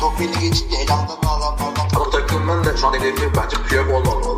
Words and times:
Tokmen'i 0.00 0.40
geçince 0.40 0.76
elamdan 0.76 1.16
adamlardan 1.16 1.88
Bu 1.96 2.10
takımın 2.10 2.64
da 2.64 2.76
şu 2.76 2.86
an 2.86 2.94
hedefi 2.94 3.30
bence 3.36 3.56
Piyok 3.68 3.90
olmamalı. 3.90 4.29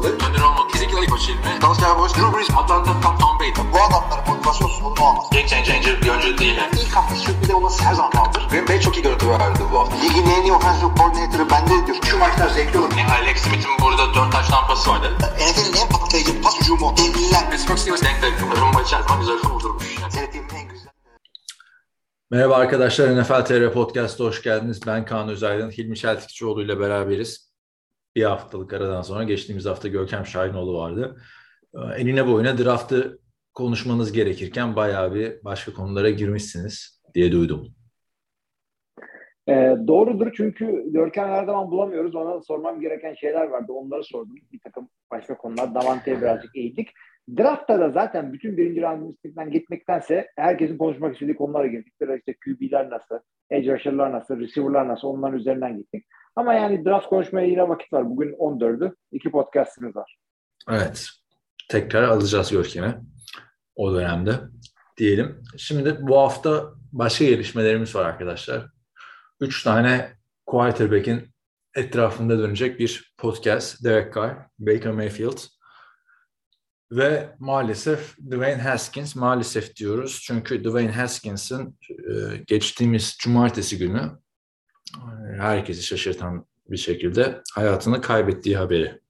Ayıp 1.03 1.15
açıldı. 1.15 1.39
Dallas 1.63 1.81
Cowboys, 1.81 2.15
Drew 2.15 2.37
Brees, 2.37 2.51
Atlanta, 2.51 3.01
Tom, 3.01 3.19
Tom 3.19 3.39
Brady. 3.41 3.51
bu 3.73 3.79
adamların 3.87 4.25
motivasyonsuz 4.29 4.85
bunu 4.85 5.07
olmaz. 5.07 5.25
Game 5.33 5.47
changer 5.47 6.03
bir 6.03 6.09
oyuncu 6.09 6.39
değil. 6.39 6.61
İlk 6.73 6.97
hafta 6.97 7.17
sürpriz 7.17 7.51
olması 7.51 7.85
her 7.85 7.95
zaman 7.95 8.13
vardır. 8.15 8.49
Green 8.51 8.69
Bay 8.69 8.81
çok 8.81 8.97
iyi 8.97 9.03
görüntü 9.03 9.29
verdi 9.29 9.61
bu 9.73 9.79
hafta. 9.79 9.97
Ligin 9.97 10.31
en 10.31 10.43
iyi 10.43 10.53
offensive 10.53 10.91
coordinator'ı 10.99 11.51
bende 11.51 11.87
diyor. 11.87 11.99
Şu 12.05 12.19
maçlar 12.19 12.49
zevkli 12.49 12.79
olur. 12.79 12.91
Alex 13.21 13.39
Smith'in 13.43 13.71
burada 13.83 14.15
4 14.15 14.33
taş 14.33 14.49
tampası 14.49 14.91
vardı. 14.91 15.07
NFL'in 15.19 15.77
en 15.83 15.89
patlayıcı 15.89 16.43
pas 16.43 16.61
hücumu. 16.61 16.95
Devliler. 16.97 17.51
Pittsburgh 17.51 17.79
Steelers 17.79 18.03
denk 18.03 18.21
takım. 18.21 18.51
Rumba 18.61 18.83
içerisinde 18.83 19.19
güzel 19.21 19.51
vurdurmuş. 19.51 19.85
Seyrettiğimin 20.11 20.49
en 20.55 20.69
güzel. 20.69 20.93
Merhaba 22.31 22.57
arkadaşlar, 22.57 23.21
NFL 23.21 23.45
TR 23.45 23.73
Podcast'a 23.73 24.25
hoş 24.25 24.43
geldiniz. 24.43 24.81
Ben 24.87 25.05
Kaan 25.05 25.29
Özaydın, 25.29 25.71
Hilmi 25.71 25.97
Çeltikçioğlu 25.97 26.63
ile 26.63 26.81
beraberiz. 26.81 27.52
Bir 28.17 28.25
haftalık 28.25 28.73
aradan 28.73 29.03
sonra 29.03 29.25
geçtiğimiz 29.25 29.67
hafta 29.67 29.89
Görkem 29.89 30.27
Şahinoğlu 30.27 30.79
vardı. 30.79 31.17
Ee, 31.75 31.79
Enine 31.79 32.27
boyuna 32.27 32.59
draftı 32.59 33.19
konuşmanız 33.55 34.13
gerekirken 34.13 34.77
bayağı 34.77 35.15
bir 35.15 35.45
başka 35.45 35.73
konulara 35.73 36.11
girmişsiniz 36.11 37.03
diye 37.15 37.33
duydum. 37.33 37.75
E, 39.49 39.77
doğrudur 39.87 40.33
çünkü 40.37 40.85
Görkem 40.87 41.29
her 41.29 41.45
zaman 41.45 41.71
bulamıyoruz. 41.71 42.15
Ona 42.15 42.41
sormam 42.41 42.81
gereken 42.81 43.15
şeyler 43.15 43.49
vardı. 43.49 43.73
Onları 43.73 44.05
sordum. 44.05 44.35
Bir 44.53 44.61
takım 44.61 44.89
başka 45.11 45.37
konular. 45.37 45.75
Davante'ye 45.75 46.21
birazcık 46.21 46.57
eğildik. 46.57 46.89
Draftta 47.39 47.81
da 47.81 47.91
zaten 47.91 48.33
bütün 48.33 48.57
birinci 48.57 48.83
round'dan 48.83 49.51
gitmektense 49.51 50.29
herkesin 50.37 50.79
konuşmak 50.79 51.15
istediği 51.15 51.37
konulara 51.37 51.67
girdik. 51.67 51.93
Biraz 52.01 52.19
işte 52.19 52.35
QB'ler 52.45 52.91
nasıl, 52.91 53.19
edge 53.51 53.73
rusher'lar 53.73 54.13
nasıl, 54.13 54.41
receiver'lar 54.41 54.89
nasıl 54.89 55.09
onların 55.09 55.39
üzerinden 55.39 55.77
gittik. 55.77 56.07
Ama 56.37 56.55
yani 56.55 56.85
draft 56.85 57.09
konuşmaya 57.09 57.47
yine 57.47 57.69
vakit 57.69 57.93
var. 57.93 58.11
Bugün 58.11 58.33
14'ü. 58.33 58.95
iki 59.13 59.31
podcast'imiz 59.31 59.97
var. 59.97 60.19
Evet, 60.71 61.09
tekrar 61.69 62.03
alacağız 62.03 62.51
Görkem'i 62.51 63.01
o 63.77 63.95
dönemde 63.95 64.33
diyelim. 64.97 65.43
Şimdi 65.57 65.97
bu 66.01 66.19
hafta 66.19 66.73
başka 66.93 67.25
gelişmelerimiz 67.25 67.95
var 67.95 68.05
arkadaşlar. 68.05 68.67
Üç 69.41 69.63
tane 69.63 70.13
quarterback'in 70.47 71.33
etrafında 71.77 72.39
dönecek 72.39 72.79
bir 72.79 73.15
podcast. 73.19 73.85
Derek 73.85 74.15
Carr, 74.15 74.37
Baker 74.59 74.93
Mayfield 74.93 75.39
ve 76.93 77.29
maalesef 77.39 78.17
Dwayne 78.19 78.63
Haskins 78.63 79.17
maalesef 79.17 79.77
diyoruz. 79.77 80.21
Çünkü 80.25 80.65
Dwayne 80.65 80.93
Haskins'in 80.93 81.79
e, 81.91 82.37
geçtiğimiz 82.47 83.17
cumartesi 83.21 83.79
günü 83.79 84.11
herkesi 85.39 85.83
şaşırtan 85.83 86.47
bir 86.71 86.77
şekilde 86.77 87.43
hayatını 87.55 88.01
kaybettiği 88.01 88.57
haberi 88.57 89.01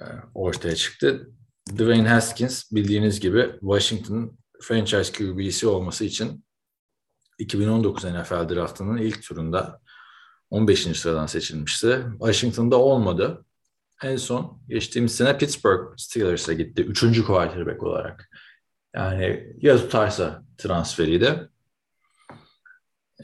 e, 0.00 0.04
ortaya 0.34 0.74
çıktı. 0.76 1.30
Dwayne 1.70 2.08
Haskins 2.08 2.72
bildiğiniz 2.72 3.20
gibi 3.20 3.50
Washington 3.60 4.38
franchise 4.60 5.12
QB'si 5.12 5.66
olması 5.66 6.04
için 6.04 6.44
2019 7.38 8.04
NFL 8.04 8.48
draftının 8.54 8.96
ilk 8.96 9.22
turunda 9.22 9.80
15. 10.50 10.98
sıradan 10.98 11.26
seçilmişti. 11.26 12.02
Washington'da 12.18 12.76
olmadı. 12.76 13.44
En 14.02 14.16
son 14.16 14.62
geçtiğimiz 14.68 15.14
sene 15.14 15.38
Pittsburgh 15.38 15.94
Steelers'a 15.96 16.52
gitti. 16.52 16.82
Üçüncü 16.82 17.24
quarterback 17.24 17.82
olarak. 17.82 18.30
Yani 18.94 19.54
ya 19.60 19.76
tutarsa 19.76 20.44
transferiydi. 20.58 21.48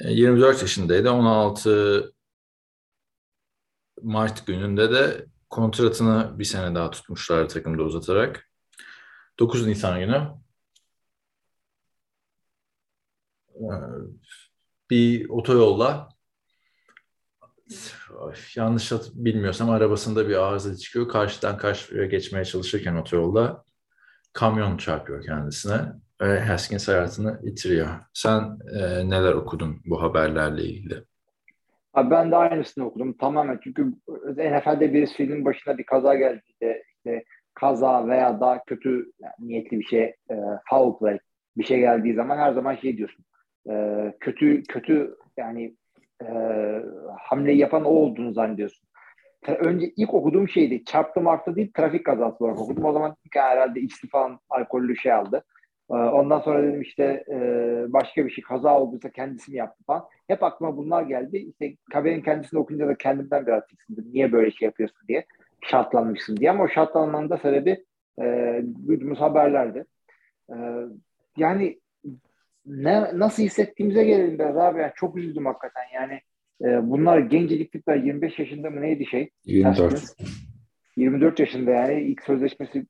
24 0.05 0.63
yaşındaydı. 0.63 1.11
16 1.11 2.13
Mart 4.03 4.47
gününde 4.47 4.91
de 4.93 5.27
kontratını 5.51 6.39
bir 6.39 6.45
sene 6.45 6.75
daha 6.75 6.91
tutmuşlar 6.91 7.49
takımda 7.49 7.83
uzatarak. 7.83 8.49
9 9.39 9.67
Nisan 9.67 10.01
günü 10.01 10.29
bir 14.91 15.29
otoyolla 15.29 16.09
yanlış 18.57 18.93
bilmiyorsam 19.13 19.71
arabasında 19.71 20.29
bir 20.29 20.37
arıza 20.37 20.77
çıkıyor. 20.77 21.09
Karşıdan 21.09 21.59
karşıya 21.59 22.07
geçmeye 22.07 22.45
çalışırken 22.45 22.97
otoyolda 22.97 23.65
kamyon 24.33 24.77
çarpıyor 24.77 25.25
kendisine 25.25 25.93
ve 26.21 26.41
Haskins 26.41 26.89
hayatını 26.89 27.41
yitiriyor. 27.43 27.89
Sen 28.15 28.59
e, 28.81 29.11
neler 29.11 29.33
okudun 29.33 29.77
bu 29.87 30.03
haberlerle 30.03 30.63
ilgili? 30.63 31.05
Abi 31.95 32.11
ben 32.11 32.31
de 32.31 32.37
aynısını 32.37 32.87
okudum 32.87 33.13
tamamen 33.13 33.61
çünkü 33.65 33.87
NFL'de 34.37 34.93
bir 34.93 35.07
filmin 35.07 35.45
başına 35.45 35.79
bir 35.79 35.85
kaza 35.85 36.15
geldiğinde 36.15 36.83
işte 36.97 37.25
kaza 37.55 38.09
veya 38.09 38.41
daha 38.41 38.65
kötü 38.65 39.13
yani 39.21 39.35
niyetli 39.39 39.79
bir 39.79 39.85
şey 39.85 40.03
e, 40.05 40.37
foul 40.71 40.99
play 40.99 41.19
bir 41.57 41.65
şey 41.65 41.79
geldiği 41.79 42.15
zaman 42.15 42.39
her 42.39 42.53
zaman 42.53 42.77
şey 42.77 42.97
diyorsun 42.97 43.25
e, 43.71 43.75
kötü 44.21 44.63
kötü 44.63 45.17
yani 45.37 45.77
e, 46.23 46.29
hamleyi 47.21 47.59
yapan 47.59 47.85
o 47.85 47.89
olduğunu 47.89 48.33
zannediyorsun. 48.33 48.89
Önce 49.47 49.93
ilk 49.97 50.15
okuduğum 50.15 50.49
şeydi 50.49 50.85
çarptı 50.85 51.21
martı 51.21 51.57
değil 51.57 51.73
trafik 51.73 52.07
kazası 52.07 52.45
olarak 52.45 52.61
okudum. 52.61 52.85
O 52.85 52.93
zaman 52.93 53.17
ilk 53.25 53.37
herhalde 53.37 53.81
içti 53.81 54.09
falan 54.09 54.41
alkollü 54.51 54.97
şey 54.97 55.13
aldı. 55.13 55.45
E, 55.91 55.95
ondan 55.95 56.41
sonra 56.41 56.63
dedim 56.63 56.83
işte 56.83 57.25
e, 57.29 57.37
başka 57.89 58.27
bir 58.27 58.31
şey 58.31 58.45
kaza 58.45 58.81
olduysa 58.81 59.11
kendisi 59.11 59.51
mi 59.51 59.57
yaptı 59.57 59.85
falan. 59.85 60.05
Hep 60.27 60.43
aklıma 60.43 60.77
bunlar 60.77 61.03
geldi. 61.03 61.37
İşte 61.37 61.77
haberin 61.93 62.23
kendisini 62.23 62.61
okuyunca 62.61 62.89
da 62.89 62.95
kendimden 62.95 63.47
biraz 63.47 63.67
tiksindim. 63.67 64.05
Niye 64.13 64.33
böyle 64.33 64.51
şey 64.51 64.67
yapıyorsun 64.67 65.09
diye. 65.09 65.27
Şartlanmışsın 65.61 66.37
diye. 66.37 66.51
Ama 66.51 66.65
o 66.65 66.69
şartlanmanın 66.69 67.31
da 67.31 67.39
sebebi 67.39 67.85
e, 68.21 68.25
duyduğumuz 68.87 69.21
haberlerdi. 69.21 69.85
E, 70.51 70.57
yani 71.37 71.81
ne, 72.67 73.19
nasıl 73.19 73.43
hissettiğimize 73.43 74.05
gelelim 74.05 74.39
biraz 74.39 74.57
abi. 74.57 74.81
Yani 74.81 74.93
çok 74.97 75.17
üzüldüm 75.17 75.47
hakikaten 75.47 75.85
yani. 75.95 76.21
E, 76.63 76.91
bunlar 76.91 77.19
gencecik 77.19 77.73
tipler 77.73 77.97
25 77.97 78.39
yaşında 78.39 78.71
mı 78.71 78.81
neydi 78.83 79.07
şey? 79.07 79.31
24. 79.45 80.17
24 80.97 81.41
yaşında 81.41 81.71
yani 81.71 82.01
ilk 82.03 82.23
sözleşmesi 82.23 82.87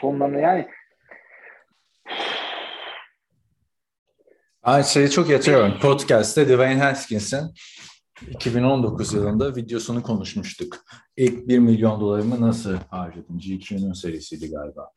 sonlarında 0.00 0.38
yani 0.38 0.66
Ben 4.66 4.82
şeyi 4.82 5.10
çok 5.10 5.30
yatırıyorum. 5.30 5.78
Podcast'te 5.80 6.48
Dwayne 6.48 6.82
Haskins'in 6.82 7.54
2019 8.30 9.12
yılında 9.12 9.56
videosunu 9.56 10.02
konuşmuştuk. 10.02 10.76
İlk 11.16 11.48
1 11.48 11.58
milyon 11.58 12.00
dolarımı 12.00 12.40
nasıl 12.40 12.74
harcadım? 12.90 13.38
GQ'nun 13.38 13.92
serisiydi 13.92 14.50
galiba. 14.50 14.90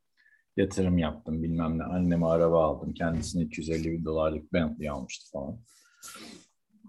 Yatırım 0.57 0.97
yaptım 0.97 1.43
bilmem 1.43 1.79
ne. 1.79 1.83
Anneme 1.83 2.25
araba 2.25 2.65
aldım. 2.65 2.93
Kendisine 2.93 3.43
250 3.43 3.91
bin 3.91 4.05
dolarlık 4.05 4.53
Bentley 4.53 4.89
almıştı 4.89 5.31
falan. 5.31 5.59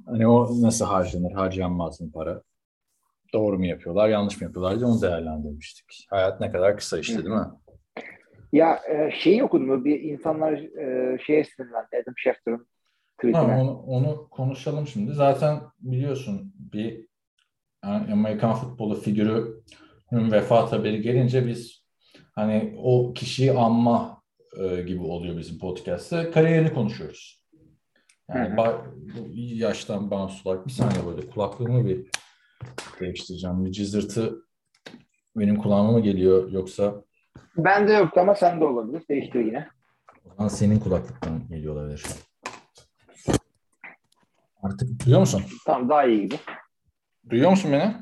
Hani 0.06 0.26
o 0.28 0.62
nasıl 0.62 0.84
harcanır, 0.84 1.32
harcanmaz 1.32 2.00
mı 2.00 2.12
para? 2.12 2.42
Doğru 3.32 3.58
mu 3.58 3.66
yapıyorlar, 3.66 4.08
yanlış 4.08 4.40
mı 4.40 4.44
yapıyorlar 4.44 4.78
diye 4.78 4.86
onu 4.86 5.02
değerlendirmiştik. 5.02 6.06
Hayat 6.10 6.40
ne 6.40 6.52
kadar 6.52 6.76
kısa 6.76 6.98
işte 6.98 7.18
değil 7.18 7.36
mi? 7.36 7.46
Ya 8.52 8.80
e, 8.90 9.10
şeyi 9.10 9.44
okudum 9.44 9.84
bir 9.84 10.00
insanlar 10.00 10.52
e, 10.52 11.18
şeye 11.26 11.44
sinirlendi 11.44 11.88
Adam 12.02 12.14
Schefter'ın 12.16 12.66
tweetine. 13.16 13.56
Onu, 13.56 13.78
onu 13.78 14.28
konuşalım 14.30 14.86
şimdi. 14.86 15.12
Zaten 15.12 15.60
biliyorsun 15.80 16.54
bir 16.58 17.06
yani 17.84 18.12
Amerikan 18.12 18.54
futbolu 18.54 18.94
figürünün 18.94 20.32
vefat 20.32 20.72
haberi 20.72 21.02
gelince 21.02 21.46
biz 21.46 21.84
hani 22.34 22.74
o 22.78 23.12
kişiyi 23.12 23.52
anma 23.52 24.22
e, 24.60 24.82
gibi 24.82 25.02
oluyor 25.02 25.38
bizim 25.38 25.58
podcast'te. 25.58 26.30
Kariyerini 26.30 26.74
konuşuyoruz. 26.74 27.44
Yani 28.28 28.54
ba- 28.54 28.82
yaştan 29.58 30.10
bağımsız 30.10 30.46
olarak 30.46 30.66
bir 30.66 30.72
saniye 30.72 31.06
böyle 31.06 31.30
kulaklığımı 31.30 31.86
bir 31.86 32.06
değiştireceğim. 33.00 33.64
Bir 33.64 33.72
cızırtı 33.72 34.42
benim 35.36 35.56
kulağıma 35.56 35.92
mı 35.92 36.00
geliyor 36.00 36.50
yoksa 36.50 37.04
Bende 37.56 37.92
yoktu 37.92 38.20
ama 38.20 38.34
sende 38.34 38.64
olabilir. 38.64 39.02
Değiştir 39.08 39.40
yine. 39.40 39.68
o 40.24 40.34
zaman 40.34 40.48
senin 40.48 40.80
kulaklıktan 40.80 41.48
geliyor 41.48 41.74
olabilir. 41.74 42.04
Artık 44.62 45.04
duyuyor 45.04 45.20
musun? 45.20 45.42
Tamam 45.66 45.88
daha 45.88 46.04
iyi 46.04 46.22
gibi. 46.22 46.38
Duyuyor 47.30 47.50
musun 47.50 47.72
beni? 47.72 47.96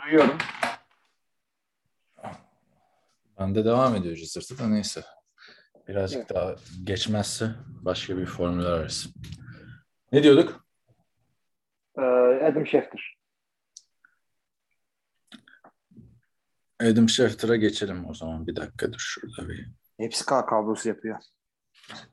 Duyuyorum. 0.00 0.38
Bende 3.38 3.64
devam 3.64 3.96
ediyor 3.96 4.16
cızırtı 4.16 4.58
da 4.58 4.68
neyse. 4.68 5.02
Birazcık 5.88 6.18
Evet. 6.18 6.30
daha 6.30 6.54
geçmezse 6.84 7.50
başka 7.66 8.16
bir 8.16 8.26
formül 8.26 8.66
ararız. 8.66 9.14
Ne 10.12 10.22
diyorduk? 10.22 10.66
Ee, 11.98 12.02
Adam 12.44 12.66
Schefter. 12.66 13.16
Adam 16.80 17.08
Schefter'a 17.08 17.56
geçelim 17.56 18.08
o 18.10 18.14
zaman. 18.14 18.46
Bir 18.46 18.56
dakika 18.56 18.92
dur 18.92 18.98
şurada 18.98 19.48
bir. 19.48 19.68
Hepsi 19.98 20.26
K 20.26 20.46
kablosu 20.46 20.88
yapıyor. 20.88 21.16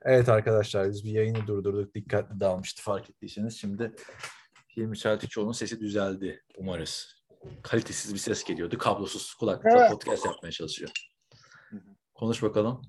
Evet 0.02 0.30
arkadaşlar 0.30 0.90
biz 0.90 1.04
bir 1.04 1.12
yayını 1.12 1.48
durdurduk. 1.48 1.96
Dikkatli 1.96 2.40
dalmıştı 2.40 2.84
fark 2.84 3.10
ettiyseniz. 3.10 3.58
Şimdi 3.58 3.96
Hilmi 4.78 4.98
Çeltikçioğlu'nun 4.98 5.52
sesi 5.52 5.80
düzeldi 5.80 6.44
umarız. 6.58 7.16
Kalitesiz 7.64 8.14
bir 8.14 8.20
ses 8.20 8.44
geliyordu. 8.44 8.78
Kablosuz 8.78 9.34
kulaklıkla 9.34 9.80
Evet. 9.80 9.92
podcast 9.92 10.26
yapmaya 10.26 10.52
çalışıyor. 10.52 10.92
Konuş 12.14 12.42
bakalım. 12.44 12.82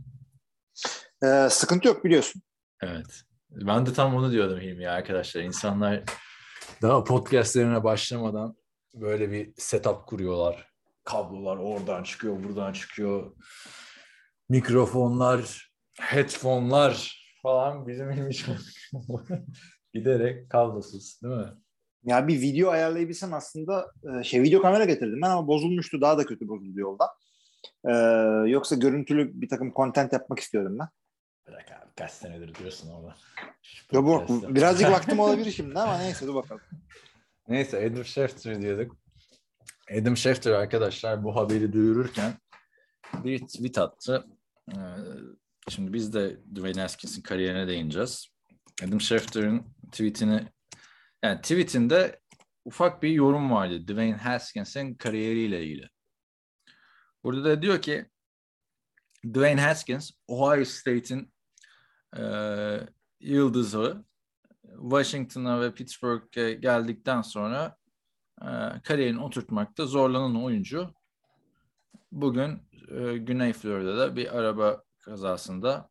Ee, 1.25 1.49
sıkıntı 1.51 1.89
yok 1.89 2.05
biliyorsun. 2.05 2.43
Evet. 2.83 3.23
Ben 3.51 3.87
de 3.87 3.93
tam 3.93 4.15
onu 4.15 4.33
diyordum 4.33 4.61
Hilmi 4.61 4.85
ya 4.85 4.93
arkadaşlar. 4.93 5.43
İnsanlar 5.43 6.03
daha 6.83 7.05
podcastlerine 7.05 7.85
başlamadan 7.85 8.57
böyle 8.95 9.31
bir 9.31 9.53
setup 9.57 10.07
kuruyorlar. 10.07 10.68
Kablolar 11.09 11.57
oradan 11.57 12.03
çıkıyor, 12.03 12.45
buradan 12.45 12.73
çıkıyor. 12.73 13.37
Mikrofonlar, 14.49 15.73
headphone'lar 16.01 17.25
falan 17.43 17.87
bizim 17.87 18.13
Hilmi 18.13 18.31
giderek 19.95 20.51
kablosuz 20.51 21.23
değil 21.23 21.35
mi? 21.35 21.49
Ya 22.05 22.29
bir 22.29 22.41
video 22.41 22.71
ayarlayabilsem 22.71 23.35
aslında 23.35 23.93
e, 24.21 24.25
şey 24.25 24.43
video 24.43 24.63
kamera 24.63 24.85
getirdim 24.85 25.23
ben 25.23 25.31
ama 25.31 25.49
bozulmuştu. 25.49 26.01
Daha 26.01 26.19
da 26.19 26.27
kötü 26.27 26.49
bozuldu 26.49 26.81
yolda. 26.81 27.09
Ee, 27.85 27.93
yoksa 28.51 28.75
görüntülü 28.77 29.41
bir 29.41 29.49
takım 29.49 29.73
content 29.73 30.13
yapmak 30.13 30.39
istiyorum 30.39 30.79
ben. 30.79 30.89
Bırak 31.47 31.73
abi 31.73 31.91
kaç 31.97 32.11
senedir 32.11 32.55
diyorsun 32.55 32.91
orada. 32.91 33.17
Ya 33.93 34.05
bu, 34.05 34.25
birazcık 34.55 34.91
vaktim 34.91 35.21
olabilir 35.21 35.51
şimdi 35.51 35.79
ama 35.79 35.99
neyse 35.99 36.27
dur 36.27 36.35
bakalım. 36.35 36.63
Neyse 37.49 37.87
Adam 37.87 38.05
Schefter 38.05 38.63
diyorduk. 38.63 38.97
Adam 39.91 40.17
Schefter 40.17 40.53
arkadaşlar 40.53 41.25
bu 41.25 41.37
haberi 41.37 41.73
duyururken 41.73 42.33
bir 43.25 43.39
tweet 43.39 43.79
attı. 43.79 44.27
Ee, 44.73 44.77
Şimdi 45.69 45.93
biz 45.93 46.15
de 46.15 46.41
Dwayne 46.55 46.81
Haskins'in 46.81 47.23
kariyerine 47.23 47.69
değineceğiz. 47.69 48.29
Adam 48.85 49.01
Schefter'ın 49.01 49.75
tweetini 49.93 50.49
yani 51.23 51.41
tweetinde 51.41 52.21
ufak 52.65 53.03
bir 53.03 53.11
yorum 53.11 53.51
vardı 53.51 53.89
Dwayne 53.89 54.17
Haskins'in 54.17 54.95
kariyeriyle 54.95 55.65
ilgili. 55.65 55.89
Burada 57.25 57.45
da 57.45 57.63
diyor 57.63 57.83
ki 57.83 58.07
Dwayne 59.25 59.61
Haskins 59.61 60.11
Ohio 60.29 60.65
State'in 60.65 61.33
e, 62.17 62.23
yıldızı 63.21 64.05
Washington'a 64.81 65.61
ve 65.61 65.75
Pittsburgh'e 65.75 66.55
geldikten 66.55 67.23
sonra 67.23 67.77
kariyerini 68.85 69.23
oturtmakta 69.23 69.87
zorlanan 69.87 70.45
oyuncu 70.45 70.95
bugün 72.13 72.63
e, 72.91 73.19
Güney 73.19 73.53
Florida'da 73.53 74.17
bir 74.17 74.39
araba 74.39 74.83
kazasında 74.99 75.91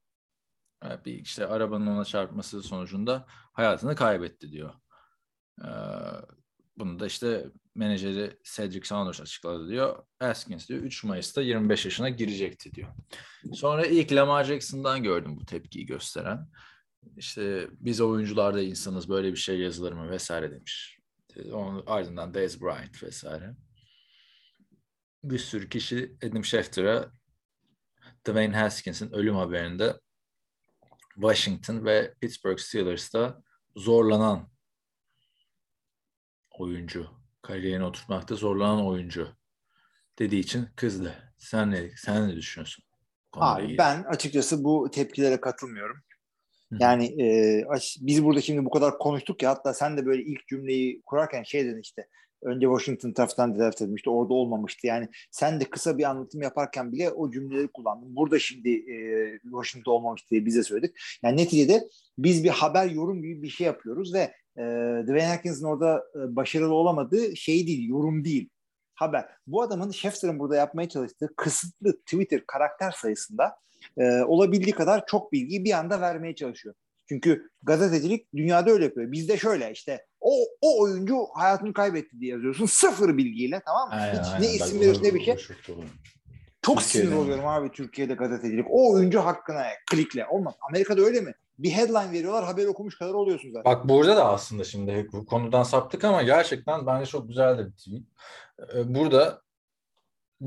e, 0.86 1.06
bir 1.06 1.14
işte 1.14 1.48
arabanın 1.48 1.88
ona 1.88 2.06
çarpması 2.06 2.64
sonucunda 2.64 3.26
hayatını 3.30 3.96
kaybetti 3.96 4.52
diyor. 4.52 4.74
E, 5.64 5.70
bunu 6.78 7.00
da 7.00 7.08
işte 7.08 7.52
menajeri 7.76 8.38
Cedric 8.56 8.88
Saunders 8.88 9.22
açıkladı 9.22 9.70
diyor. 9.70 10.04
Haskins 10.20 10.70
diyor 10.70 10.82
3 10.82 11.04
Mayıs'ta 11.04 11.42
25 11.42 11.86
yaşına 11.86 12.10
girecekti 12.10 12.72
diyor. 12.72 12.90
Sonra 13.54 13.86
ilk 13.86 14.12
Lamar 14.12 14.44
Jackson'dan 14.44 15.04
gördüm 15.04 15.38
bu 15.38 15.46
tepkiyi 15.46 15.86
gösteren. 15.86 16.48
İşte 17.18 17.68
biz 17.72 18.02
oyuncularda 18.02 18.62
insanız 18.62 19.10
böyle 19.10 19.32
bir 19.32 19.38
şey 19.38 19.60
yazılır 19.60 19.94
mı 19.94 20.10
vesaire 20.10 20.52
demiş. 20.52 20.97
Onun 21.52 21.84
ardından 21.88 22.34
Dez 22.34 22.62
Bryant 22.62 23.04
vesaire. 23.04 23.56
Bir 25.24 25.40
sürü 25.40 25.70
kişi 25.70 26.18
Adam 26.24 26.46
Schefter'a 26.46 27.12
Dwayne 28.28 28.58
Haskins'in 28.58 29.12
ölüm 29.12 29.36
haberinde 29.36 30.00
Washington 31.16 31.86
ve 31.86 32.14
Pittsburgh 32.22 32.60
Steelers'ta 32.60 33.44
zorlanan 33.76 34.50
oyuncu, 36.52 37.08
kariyerini 37.42 37.86
oturtmakta 37.86 38.36
zorlanan 38.36 38.86
oyuncu 38.86 39.36
dediği 40.20 40.40
için 40.40 40.68
kızdı. 40.76 41.34
Sen 41.38 41.72
ne, 41.72 41.90
sen 41.98 42.30
ne 42.30 42.36
düşünüyorsun? 42.36 42.84
Abi 43.34 43.78
ben 43.78 44.04
açıkçası 44.04 44.64
bu 44.64 44.92
tepkilere 44.92 45.42
katılmıyorum. 45.42 46.04
Yani 46.80 47.22
e, 47.22 47.64
biz 48.00 48.24
burada 48.24 48.42
şimdi 48.42 48.66
bu 48.66 48.70
kadar 48.70 48.98
konuştuk 48.98 49.44
ya 49.44 49.50
hatta 49.50 49.74
sen 49.74 49.98
de 49.98 50.06
böyle 50.06 50.24
ilk 50.24 50.48
cümleyi 50.48 51.02
kurarken 51.06 51.44
şey 51.44 51.66
dedin 51.66 51.82
işte 51.82 52.08
önce 52.44 52.66
Washington 52.66 53.12
tarafından 53.12 53.60
draft 53.60 53.82
edilmişti 53.82 54.10
orada 54.10 54.34
olmamıştı. 54.34 54.88
Yani 54.88 55.08
sen 55.32 55.60
de 55.60 55.66
kısa 55.66 55.98
bir 55.98 56.04
anlatım 56.04 56.42
yaparken 56.42 56.92
bile 56.92 57.10
o 57.10 57.32
cümleleri 57.32 57.68
kullandın. 57.68 58.16
Burada 58.16 58.40
şimdi 58.40 58.70
e, 58.70 59.40
Washington 59.44 59.92
olmamıştı 59.92 60.30
diye 60.30 60.46
bize 60.46 60.64
söyledik. 60.64 60.96
Yani 61.24 61.38
neticede 61.38 61.88
biz 62.18 62.44
bir 62.44 62.50
haber 62.50 62.90
yorum 62.90 63.22
gibi 63.22 63.42
bir 63.42 63.50
şey 63.50 63.68
yapıyoruz 63.68 64.14
ve 64.14 64.34
e, 64.58 64.64
Dwayne 65.04 65.28
Hatkins'in 65.28 65.66
orada 65.66 66.04
e, 66.16 66.36
başarılı 66.36 66.74
olamadığı 66.74 67.36
şey 67.36 67.68
değil, 67.68 67.90
yorum 67.90 68.26
değil. 68.26 68.50
Haber. 68.96 69.26
Bu 69.48 69.62
adamın 69.62 69.92
Schefter'ın 69.92 70.40
burada 70.40 70.56
yapmaya 70.56 70.90
çalıştığı 70.90 71.34
kısıtlı 71.36 72.00
Twitter 72.00 72.46
karakter 72.48 72.92
sayısında 72.92 73.56
e, 73.98 74.22
olabildiği 74.22 74.76
kadar 74.76 75.06
çok 75.06 75.32
bilgiyi 75.32 75.66
bir 75.66 75.72
anda 75.72 76.02
vermeye 76.02 76.36
çalışıyor. 76.36 76.76
Çünkü 77.10 77.50
gazetecilik 77.64 78.34
dünyada 78.36 78.72
öyle 78.72 78.84
yapıyor. 78.86 79.12
Bizde 79.12 79.38
şöyle 79.38 79.72
işte 79.72 80.06
o, 80.20 80.32
o 80.62 80.82
oyuncu 80.82 81.18
hayatını 81.34 81.74
kaybetti 81.74 82.20
diye 82.20 82.32
yazıyorsun. 82.32 82.66
Sıfır 82.72 83.18
bilgiyle 83.18 83.62
tamam 83.66 83.90
mı? 83.90 83.96
Aynen, 83.96 84.20
Hiç 84.20 84.28
aynen. 84.28 84.42
ne 84.42 84.54
isim 84.54 84.80
veriyorsun 84.80 85.04
ne 85.04 85.14
bir 85.14 85.22
şey. 85.24 85.36
çok 86.62 86.78
Türkiye'de 86.82 87.08
sinir 87.10 87.18
oluyorum 87.22 87.48
abi 87.48 87.72
Türkiye'de 87.72 88.14
gazetecilik. 88.14 88.66
O 88.70 88.94
oyuncu 88.94 89.20
hakkına 89.20 89.64
klikle. 89.92 90.28
Olmaz. 90.28 90.56
Amerika'da 90.70 91.02
öyle 91.02 91.22
mi? 91.22 91.34
Bir 91.60 91.72
headline 91.72 92.12
veriyorlar 92.12 92.46
haberi 92.46 92.68
okumuş 92.68 92.98
kadar 92.98 93.14
oluyorsun 93.14 93.52
zaten. 93.52 93.74
Bak 93.74 93.90
burada 93.90 94.16
da 94.16 94.26
aslında 94.26 94.64
şimdi 94.64 95.08
bu 95.14 95.26
konudan 95.26 95.64
saptık 95.64 96.04
ama 96.04 96.24
gerçekten 96.24 96.86
bence 96.86 97.06
çok 97.06 97.28
güzel 97.28 97.58
de 97.58 97.66
bir 97.66 97.72
tweet. 97.72 98.04
Ee, 98.76 98.96
Burada 98.96 99.42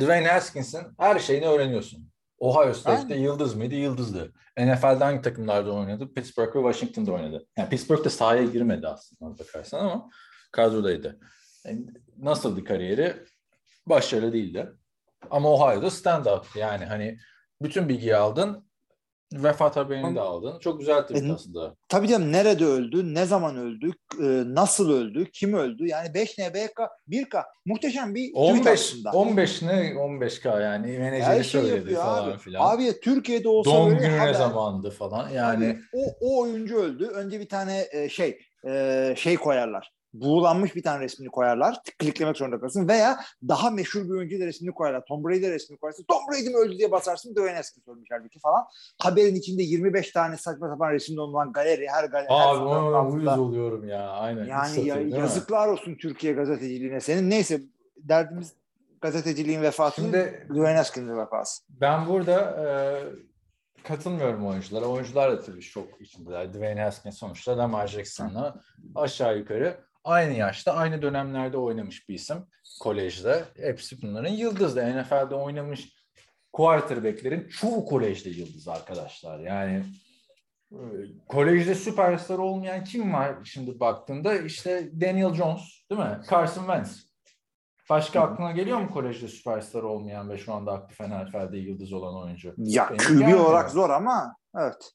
Dwayne 0.00 0.28
Haskins'in 0.28 0.82
her 0.98 1.18
şeyini 1.18 1.46
öğreniyorsun. 1.46 2.09
Ohio 2.40 2.74
State'de 2.74 3.14
Aynen. 3.14 3.24
yıldız 3.24 3.54
mıydı? 3.54 3.74
Yıldızdı. 3.74 4.32
NFL'de 4.58 5.04
hangi 5.04 5.22
takımlarda 5.22 5.72
oynadı? 5.72 6.14
Pittsburgh 6.14 6.56
ve 6.56 6.72
Washington'da 6.72 7.12
oynadı. 7.12 7.46
Yani 7.56 7.68
Pittsburgh'de 7.68 8.10
sahaya 8.10 8.44
girmedi 8.44 8.88
aslında 8.88 9.38
bakarsan 9.38 9.78
ama 9.78 10.10
kadrodaydı. 10.52 11.20
Yani 11.64 11.86
nasıldı 12.18 12.64
kariyeri? 12.64 13.16
Başarılı 13.86 14.32
değildi. 14.32 14.68
Ama 15.30 15.52
Ohio'da 15.52 15.86
stand-up. 15.86 16.58
Yani 16.58 16.84
hani 16.84 17.18
bütün 17.62 17.88
bilgiyi 17.88 18.16
aldın. 18.16 18.69
Vefat 19.34 19.76
haberini 19.76 20.14
de 20.14 20.20
aldın. 20.20 20.58
Çok 20.58 20.78
güzel 20.78 21.02
tweet 21.02 21.24
E, 21.24 21.32
aslında. 21.32 21.74
Tabii 21.88 22.08
canım 22.08 22.32
nerede 22.32 22.64
öldü, 22.64 23.14
ne 23.14 23.24
zaman 23.26 23.56
öldü, 23.56 23.90
e, 24.20 24.54
nasıl 24.54 24.90
öldü, 24.92 25.30
kim 25.32 25.54
öldü? 25.54 25.86
Yani 25.86 26.14
5 26.14 26.38
NBK, 26.38 26.80
1K 27.08 27.42
muhteşem 27.66 28.14
bir 28.14 28.28
tweet 28.32 28.50
15 28.50 28.80
aslında. 28.80 29.10
15 29.10 29.62
ne 29.62 29.68
15k 29.94 30.62
yani 30.62 30.86
menajeri 30.98 31.22
Her 31.22 31.42
şey 31.42 31.60
söyledi 31.62 31.94
falan 31.94 32.28
abi. 32.30 32.38
filan. 32.38 32.74
Abi 32.76 33.00
Türkiye'de 33.00 33.48
olsa 33.48 33.70
Doğum 33.70 33.90
böyle 33.90 34.00
günü 34.00 34.12
ne 34.16 34.18
haber. 34.18 34.34
zamandı 34.34 34.90
falan 34.90 35.28
yani 35.28 35.64
Abi, 35.66 35.78
o, 35.92 36.00
o 36.20 36.40
oyuncu 36.42 36.76
öldü. 36.76 37.06
Önce 37.06 37.40
bir 37.40 37.48
tane 37.48 37.88
e, 37.92 38.08
şey 38.08 38.38
e, 38.68 39.14
şey 39.18 39.36
koyarlar. 39.36 39.90
Buğulanmış 40.14 40.76
bir 40.76 40.82
tane 40.82 41.04
resmini 41.04 41.28
koyarlar. 41.28 41.80
Kliklemek 41.98 42.36
zorunda 42.36 42.60
kalırsın. 42.60 42.88
Veya 42.88 43.20
daha 43.48 43.70
meşhur 43.70 44.04
bir 44.04 44.10
oyuncu 44.10 44.40
da 44.40 44.46
resmini 44.46 44.74
koyarlar. 44.74 45.04
Tom 45.08 45.24
Brady 45.24 45.42
de 45.42 45.50
resmini 45.50 45.78
koyarsın. 45.78 46.04
Tom 46.08 46.18
Brady 46.30 46.48
mi 46.48 46.56
öldü 46.56 46.78
diye 46.78 46.90
basarsın. 46.90 47.34
Dwayne 47.34 47.56
Haskins 47.56 47.88
ölmüş 47.88 48.08
halbuki 48.12 48.38
falan. 48.38 48.64
Haberin 48.98 49.34
içinde 49.34 49.62
25 49.62 50.10
tane 50.10 50.36
saçma 50.36 50.68
sapan 50.68 50.90
resimde 50.92 51.20
olan 51.20 51.52
galeri. 51.52 51.88
Her 51.88 52.04
galeri. 52.04 52.32
abi 52.32 52.64
ona 52.64 53.08
uyuz 53.08 53.38
oluyorum 53.38 53.88
ya 53.88 54.10
aynen. 54.10 54.44
Yani 54.44 54.86
ya, 54.86 54.96
değil 54.96 55.06
mi? 55.06 55.18
yazıklar 55.18 55.68
olsun 55.68 55.94
Türkiye 55.94 56.32
gazeteciliğine 56.32 57.00
senin. 57.00 57.30
Neyse 57.30 57.60
derdimiz 57.96 58.52
gazeteciliğin 59.00 59.62
vefatının 59.62 60.06
Şimdi 60.06 60.46
Dwayne 60.50 60.76
Haskins'in 60.76 61.18
vefası. 61.18 61.62
ben 61.68 62.08
burada 62.08 62.40
e, 62.40 62.66
katılmıyorum 63.82 64.46
oyunculara. 64.46 64.84
Oyuncular 64.84 65.32
da 65.32 65.40
tabii 65.40 65.60
çok 65.60 66.00
içindeler. 66.00 66.52
Dwayne 66.52 66.82
Haskins 66.82 67.18
sonuçta 67.18 67.58
Lamar 67.58 67.86
Jackson'la 67.86 68.60
aşağı 68.94 69.38
yukarı 69.38 69.89
aynı 70.04 70.32
yaşta 70.32 70.72
aynı 70.72 71.02
dönemlerde 71.02 71.56
oynamış 71.56 72.08
bir 72.08 72.14
isim 72.14 72.46
kolejde. 72.80 73.44
Hepsi 73.56 74.02
bunların 74.02 74.32
yıldızdı. 74.32 75.00
NFL'de 75.00 75.34
oynamış 75.34 75.88
quarterback'lerin 76.52 77.48
çoğu 77.48 77.84
kolejde 77.84 78.30
yıldız 78.30 78.68
arkadaşlar. 78.68 79.38
Yani 79.40 79.84
e, 80.72 80.78
kolejde 81.28 81.74
süperstar 81.74 82.38
olmayan 82.38 82.84
kim 82.84 83.12
var 83.12 83.34
şimdi 83.44 83.80
baktığında 83.80 84.34
işte 84.34 84.90
Daniel 85.00 85.34
Jones 85.34 85.62
değil 85.90 86.00
mi? 86.00 86.20
Carson 86.30 86.66
Wentz. 86.66 87.10
Başka 87.90 88.20
aklına 88.20 88.52
geliyor 88.52 88.78
mu 88.78 88.90
kolejde 88.90 89.28
süperstar 89.28 89.82
olmayan 89.82 90.30
ve 90.30 90.38
şu 90.38 90.54
anda 90.54 90.72
aktif 90.72 91.00
NFL'de 91.00 91.58
yıldız 91.58 91.92
olan 91.92 92.16
oyuncu? 92.16 92.54
Ya 92.58 92.90
Benim 92.90 93.30
QB 93.30 93.40
olarak 93.40 93.70
zor 93.70 93.90
ama 93.90 94.36
evet. 94.58 94.92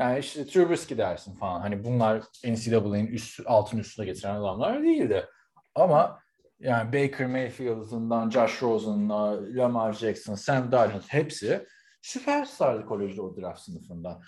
Yani 0.00 0.18
işte 0.18 0.46
Trubisky 0.46 0.98
dersin 0.98 1.34
falan. 1.34 1.60
Hani 1.60 1.84
bunlar 1.84 2.22
NCAA'nin 2.44 3.06
üst, 3.06 3.40
altın 3.46 3.78
üstüne 3.78 4.06
getiren 4.06 4.34
adamlar 4.34 4.82
değildi. 4.82 5.26
Ama 5.74 6.18
Yani 6.60 6.92
Baker 6.92 7.26
Mayfield'ından 7.26 8.30
Josh 8.30 8.62
Rosen'la 8.62 9.38
Lamar 9.56 9.92
Jackson, 9.92 10.34
Sam 10.34 10.72
Darnold 10.72 11.02
hepsi 11.08 11.66
süperstardı 12.02 12.86
kolejde 12.86 13.22
o 13.22 13.36
draft 13.36 13.60
sınıfında. 13.60 14.20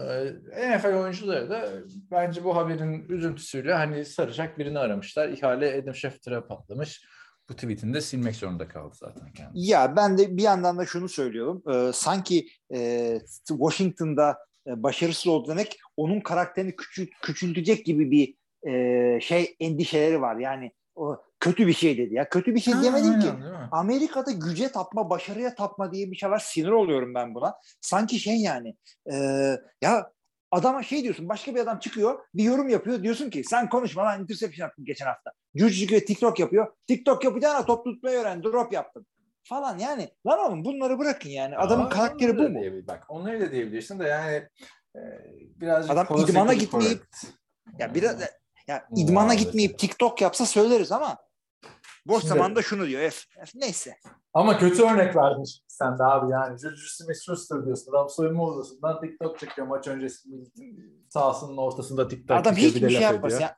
Ee, 0.00 0.78
NFL 0.78 0.94
oyuncuları 0.94 1.50
da 1.50 1.68
bence 2.10 2.44
bu 2.44 2.56
haberin 2.56 3.08
üzüntüsüyle 3.08 3.74
hani 3.74 4.04
saracak 4.04 4.58
birini 4.58 4.78
aramışlar. 4.78 5.28
İhale 5.28 5.82
Adam 5.82 5.94
Schefter'a 5.94 6.46
patlamış. 6.46 7.04
Bu 7.48 7.54
tweetini 7.54 7.94
de 7.94 8.00
silmek 8.00 8.36
zorunda 8.36 8.68
kaldı 8.68 8.94
zaten 8.94 9.32
kendisi. 9.32 9.70
Ya 9.70 9.96
ben 9.96 10.18
de 10.18 10.36
bir 10.36 10.42
yandan 10.42 10.78
da 10.78 10.86
şunu 10.86 11.08
söylüyorum. 11.08 11.62
Ee, 11.72 11.90
sanki 11.94 12.48
e, 12.74 13.20
Washington'da 13.48 14.38
başarısız 14.66 15.26
oldu 15.26 15.48
demek 15.48 15.78
onun 15.96 16.20
karakterini 16.20 16.76
küçült, 16.76 17.08
küçültecek 17.22 17.86
gibi 17.86 18.10
bir 18.10 18.34
e, 18.70 19.20
şey 19.20 19.56
endişeleri 19.60 20.20
var. 20.20 20.36
Yani 20.36 20.72
o 20.94 21.16
kötü 21.40 21.66
bir 21.66 21.72
şey 21.72 21.98
dedi 21.98 22.14
ya. 22.14 22.28
Kötü 22.28 22.54
bir 22.54 22.60
şey 22.60 22.74
Ha, 22.74 22.82
demedim 22.82 23.10
aynen, 23.10 23.20
ki. 23.20 23.28
Amerika'da 23.72 24.30
güce 24.30 24.72
tapma, 24.72 25.10
başarıya 25.10 25.54
tapma 25.54 25.92
diye 25.92 26.10
bir 26.10 26.16
şey 26.16 26.30
var. 26.30 26.38
Sinir 26.38 26.68
oluyorum 26.68 27.14
ben 27.14 27.34
buna. 27.34 27.54
Sanki 27.80 28.18
şey 28.18 28.36
yani 28.36 28.74
e, 29.12 29.16
ya 29.82 30.12
adama 30.50 30.82
şey 30.82 31.02
diyorsun 31.02 31.28
başka 31.28 31.54
bir 31.54 31.60
adam 31.60 31.78
çıkıyor 31.78 32.18
bir 32.34 32.44
yorum 32.44 32.68
yapıyor 32.68 33.02
diyorsun 33.02 33.30
ki 33.30 33.44
sen 33.44 33.68
konuşma 33.68 34.04
lan 34.04 34.22
interception 34.22 34.66
yaptın 34.66 34.84
geçen 34.84 35.06
hafta. 35.06 35.32
Cücü 35.56 35.80
çıkıyor 35.80 36.00
TikTok 36.00 36.40
yapıyor. 36.40 36.72
TikTok 36.86 37.24
yapacağına 37.24 37.66
top 37.66 37.84
tutmayı 37.84 38.18
öğren 38.18 38.42
drop 38.42 38.72
yaptın 38.72 39.06
falan 39.48 39.78
yani. 39.78 40.08
Lan 40.26 40.38
oğlum 40.38 40.64
bunları 40.64 40.98
bırakın 40.98 41.30
yani. 41.30 41.56
Adamın 41.56 41.80
Ama 41.84 41.90
karakteri 41.90 42.38
bu 42.38 42.48
mu? 42.48 42.60
Bak 42.88 43.04
onları 43.08 43.40
da 43.40 43.52
diyebilirsin 43.52 43.98
de 44.00 44.04
yani 44.04 44.34
e, 44.96 45.00
birazcık 45.60 45.90
Adam 45.90 46.06
idmana 46.18 46.54
gitmeyip- 46.54 46.70
correct. 46.70 47.24
Ya 47.78 47.94
biraz 47.94 48.20
ya 48.68 48.84
Hmm, 48.88 48.96
idmana 48.96 49.34
gitmeyip 49.34 49.78
TikTok 49.78 50.20
yapsa 50.22 50.46
söyleriz 50.46 50.92
ama 50.92 51.16
boş 52.06 52.20
Şimdi- 52.22 52.28
zamanda 52.34 52.62
şunu 52.62 52.86
diyor. 52.86 53.10
F, 53.10 53.16
F, 53.44 53.52
neyse. 53.54 53.96
Ama 54.34 54.58
kötü 54.58 54.82
örnek 54.82 55.16
verdin 55.16 55.44
sen 55.68 55.98
de 55.98 56.02
abi 56.02 56.32
yani. 56.32 56.58
Juju 56.58 56.86
Smith-Schuster 57.04 57.64
diyorsun. 57.64 57.90
Adam 57.92 58.08
soyunma 58.10 58.44
odasından 58.44 59.00
TikTok 59.00 59.38
çekiyor 59.38 59.66
maç 59.66 59.88
öncesi 59.88 60.28
sahasının 61.08 61.56
ortasında 61.56 62.08
TikTok 62.08 62.36
Adam 62.36 62.54
hiçbir 62.56 62.90
şey 62.90 63.00
yapmaz. 63.00 63.40
Ya, 63.40 63.56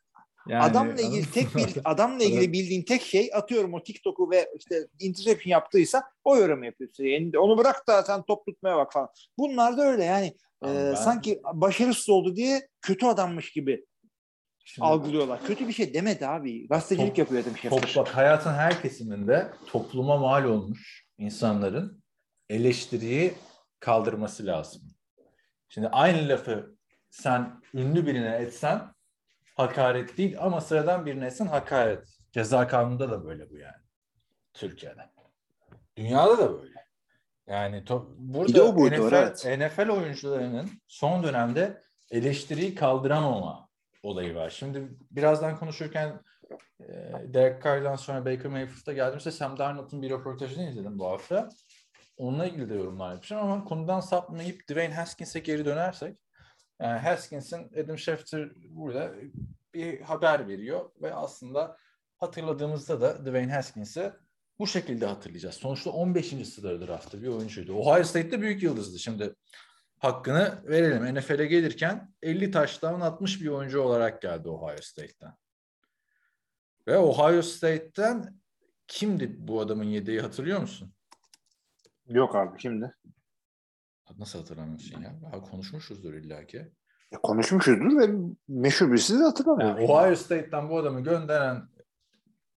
Yani, 0.48 0.62
adamla 0.62 1.00
ilgili 1.02 1.30
tek 1.30 1.56
bir 1.56 1.66
adamla 1.84 2.24
ilgili 2.24 2.52
bildiğin 2.52 2.82
tek 2.82 3.02
şey 3.02 3.30
atıyorum 3.34 3.74
o 3.74 3.82
TikTok'u 3.82 4.30
ve 4.30 4.48
işte 4.58 4.86
interception 5.00 5.50
yaptıysa 5.50 6.02
o 6.24 6.36
yorum 6.36 6.62
yapıyorsun. 6.62 7.04
Yani 7.04 7.38
onu 7.38 7.58
bırak 7.58 7.88
da 7.88 8.02
sen 8.02 8.22
top 8.22 8.46
tutmaya 8.46 8.76
bak 8.76 8.92
falan. 8.92 9.08
Bunlar 9.38 9.76
da 9.76 9.82
öyle 9.82 10.04
yani 10.04 10.26
e, 10.64 10.66
ben- 10.66 10.94
sanki 10.94 11.40
başarısız 11.54 12.08
oldu 12.08 12.36
diye 12.36 12.68
kötü 12.80 13.06
adammış 13.06 13.52
gibi 13.52 13.84
Şimdi 14.64 14.86
algılıyorlar. 14.86 15.44
Kötü 15.44 15.68
bir 15.68 15.72
şey 15.72 15.94
demedi 15.94 16.26
abi. 16.26 16.68
Gazetecilik 16.68 17.10
Top- 17.10 17.18
yapıyor 17.18 17.44
dedim 17.44 17.70
top, 17.70 17.96
bak, 17.96 18.08
hayatın 18.08 18.52
her 18.52 18.82
kesiminde 18.82 19.52
topluma 19.66 20.16
mal 20.16 20.44
olmuş 20.44 21.06
insanların 21.18 22.02
eleştiriyi 22.48 23.34
kaldırması 23.80 24.46
lazım. 24.46 24.82
Şimdi 25.68 25.88
aynı 25.88 26.28
lafı 26.28 26.76
sen 27.10 27.60
ünlü 27.74 28.06
birine 28.06 28.36
etsen 28.36 28.82
hakaret 29.58 30.18
değil 30.18 30.36
ama 30.40 30.60
sıradan 30.60 31.06
birine 31.06 31.26
etsen 31.26 31.46
hakaret. 31.46 32.08
Ceza 32.32 32.68
kanununda 32.68 33.10
da 33.10 33.24
böyle 33.24 33.50
bu 33.50 33.56
yani. 33.56 33.82
Türkiye'de. 34.54 35.00
Dünyada 35.96 36.38
da 36.38 36.52
böyle. 36.52 36.78
Yani 37.46 37.76
to- 37.76 38.14
burada 38.18 38.48
Bir 38.48 38.54
de 38.54 38.62
o 38.62 38.76
boyutu 38.76 39.06
NFL, 39.06 39.14
evet. 39.14 39.44
NFL 39.60 39.88
oyuncularının 39.88 40.70
son 40.88 41.22
dönemde 41.22 41.82
eleştiriyi 42.10 42.74
kaldıramama 42.74 43.68
olayı 44.02 44.34
var. 44.34 44.50
Şimdi 44.50 44.88
birazdan 45.10 45.56
konuşurken 45.56 46.20
e, 46.80 46.86
Derek 47.34 47.62
Carr'dan 47.62 47.96
sonra 47.96 48.24
Baker 48.24 48.46
Mayfield'a 48.46 48.92
geldiğimizde 48.92 49.30
Sam 49.30 49.58
Darnold'un 49.58 50.02
bir 50.02 50.10
röportajını 50.10 50.68
izledim 50.68 50.98
bu 50.98 51.06
hafta. 51.06 51.48
Onunla 52.16 52.46
ilgili 52.46 52.70
de 52.70 52.74
yorumlar 52.74 53.12
yapacağım 53.12 53.50
ama 53.52 53.64
konudan 53.64 54.00
sapmayıp 54.00 54.68
Dwayne 54.68 54.94
Haskins'e 54.94 55.40
geri 55.40 55.64
dönersek 55.64 56.16
yani 56.80 56.98
Haskins'in 56.98 57.70
Adam 57.84 57.98
Schefter 57.98 58.50
burada 58.70 59.14
bir 59.74 60.00
haber 60.00 60.48
veriyor 60.48 60.90
ve 61.02 61.14
aslında 61.14 61.76
hatırladığımızda 62.16 63.00
da 63.00 63.26
Dwayne 63.26 63.52
Haskins'i 63.52 64.12
bu 64.58 64.66
şekilde 64.66 65.06
hatırlayacağız. 65.06 65.54
Sonuçta 65.54 65.90
15. 65.90 66.48
sırada 66.48 66.86
draftı 66.86 67.22
bir 67.22 67.28
oyuncuydu. 67.28 67.74
Ohio 67.74 68.04
State'de 68.04 68.40
büyük 68.40 68.62
yıldızdı. 68.62 68.98
Şimdi 68.98 69.34
hakkını 69.98 70.62
verelim. 70.64 71.14
NFL'e 71.14 71.46
gelirken 71.46 72.14
50 72.22 72.50
taştan 72.50 73.00
60 73.00 73.40
bir 73.40 73.48
oyuncu 73.48 73.80
olarak 73.80 74.22
geldi 74.22 74.48
Ohio 74.48 74.82
State'ten. 74.82 75.32
Ve 76.86 76.98
Ohio 76.98 77.42
State'ten 77.42 78.40
kimdi 78.86 79.48
bu 79.48 79.60
adamın 79.60 79.84
yedeği 79.84 80.20
hatırlıyor 80.20 80.60
musun? 80.60 80.94
Yok 82.08 82.36
abi 82.36 82.60
şimdi. 82.60 82.94
Nasıl 84.18 84.38
hatırlamıyorsun 84.38 85.02
ya? 85.02 85.20
Daha 85.22 85.40
konuşmuşuzdur 85.42 86.14
illaki. 86.14 86.56
Ya 87.12 87.20
konuşmuşuzdur 87.22 87.98
ve 87.98 88.10
meşhur 88.48 88.92
birisi 88.92 89.18
de 89.18 89.22
hatırlamıyorum. 89.22 89.80
Yani 89.80 89.90
Ohio 89.90 90.14
State'ten 90.14 90.68
bu 90.68 90.78
adamı 90.78 91.00
gönderen 91.00 91.68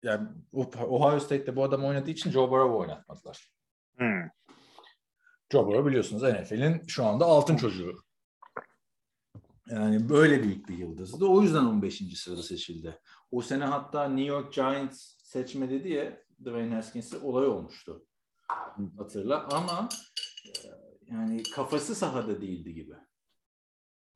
yani 0.04 0.28
Ohio 0.54 1.20
State'te 1.20 1.56
bu 1.56 1.64
adam 1.64 1.86
oynadığı 1.86 2.10
için 2.10 2.32
Joe 2.32 2.52
Burrow 2.52 2.76
oynatmadılar. 2.76 3.52
Hmm. 3.98 4.24
Joe 5.52 5.68
Burrow 5.68 5.90
biliyorsunuz 5.90 6.24
NFL'in 6.24 6.88
şu 6.88 7.06
anda 7.06 7.26
altın 7.26 7.56
çocuğu. 7.56 8.04
Yani 9.70 10.10
böyle 10.10 10.44
büyük 10.44 10.70
bir 10.70 10.78
yıldızdı. 10.78 11.26
O 11.26 11.42
yüzden 11.42 11.66
15. 11.66 12.20
sırada 12.20 12.44
seçildi. 12.44 13.00
O 13.32 13.42
sene 13.42 13.66
hatta 13.66 14.08
New 14.08 14.34
York 14.34 14.54
Giants 14.54 15.16
seçmedi 15.24 15.84
diye 15.84 16.26
Dwayne 16.40 16.76
Haskins'e 16.76 17.18
olay 17.18 17.48
olmuştu. 17.48 18.06
Hatırla 18.98 19.48
ama 19.52 19.90
e, 20.46 20.81
yani 21.12 21.44
kafası 21.44 21.96
sahada 21.96 22.42
değildi 22.42 22.74
gibi. 22.74 22.94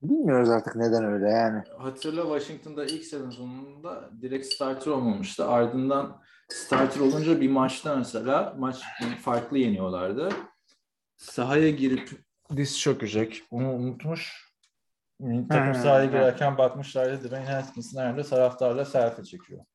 Bilmiyoruz 0.02 0.50
artık 0.50 0.76
neden 0.76 1.04
öyle 1.06 1.30
yani. 1.30 1.64
Hatırla 1.78 2.22
Washington'da 2.22 2.86
ilk 2.86 3.06
sezonunda 3.06 4.10
direkt 4.22 4.46
starter 4.46 4.92
olmamıştı. 4.92 5.48
Ardından 5.48 6.22
starter 6.50 7.00
olunca 7.02 7.42
bir 7.42 7.50
maçta 7.50 7.96
mesela 7.96 8.56
maç 8.58 8.82
farklı 9.22 9.58
yeniyorlardı. 9.58 10.30
Sahaya 11.18 11.70
girip 11.70 12.10
diz 12.56 12.80
çökecek. 12.80 13.44
Onu 13.52 13.74
unutmuş. 13.74 14.52
Takım 15.22 15.74
Hmm. 15.74 15.76
sahaya 15.76 16.06
girerken 16.06 16.58
bakmışlardı 16.58 17.24
Dwayne 17.28 17.46
Haskins 17.52 17.94
nerede 17.96 18.24
taraftarla 18.24 18.86
selfie 18.86 19.26
çekiyor. 19.26 19.66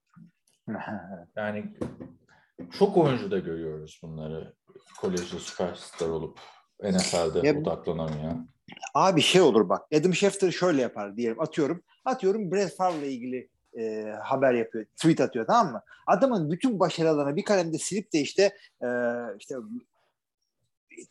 Yani 1.37 1.75
çok 2.79 2.97
oyuncu 2.97 3.31
da 3.31 3.39
görüyoruz 3.39 4.01
bunları. 4.03 4.55
Kolejde 5.01 5.39
süperstar 5.39 6.09
olup 6.09 6.41
NFL'de 6.83 7.47
Ya- 7.47 7.59
odaklanamayan. 7.59 8.49
Abi 8.95 9.21
şey 9.21 9.41
olur 9.41 9.69
bak. 9.69 9.83
Adam 9.95 10.15
Schefter 10.15 10.51
şöyle 10.51 10.83
yapar 10.83 11.17
diyelim. 11.17 11.41
Atıyorum. 11.41 11.83
Atıyorum 12.05 12.53
Brett 12.53 12.77
Favre'la 12.77 13.07
ilgili 13.07 13.49
e, 13.79 14.15
haber 14.23 14.55
yapıyor. 14.55 14.85
Tweet 14.85 15.21
atıyor 15.21 15.47
tamam 15.47 15.73
mı? 15.73 15.83
Adamın 16.07 16.51
bütün 16.51 16.81
başarılarını 16.81 17.37
bir 17.37 17.45
kalemde 17.45 17.79
silip 17.79 18.13
de 18.13 18.21
işte 18.21 18.43
e, 18.83 18.89
işte 19.39 19.55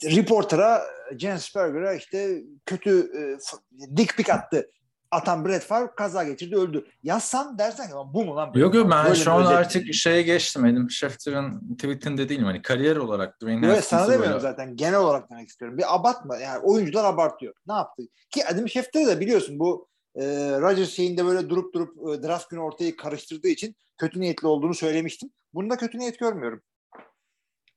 reporter'a 0.03 0.81
James 1.17 1.55
Berger'a 1.55 1.93
işte 1.93 2.43
kötü 2.65 2.99
e, 2.99 3.97
dick 3.97 4.17
pic 4.17 4.33
attı. 4.33 4.71
Atan 5.11 5.45
Brett 5.45 5.63
Favre 5.63 5.91
kaza 5.97 6.23
geçirdi 6.23 6.55
öldü. 6.55 6.85
Yazsan 7.03 7.57
dersen 7.57 7.87
ki 7.87 7.93
"Lan 7.93 8.13
bu 8.13 8.25
mu 8.25 8.35
lan? 8.35 8.51
Yok 8.55 8.75
yok 8.75 8.91
ben 8.91 9.05
Böyle 9.05 9.15
şu 9.15 9.31
an 9.31 9.41
özet." 9.41 9.57
artık 9.57 9.93
şeye 9.93 10.21
geçtim. 10.21 10.63
Benim 10.63 10.89
Schefter'ın 10.91 11.75
tweetinde 11.75 12.29
değilim. 12.29 12.45
Hani 12.45 12.61
kariyer 12.61 12.95
olarak 12.95 13.41
Dwayne 13.41 13.67
Yok 13.67 13.77
sana 13.83 14.03
demiyorum 14.03 14.29
böyle... 14.29 14.39
zaten. 14.39 14.75
Genel 14.75 14.99
olarak 14.99 15.29
demek 15.29 15.49
istiyorum. 15.49 15.77
Bir 15.77 15.95
abartma. 15.95 16.37
Yani 16.37 16.59
oyuncular 16.59 17.05
abartıyor. 17.05 17.53
Ne 17.67 17.73
yaptı? 17.73 18.03
Ki 18.29 18.45
Adam 18.47 18.69
Schefter'i 18.69 19.07
de 19.07 19.19
biliyorsun 19.19 19.59
bu 19.59 19.87
e, 20.15 20.23
Rodgers 20.61 20.89
şeyinde 20.89 21.25
böyle 21.25 21.49
durup 21.49 21.73
durup 21.73 21.97
e, 21.97 22.23
draft 22.27 22.49
günü 22.49 22.59
ortayı 22.59 22.97
karıştırdığı 22.97 23.47
için 23.47 23.75
kötü 23.97 24.19
niyetli 24.19 24.47
olduğunu 24.47 24.73
söylemiştim. 24.73 25.29
Bunda 25.53 25.77
kötü 25.77 25.99
niyet 25.99 26.19
görmüyorum. 26.19 26.61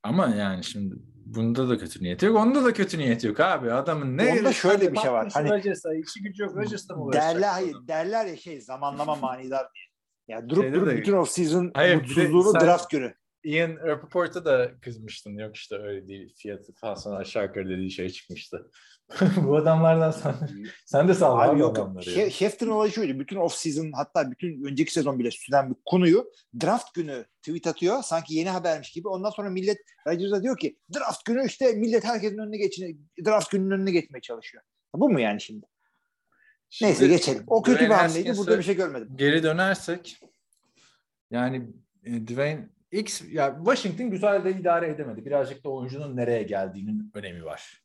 Ama 0.03 0.27
yani 0.27 0.63
şimdi 0.63 0.95
bunda 1.25 1.69
da 1.69 1.77
kötü 1.77 2.03
niyeti 2.03 2.25
yok. 2.25 2.37
Onda 2.37 2.65
da 2.65 2.73
kötü 2.73 2.97
niyeti 2.97 3.27
yok 3.27 3.39
abi. 3.39 3.71
Adamın 3.71 4.17
ne... 4.17 4.31
Onda 4.39 4.53
şöyle 4.53 4.93
bir 4.93 4.97
şey 4.97 5.11
var. 5.11 5.29
Hani- 5.33 5.49
Rodgers'a, 5.49 5.93
işi 5.93 6.23
gücü 6.23 6.43
yok. 6.43 6.55
Rodgers'la 6.55 6.95
mı 6.95 7.03
uğraşacak? 7.03 7.35
Derler, 7.35 7.47
hayır, 7.49 7.75
derler 7.87 8.25
ya 8.25 8.37
şey 8.37 8.61
zamanlama 8.61 9.15
manidar 9.15 9.67
diye. 9.73 9.83
Ya 10.37 10.49
durup 10.49 10.63
Şeyde 10.63 10.75
durup 10.75 10.87
de- 10.87 10.97
bütün 10.97 11.13
off 11.13 11.29
season 11.29 11.71
Hayır, 11.73 11.95
mutsuzluğunu 11.95 12.51
sen- 12.51 12.61
draft 12.61 12.89
günü. 12.89 13.13
Ian 13.43 13.75
Rappaport'a 13.75 14.45
da 14.45 14.71
kızmıştın. 14.81 15.37
Yok 15.37 15.55
işte 15.55 15.75
öyle 15.75 16.07
değil. 16.07 16.33
Fiyatı 16.37 16.73
falan 16.73 16.95
sonra 16.95 17.17
aşağı 17.17 17.45
yukarı 17.45 17.69
dediği 17.69 17.91
şey 17.91 18.09
çıkmıştı. 18.09 18.71
bu 19.37 19.57
adamlardan 19.57 20.11
sen, 20.11 20.35
sen 20.85 21.07
de 21.07 21.13
sal 21.13 21.39
Abi 21.39 21.59
yok. 21.59 21.77
adamları. 21.77 22.09
Ya. 22.09 22.29
Schefter'ın 22.29 22.71
olayı 22.71 22.91
şuydu. 22.91 23.19
Bütün 23.19 23.35
off 23.35 23.53
season 23.53 23.91
hatta 23.91 24.31
bütün 24.31 24.63
önceki 24.63 24.93
sezon 24.93 25.19
bile 25.19 25.31
süren 25.31 25.69
bir 25.69 25.75
konuyu 25.85 26.31
draft 26.61 26.93
günü 26.93 27.25
tweet 27.41 27.67
atıyor. 27.67 28.03
Sanki 28.03 28.35
yeni 28.35 28.49
habermiş 28.49 28.91
gibi. 28.91 29.07
Ondan 29.07 29.29
sonra 29.29 29.49
millet 29.49 29.77
Rodgers'a 30.07 30.43
diyor 30.43 30.57
ki 30.57 30.77
draft 30.95 31.25
günü 31.25 31.45
işte 31.45 31.73
millet 31.73 32.03
herkesin 32.03 32.37
önüne 32.37 32.57
geçin 32.57 33.09
draft 33.25 33.51
gününün 33.51 33.71
önüne 33.71 33.91
geçmeye 33.91 34.21
çalışıyor. 34.21 34.63
Bu 34.95 35.09
mu 35.09 35.19
yani 35.19 35.41
şimdi? 35.41 35.65
Neyse 36.81 36.99
Şimdi 36.99 37.11
geçelim. 37.11 37.43
O 37.47 37.61
kötü 37.61 37.85
bir 37.85 37.89
hamleydi. 37.89 38.37
Burada 38.37 38.57
bir 38.57 38.63
şey 38.63 38.75
görmedim. 38.75 39.09
Geri 39.15 39.43
dönersek 39.43 40.19
yani 41.31 41.67
e, 42.03 42.27
Dwayne 42.27 42.69
X 42.93 43.21
ya 43.31 43.55
Washington 43.57 44.09
güzel 44.09 44.43
de 44.45 44.51
idare 44.51 44.89
edemedi. 44.89 45.25
Birazcık 45.25 45.63
da 45.63 45.69
oyuncunun 45.69 46.15
nereye 46.15 46.43
geldiğinin 46.43 47.11
önemi 47.13 47.45
var. 47.45 47.83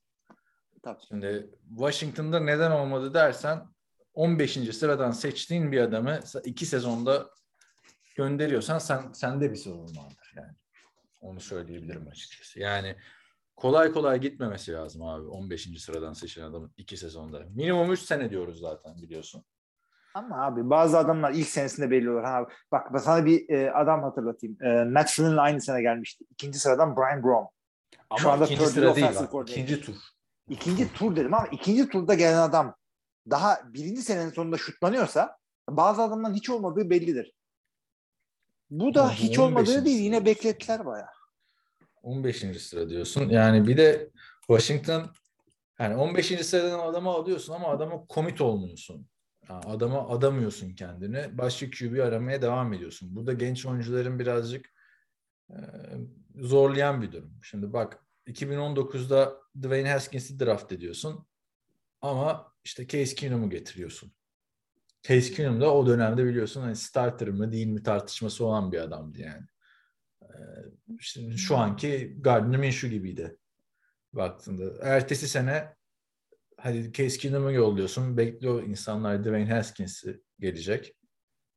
Tabii. 0.82 1.00
Şimdi 1.08 1.50
Washington'da 1.68 2.40
neden 2.40 2.70
olmadı 2.70 3.14
dersen 3.14 3.68
15. 4.14 4.52
sıradan 4.52 5.10
seçtiğin 5.10 5.72
bir 5.72 5.80
adamı 5.80 6.20
iki 6.44 6.66
sezonda 6.66 7.30
gönderiyorsan 8.16 8.78
sen 8.78 9.12
sende 9.12 9.50
bir 9.50 9.56
sorun 9.56 9.96
vardır 9.96 10.32
yani. 10.36 10.52
Onu 11.20 11.40
söyleyebilirim 11.40 12.08
açıkçası. 12.08 12.60
Yani 12.60 12.96
kolay 13.56 13.92
kolay 13.92 14.20
gitmemesi 14.20 14.72
lazım 14.72 15.02
abi 15.02 15.26
15. 15.26 15.82
sıradan 15.82 16.12
seçilen 16.12 16.46
adamın 16.46 16.72
iki 16.76 16.96
sezonda. 16.96 17.46
Minimum 17.50 17.92
3 17.92 18.00
sene 18.00 18.30
diyoruz 18.30 18.60
zaten 18.60 19.02
biliyorsun. 19.02 19.44
Ama 20.18 20.44
abi 20.44 20.70
bazı 20.70 20.98
adamlar 20.98 21.32
ilk 21.32 21.48
senesinde 21.48 21.90
belli 21.90 22.10
olur. 22.10 22.22
Ha, 22.22 22.46
bak 22.72 22.94
ben 22.94 22.98
sana 22.98 23.26
bir 23.26 23.48
e, 23.48 23.72
adam 23.72 24.02
hatırlatayım. 24.02 24.62
E, 24.62 24.84
Matt 24.84 25.10
Flynn'in 25.10 25.36
aynı 25.36 25.60
sene 25.60 25.82
gelmişti. 25.82 26.24
İkinci 26.30 26.58
sıradan 26.58 26.96
Brian 26.96 27.22
Grom. 27.22 27.48
Ama 28.10 28.20
Şu 28.20 28.30
anda 28.30 28.44
ikinci 28.44 28.66
sıra 28.66 28.96
değil. 28.96 29.06
İkinci 29.46 29.80
tur. 29.80 29.94
İkinci 30.48 30.92
tur 30.92 31.16
dedim 31.16 31.34
ama 31.34 31.46
ikinci 31.46 31.88
turda 31.88 32.14
gelen 32.14 32.38
adam 32.38 32.74
daha 33.30 33.60
birinci 33.64 34.02
senenin 34.02 34.30
sonunda 34.30 34.56
şutlanıyorsa 34.56 35.38
bazı 35.70 36.02
adamların 36.02 36.34
hiç 36.34 36.50
olmadığı 36.50 36.90
bellidir. 36.90 37.34
Bu 38.70 38.94
da 38.94 39.02
Ama 39.02 39.10
bu 39.10 39.14
hiç 39.14 39.38
15. 39.38 39.38
olmadığı 39.38 39.84
değil. 39.84 40.00
Yine 40.00 40.24
beklettiler 40.24 40.86
bayağı. 40.86 41.08
15. 42.02 42.62
sıra 42.62 42.88
diyorsun. 42.88 43.28
Yani 43.28 43.66
bir 43.68 43.76
de 43.76 44.10
Washington 44.46 45.10
yani 45.78 45.96
15. 45.96 46.46
sıradan 46.46 46.78
adamı 46.78 47.10
alıyorsun 47.10 47.52
ama 47.52 47.68
adama 47.68 48.06
komit 48.06 48.40
olmuyorsun. 48.40 49.06
Adama 49.48 50.08
adamıyorsun 50.08 50.74
kendini. 50.74 51.38
Başka 51.38 51.70
QB 51.70 51.98
aramaya 51.98 52.42
devam 52.42 52.72
ediyorsun. 52.72 53.16
Burada 53.16 53.32
genç 53.32 53.66
oyuncuların 53.66 54.18
birazcık 54.18 54.72
e, 55.50 55.56
zorlayan 56.34 57.02
bir 57.02 57.12
durum. 57.12 57.38
Şimdi 57.42 57.72
bak 57.72 57.98
2019'da 58.26 59.36
Dwayne 59.62 59.90
Haskins'i 59.90 60.40
draft 60.40 60.72
ediyorsun 60.72 61.26
ama 62.00 62.52
işte 62.64 62.86
Case 62.86 63.14
Keenum'u 63.14 63.50
getiriyorsun. 63.50 64.12
Case 65.02 65.32
Keenum 65.32 65.60
da 65.60 65.74
o 65.74 65.86
dönemde 65.86 66.24
biliyorsun 66.24 66.60
hani 66.60 66.76
starter 66.76 67.28
mı 67.28 67.52
değil 67.52 67.66
mi 67.66 67.82
tartışması 67.82 68.44
olan 68.44 68.72
bir 68.72 68.78
adamdı 68.78 69.20
yani. 69.20 69.46
Ee, 70.22 70.28
Şimdi 71.00 71.38
şu 71.38 71.56
anki 71.56 72.16
Gardner 72.20 72.60
Minshew 72.60 72.88
gibiydi 72.88 73.36
baktığında. 74.12 74.64
Ertesi 74.82 75.28
sene 75.28 75.76
hadi 76.58 76.92
Case 76.92 77.18
Keenum'u 77.18 77.52
yolluyorsun. 77.52 78.16
Bekliyor 78.16 78.62
insanlar 78.62 79.24
Dwayne 79.24 79.54
Haskins'i 79.54 80.22
gelecek. 80.40 80.96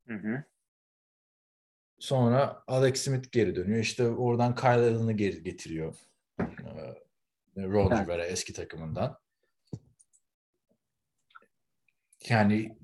Hı 0.08 0.14
hı. 0.14 0.44
Sonra 2.00 2.64
Alex 2.68 3.02
Smith 3.02 3.32
geri 3.32 3.56
dönüyor. 3.56 3.80
İşte 3.80 4.08
oradan 4.08 4.56
Kyle 4.56 4.70
Allen'ı 4.70 5.14
geri 5.14 5.44
getiriyor. 5.44 5.96
Ee, 6.40 6.96
Ron. 7.58 8.04
Rivera 8.04 8.26
eski 8.26 8.54
takımından. 8.54 9.18
Yani 12.30 12.78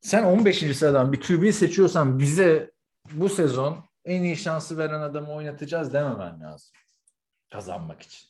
sen 0.00 0.24
15. 0.24 0.76
sıradan 0.76 1.12
bir 1.12 1.20
QB 1.20 1.52
seçiyorsan 1.52 2.18
bize 2.18 2.70
bu 3.12 3.28
sezon 3.28 3.84
en 4.04 4.22
iyi 4.22 4.36
şansı 4.36 4.78
veren 4.78 5.00
adamı 5.00 5.32
oynatacağız 5.32 5.92
dememen 5.92 6.40
lazım. 6.40 6.72
Kazanmak 7.52 8.02
için. 8.02 8.29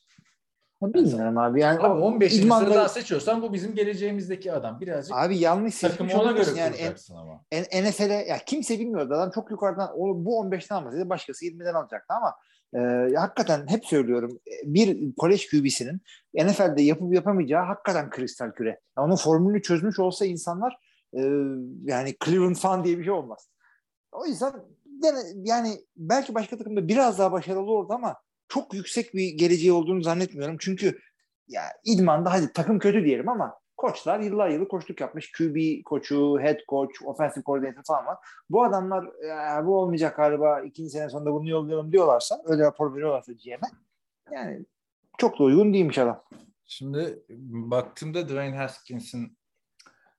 Bilmiyorum 0.81 1.37
abi. 1.37 1.61
Yani 1.61 1.79
o 1.79 1.99
15. 1.99 2.33
idmanda- 2.33 2.65
sıradan 2.65 2.87
seçiyorsan 2.87 3.41
bu 3.41 3.53
bizim 3.53 3.75
geleceğimizdeki 3.75 4.53
adam. 4.53 4.79
Birazcık 4.79 5.17
Abi 5.17 5.37
yanlış 5.37 5.79
takımı 5.79 6.21
ona 6.21 6.31
göre. 6.31 6.49
Yani 6.57 6.75
en, 6.75 6.93
ama. 7.15 7.41
en, 7.51 7.85
NFL'e 7.85 8.13
ya 8.13 8.37
kimse 8.45 8.79
bilmiyordu. 8.79 9.13
Adam 9.13 9.31
çok 9.31 9.51
yukarıdan 9.51 9.89
o, 9.95 10.25
bu 10.25 10.43
15'ten 10.43 10.75
almasaydı 10.75 11.09
başkası 11.09 11.45
20'den 11.45 11.73
alacaktı 11.73 12.13
ama 12.13 12.35
e, 12.75 12.79
hakikaten 13.15 13.67
hep 13.67 13.85
söylüyorum 13.85 14.39
e, 14.47 14.73
bir 14.73 15.15
kolej 15.15 15.49
QB'sinin 15.49 16.01
NFL'de 16.35 16.81
yapıp 16.81 17.13
yapamayacağı 17.13 17.65
hakikaten 17.65 18.09
kristal 18.09 18.51
küre. 18.51 18.69
Ya 18.69 19.03
onun 19.03 19.15
formülünü 19.15 19.61
çözmüş 19.61 19.99
olsa 19.99 20.25
insanlar 20.25 20.77
e, 21.13 21.21
yani 21.83 22.15
Cleveland 22.25 22.55
fan 22.55 22.83
diye 22.83 22.97
bir 22.97 23.03
şey 23.03 23.13
olmaz. 23.13 23.49
O 24.11 24.25
yüzden 24.25 24.53
yani 25.35 25.81
belki 25.97 26.35
başka 26.35 26.57
takımda 26.57 26.87
biraz 26.87 27.19
daha 27.19 27.31
başarılı 27.31 27.71
olurdu 27.71 27.93
ama 27.93 28.15
çok 28.51 28.73
yüksek 28.73 29.13
bir 29.13 29.29
geleceği 29.29 29.71
olduğunu 29.71 30.03
zannetmiyorum. 30.03 30.57
Çünkü 30.59 30.99
ya 31.47 31.63
idmanda 31.85 32.33
hadi 32.33 32.53
takım 32.53 32.79
kötü 32.79 33.05
diyelim 33.05 33.29
ama 33.29 33.59
koçlar 33.77 34.19
yıllar 34.19 34.49
yılı 34.49 34.67
koçluk 34.67 35.01
yapmış. 35.01 35.31
QB 35.31 35.83
koçu, 35.85 36.39
head 36.39 36.59
coach, 36.69 36.91
offensive 37.05 37.43
coordinator 37.43 37.83
falan 37.87 38.05
var. 38.05 38.17
Bu 38.49 38.63
adamlar 38.63 39.05
"Ya 39.27 39.65
bu 39.65 39.77
olmayacak 39.77 40.15
galiba 40.15 40.61
ikinci 40.61 40.89
sene 40.89 41.09
sonunda 41.09 41.33
bunu 41.33 41.49
yollayalım 41.49 41.91
diyorlarsa 41.91 42.41
öyle 42.45 42.63
rapor 42.63 42.95
veriyorlarsa 42.95 43.31
GM'e 43.31 43.69
yani 44.31 44.65
çok 45.17 45.39
da 45.39 45.43
uygun 45.43 45.73
değilmiş 45.73 45.97
adam. 45.97 46.23
Şimdi 46.65 47.23
baktığımda 47.49 48.27
Dwayne 48.27 48.57
Haskins'in 48.57 49.37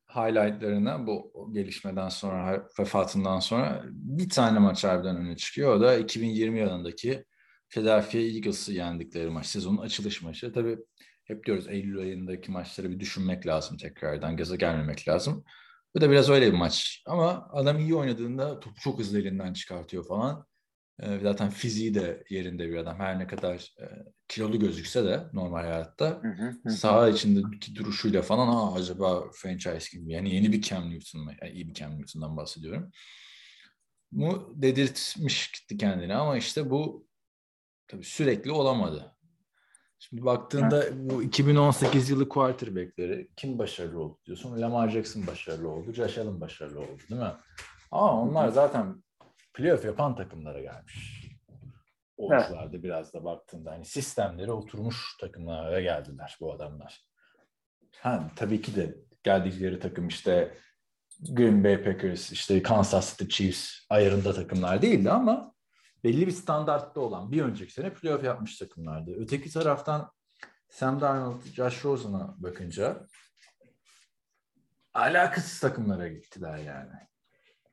highlightlarına 0.08 1.06
bu 1.06 1.48
gelişmeden 1.52 2.08
sonra, 2.08 2.68
vefatından 2.78 3.38
sonra 3.38 3.82
bir 3.84 4.28
tane 4.28 4.58
maç 4.58 4.84
harbiden 4.84 5.16
öne 5.16 5.36
çıkıyor. 5.36 5.76
O 5.76 5.80
da 5.80 5.96
2020 5.96 6.58
yılındaki 6.58 7.24
Philadelphia 7.72 8.18
Eagles'ı 8.18 8.72
yendikleri 8.72 9.30
maç. 9.30 9.46
Sezonun 9.46 9.78
açılış 9.78 10.22
maçı. 10.22 10.52
Tabii 10.52 10.78
hep 11.24 11.46
diyoruz 11.46 11.68
Eylül 11.68 11.98
ayındaki 11.98 12.50
maçları 12.50 12.90
bir 12.90 13.00
düşünmek 13.00 13.46
lazım 13.46 13.76
tekrardan. 13.76 14.36
Gaza 14.36 14.56
gelmemek 14.56 15.08
lazım. 15.08 15.44
Bu 15.94 16.00
da 16.00 16.10
biraz 16.10 16.30
öyle 16.30 16.46
bir 16.52 16.56
maç. 16.56 17.02
Ama 17.06 17.48
adam 17.52 17.78
iyi 17.78 17.94
oynadığında 17.94 18.60
topu 18.60 18.80
çok 18.80 18.98
hızlı 18.98 19.20
elinden 19.20 19.52
çıkartıyor 19.52 20.06
falan. 20.06 20.46
Ee, 21.02 21.18
zaten 21.22 21.50
fiziği 21.50 21.94
de 21.94 22.24
yerinde 22.30 22.68
bir 22.68 22.76
adam. 22.76 22.98
Her 22.98 23.18
ne 23.18 23.26
kadar 23.26 23.74
e, 23.80 23.84
kilolu 24.28 24.58
gözükse 24.58 25.04
de 25.04 25.24
normal 25.32 25.60
hayatta 25.62 26.22
saha 26.68 27.08
içindeki 27.08 27.76
duruşuyla 27.76 28.22
falan 28.22 28.48
Aa, 28.48 28.74
acaba 28.74 29.30
franchise 29.34 29.98
gibi 29.98 30.12
yani 30.12 30.34
yeni 30.34 30.52
bir 30.52 30.62
Cam 30.62 30.90
Newton? 30.90 31.30
Yani 31.42 31.52
iyi 31.52 31.68
bir 31.68 31.74
Cam 31.74 31.98
Newton'dan 31.98 32.36
bahsediyorum. 32.36 32.90
Bu 34.12 34.54
dedirtmişti 34.56 35.76
kendini 35.76 36.14
ama 36.14 36.36
işte 36.36 36.70
bu 36.70 37.11
tabii 37.92 38.04
sürekli 38.04 38.52
olamadı. 38.52 39.14
Şimdi 39.98 40.24
baktığında 40.24 40.84
bu 40.92 41.22
2018 41.22 42.10
yılı 42.10 42.28
quarterback'leri 42.28 43.28
kim 43.36 43.58
başarılı 43.58 44.00
oldu 44.02 44.18
diyorsun? 44.26 44.60
Lamar 44.60 44.88
Jackson 44.88 45.26
başarılı 45.26 45.68
oldu, 45.68 45.92
Josh 45.92 46.18
Allen 46.18 46.40
başarılı 46.40 46.80
oldu 46.80 47.02
değil 47.10 47.20
mi? 47.20 47.32
Ama 47.90 48.22
onlar 48.22 48.48
zaten 48.48 49.02
playoff 49.54 49.84
yapan 49.84 50.16
takımlara 50.16 50.60
gelmiş. 50.60 51.28
Oyuncularda 52.16 52.82
biraz 52.82 53.14
da 53.14 53.24
baktığında 53.24 53.70
hani 53.70 53.84
sistemleri 53.84 54.52
oturmuş 54.52 55.16
takımlara 55.20 55.80
geldiler 55.80 56.36
bu 56.40 56.52
adamlar. 56.52 57.04
Ha, 58.00 58.30
tabii 58.36 58.62
ki 58.62 58.76
de 58.76 58.94
geldikleri 59.22 59.80
takım 59.80 60.08
işte 60.08 60.54
Green 61.30 61.64
Bay 61.64 61.84
Packers, 61.84 62.32
işte 62.32 62.62
Kansas 62.62 63.18
City 63.18 63.36
Chiefs 63.36 63.72
ayarında 63.90 64.32
takımlar 64.32 64.82
değildi 64.82 65.10
ama 65.10 65.51
belli 66.04 66.26
bir 66.26 66.32
standartta 66.32 67.00
olan 67.00 67.32
bir 67.32 67.42
önceki 67.42 67.72
sene 67.72 67.94
playoff 67.94 68.24
yapmış 68.24 68.58
takımlardı. 68.58 69.14
Öteki 69.18 69.50
taraftan 69.50 70.12
Sam 70.68 71.00
Darnold, 71.00 71.42
Josh 71.42 71.84
Rosen'a 71.84 72.34
bakınca 72.38 73.06
alakasız 74.94 75.60
takımlara 75.60 76.08
gittiler 76.08 76.56
yani. 76.56 76.92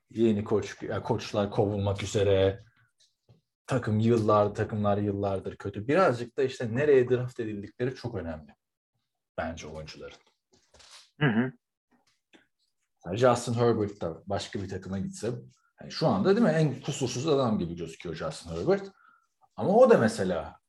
Yeni 0.09 0.43
koç, 0.43 0.83
ya 0.83 1.03
koçlar 1.03 1.51
kovulmak 1.51 2.03
üzere, 2.03 2.63
takım 3.67 3.99
yıllar, 3.99 4.55
takımlar 4.55 4.97
yıllardır 4.97 5.57
kötü. 5.57 5.87
Birazcık 5.87 6.37
da 6.37 6.43
işte 6.43 6.75
nereye 6.75 7.09
draft 7.09 7.39
edildikleri 7.39 7.95
çok 7.95 8.15
önemli. 8.15 8.55
Bence 9.37 9.67
oyuncuların. 9.67 10.17
Hı 11.19 11.25
hı. 11.25 11.51
Justin 13.17 13.53
Herbert 13.53 14.01
da 14.01 14.23
başka 14.25 14.61
bir 14.61 14.69
takıma 14.69 14.99
gitse 14.99 15.31
yani 15.81 15.91
şu 15.91 16.07
anda 16.07 16.35
değil 16.35 16.47
mi 16.47 16.53
en 16.53 16.81
kusursuz 16.81 17.27
adam 17.27 17.59
gibi 17.59 17.75
gözüküyor 17.75 18.15
Justin 18.15 18.49
Herbert. 18.49 18.91
Ama 19.55 19.75
o 19.75 19.89
da 19.89 19.97
mesela 19.97 20.59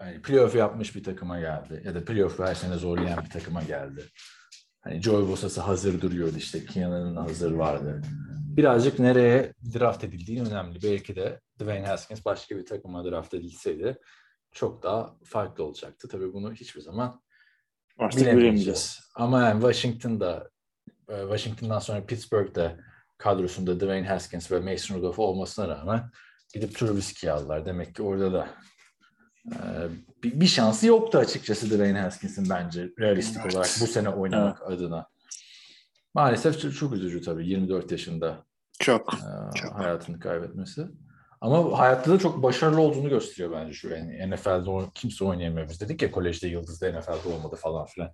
yani 0.00 0.22
playoff 0.22 0.54
yapmış 0.54 0.96
bir 0.96 1.04
takıma 1.04 1.40
geldi. 1.40 1.82
Ya 1.84 1.94
da 1.94 2.04
playoff 2.04 2.38
her 2.38 2.54
sene 2.54 2.76
zorlayan 2.76 3.24
bir 3.24 3.30
takıma 3.30 3.62
geldi. 3.62 4.04
Hani 4.80 5.02
Joey 5.02 5.28
Bosa'sı 5.28 5.60
hazır 5.60 6.00
duruyordu 6.00 6.36
işte. 6.36 6.64
Keenan'ın 6.64 7.16
hazır 7.16 7.52
vardı. 7.52 8.02
Birazcık 8.56 8.98
nereye 8.98 9.52
draft 9.74 10.04
edildiği 10.04 10.42
önemli. 10.42 10.82
Belki 10.82 11.16
de 11.16 11.40
Dwayne 11.60 11.86
Haskins 11.86 12.24
başka 12.24 12.56
bir 12.56 12.66
takıma 12.66 13.04
draft 13.04 13.34
edilseydi 13.34 13.98
çok 14.52 14.82
daha 14.82 15.16
farklı 15.24 15.64
olacaktı. 15.64 16.08
Tabii 16.08 16.32
bunu 16.32 16.52
hiçbir 16.52 16.80
zaman 16.80 17.22
Artık 17.98 18.20
bilemeyeceğiz. 18.20 19.00
Ama 19.14 19.42
yani 19.42 19.60
Washington'da 19.60 20.50
e, 21.08 21.20
Washington'dan 21.20 21.78
sonra 21.78 22.06
Pittsburgh'de 22.06 22.76
kadrosunda 23.18 23.80
Dwayne 23.80 24.08
Haskins 24.08 24.52
ve 24.52 24.60
Mason 24.60 24.96
Rudolph 24.96 25.18
olmasına 25.18 25.68
rağmen 25.68 26.10
gidip 26.54 26.78
Trubisky'yi 26.78 27.32
aldılar. 27.32 27.66
Demek 27.66 27.94
ki 27.94 28.02
orada 28.02 28.32
da 28.32 28.48
e, 29.52 29.58
bir, 30.22 30.40
bir 30.40 30.46
şansı 30.46 30.86
yoktu 30.86 31.18
açıkçası 31.18 31.66
Dwayne 31.70 32.00
Haskins'in 32.00 32.50
bence 32.50 32.90
realistik 32.98 33.40
Evet. 33.44 33.54
olarak 33.54 33.70
bu 33.80 33.86
sene 33.86 34.08
oynamak 34.08 34.62
adına. 34.62 35.06
Maalesef 36.14 36.60
çok, 36.60 36.74
çok 36.74 36.92
üzücü 36.92 37.22
tabii 37.22 37.48
24 37.48 37.92
yaşında 37.92 38.44
Çok. 38.78 39.14
e, 39.14 39.54
Çok. 39.54 39.74
hayatını 39.74 40.20
kaybetmesi. 40.20 40.86
Ama 41.40 41.78
hayatta 41.78 42.10
da 42.10 42.18
çok 42.18 42.42
başarılı 42.42 42.80
olduğunu 42.80 43.08
gösteriyor 43.08 43.52
bence 43.52 43.72
şu. 43.74 43.88
Yani 43.88 44.30
NFL'de 44.30 44.90
kimse 44.94 45.24
oynayamıyor. 45.24 45.68
Biz 45.68 45.80
dedik 45.80 46.02
ya 46.02 46.10
kolejde 46.10 46.48
yıldızda 46.48 46.98
NFL'de 46.98 47.34
olmadı 47.34 47.56
falan 47.56 47.86
filan. 47.86 48.10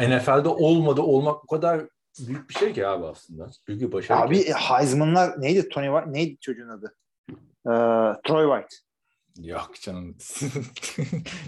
NFL'de 0.00 0.48
olmadı 0.48 1.00
olmak 1.00 1.44
o 1.44 1.46
kadar 1.46 1.86
büyük 2.18 2.48
bir 2.50 2.54
şey 2.54 2.72
ki 2.72 2.86
abi 2.86 3.06
aslında. 3.06 3.50
Büyük 3.68 3.80
bir 3.82 3.92
başarı. 3.92 4.18
Abi 4.18 4.44
ki. 4.44 4.52
Heisman'lar 4.52 5.40
neydi 5.42 5.68
Tony 5.68 5.86
White? 5.86 6.12
Neydi 6.12 6.36
çocuğun 6.40 6.68
adı? 6.68 6.96
Ee, 7.66 7.70
Troy 8.28 8.60
White. 8.60 8.76
Yok 9.48 9.70
canım. 9.80 10.16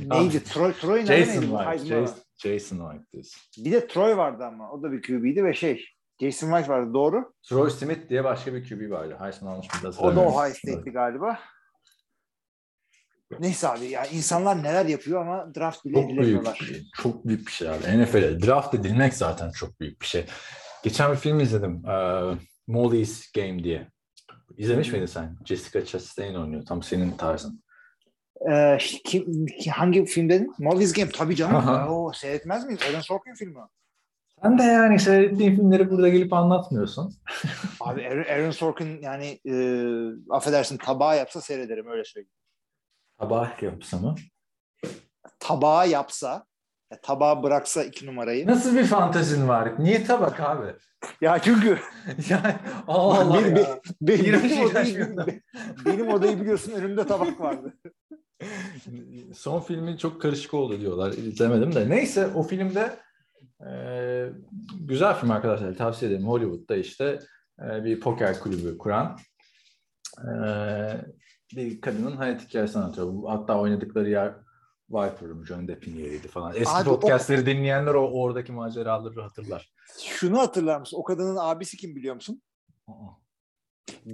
Neydi? 0.07 0.44
Troy, 0.44 0.72
adı 0.81 1.00
Jason 1.07 1.33
neydi? 1.33 1.46
White. 1.46 1.70
Heisman'lar? 1.70 2.07
Jason, 2.07 2.18
Jason 2.37 2.76
White 2.90 3.12
diyorsun. 3.12 3.40
Bir 3.64 3.72
de 3.72 3.87
Troy 3.87 4.16
vardı 4.16 4.44
ama. 4.44 4.70
O 4.72 4.83
da 4.83 4.92
bir 4.92 5.02
QB'ydi 5.02 5.44
ve 5.44 5.55
şey 5.55 5.85
Jason 6.20 6.46
White 6.48 6.68
vardı 6.68 6.94
doğru. 6.94 7.33
Troy 7.42 7.70
Smith 7.70 8.09
diye 8.09 8.24
başka 8.24 8.55
bir 8.55 8.68
QB 8.68 8.90
vardı. 8.90 9.16
Heisman 9.20 9.52
almış 9.52 9.66
mıydı 9.74 9.88
O 9.88 9.92
da 9.92 9.96
hatırlamıyorum. 9.96 10.33
Ohio 10.33 10.55
State'ti 10.55 10.90
galiba. 10.90 11.38
Neyse 13.40 13.68
abi 13.68 13.84
ya 13.86 14.06
insanlar 14.06 14.62
neler 14.62 14.86
yapıyor 14.86 15.20
ama 15.20 15.54
draft 15.54 15.84
bile 15.84 15.94
Çok 15.94 16.08
büyük 16.08 16.18
edilemiyorlar. 16.20 16.58
bir 16.60 16.66
şey. 16.66 16.82
Çok 17.02 17.26
büyük 17.26 17.46
bir 17.46 17.52
şey 17.52 17.68
abi. 17.70 18.02
NFL'e 18.02 18.40
draft 18.42 18.74
edilmek 18.74 19.14
zaten 19.14 19.50
çok 19.50 19.80
büyük 19.80 20.00
bir 20.00 20.06
şey. 20.06 20.24
Geçen 20.82 21.12
bir 21.12 21.16
film 21.16 21.40
izledim. 21.40 21.82
Ee, 21.86 22.22
Molly's 22.66 23.32
Game 23.32 23.64
diye. 23.64 23.88
İzlemiş 24.56 24.92
miydin 24.92 25.06
sen? 25.06 25.36
Jessica 25.44 25.84
Chastain 25.84 26.34
oynuyor. 26.34 26.66
Tam 26.66 26.82
senin 26.82 27.10
tarzın. 27.10 27.62
Ee, 28.50 28.78
kim, 29.04 29.46
ki- 29.46 29.70
hangi 29.70 30.04
film 30.04 30.28
dedin? 30.28 30.54
Molly's 30.58 30.92
Game 30.92 31.10
tabii 31.10 31.36
canım. 31.36 31.56
Aha. 31.56 31.88
Oo, 31.90 32.12
seyretmez 32.12 32.64
miyiz? 32.66 32.80
Aaron 32.90 33.00
Sorkin 33.00 33.34
filmi. 33.34 33.58
o. 33.58 33.68
Sen 34.42 34.58
de 34.58 34.62
yani 34.62 34.98
seyrettiğin 34.98 35.56
filmleri 35.56 35.90
burada 35.90 36.08
gelip 36.08 36.32
anlatmıyorsun. 36.32 37.14
Abi 37.80 38.06
Aaron, 38.08 38.50
Sorkin 38.50 39.00
yani 39.02 39.40
e, 39.48 39.54
affedersin 40.30 40.76
tabağı 40.76 41.16
yapsa 41.16 41.40
seyrederim 41.40 41.86
öyle 41.88 42.04
söyleyeyim. 42.04 42.30
Sabah 43.20 43.62
yapsa 43.62 43.98
mı? 43.98 44.14
Tabağı 45.38 45.88
yapsa 45.88 46.46
ya 46.92 47.00
tabağı 47.00 47.42
bıraksa 47.42 47.85
iki 47.85 48.07
numarayı. 48.07 48.46
Nasıl 48.46 48.76
bir 48.76 48.85
fantezin 48.85 49.48
var? 49.48 49.72
Niye 49.79 50.05
tabak 50.05 50.40
abi? 50.40 50.74
Ya 51.20 51.38
çünkü 51.38 51.79
yani 52.29 52.55
Allah 52.87 53.20
Allah 53.20 53.40
ya. 53.40 53.81
benim, 54.00 54.24
iğrenç 54.24 54.70
odayı, 54.70 55.16
benim 55.87 56.09
odayı 56.09 56.40
biliyorsun 56.40 56.72
önümde 56.72 57.07
tabak 57.07 57.40
vardı. 57.40 57.74
Son 59.35 59.61
filmi 59.61 59.98
çok 59.98 60.22
karışık 60.22 60.55
oldu 60.55 60.81
diyorlar. 60.81 61.12
İzlemedim 61.12 61.74
de. 61.74 61.90
Neyse 61.90 62.26
o 62.26 62.42
filmde 62.42 62.96
e, 63.66 63.70
güzel 64.81 65.14
film 65.14 65.31
arkadaşlar. 65.31 65.74
Tavsiye 65.74 66.11
ederim. 66.11 66.26
Hollywood'da 66.26 66.76
işte 66.76 67.18
e, 67.62 67.85
bir 67.85 68.00
poker 68.00 68.40
kulübü 68.40 68.79
kuran 68.79 69.18
e, 70.18 70.31
bir 71.54 71.80
kadının 71.80 72.16
hayat 72.16 72.48
hikayesini 72.48 72.82
anlatıyor. 72.82 73.14
Hatta 73.28 73.59
oynadıkları 73.61 74.11
yer 74.11 74.35
Viper'ım, 74.90 75.46
John 75.46 75.68
Depp'in 75.68 75.96
yeriydi 75.96 76.28
falan. 76.28 76.52
Eski 76.56 76.68
Abi 76.76 76.90
o- 76.90 77.00
podcastleri 77.00 77.46
dinleyenler 77.46 77.94
o 77.94 78.11
oradaki 78.11 78.52
maceraları 78.52 79.22
hatırlar. 79.22 79.72
Şunu 80.04 80.38
hatırlar 80.38 80.80
mısın? 80.80 80.96
O 81.00 81.04
kadının 81.04 81.37
abisi 81.40 81.76
kim 81.76 81.96
biliyor 81.96 82.14
musun? 82.14 82.42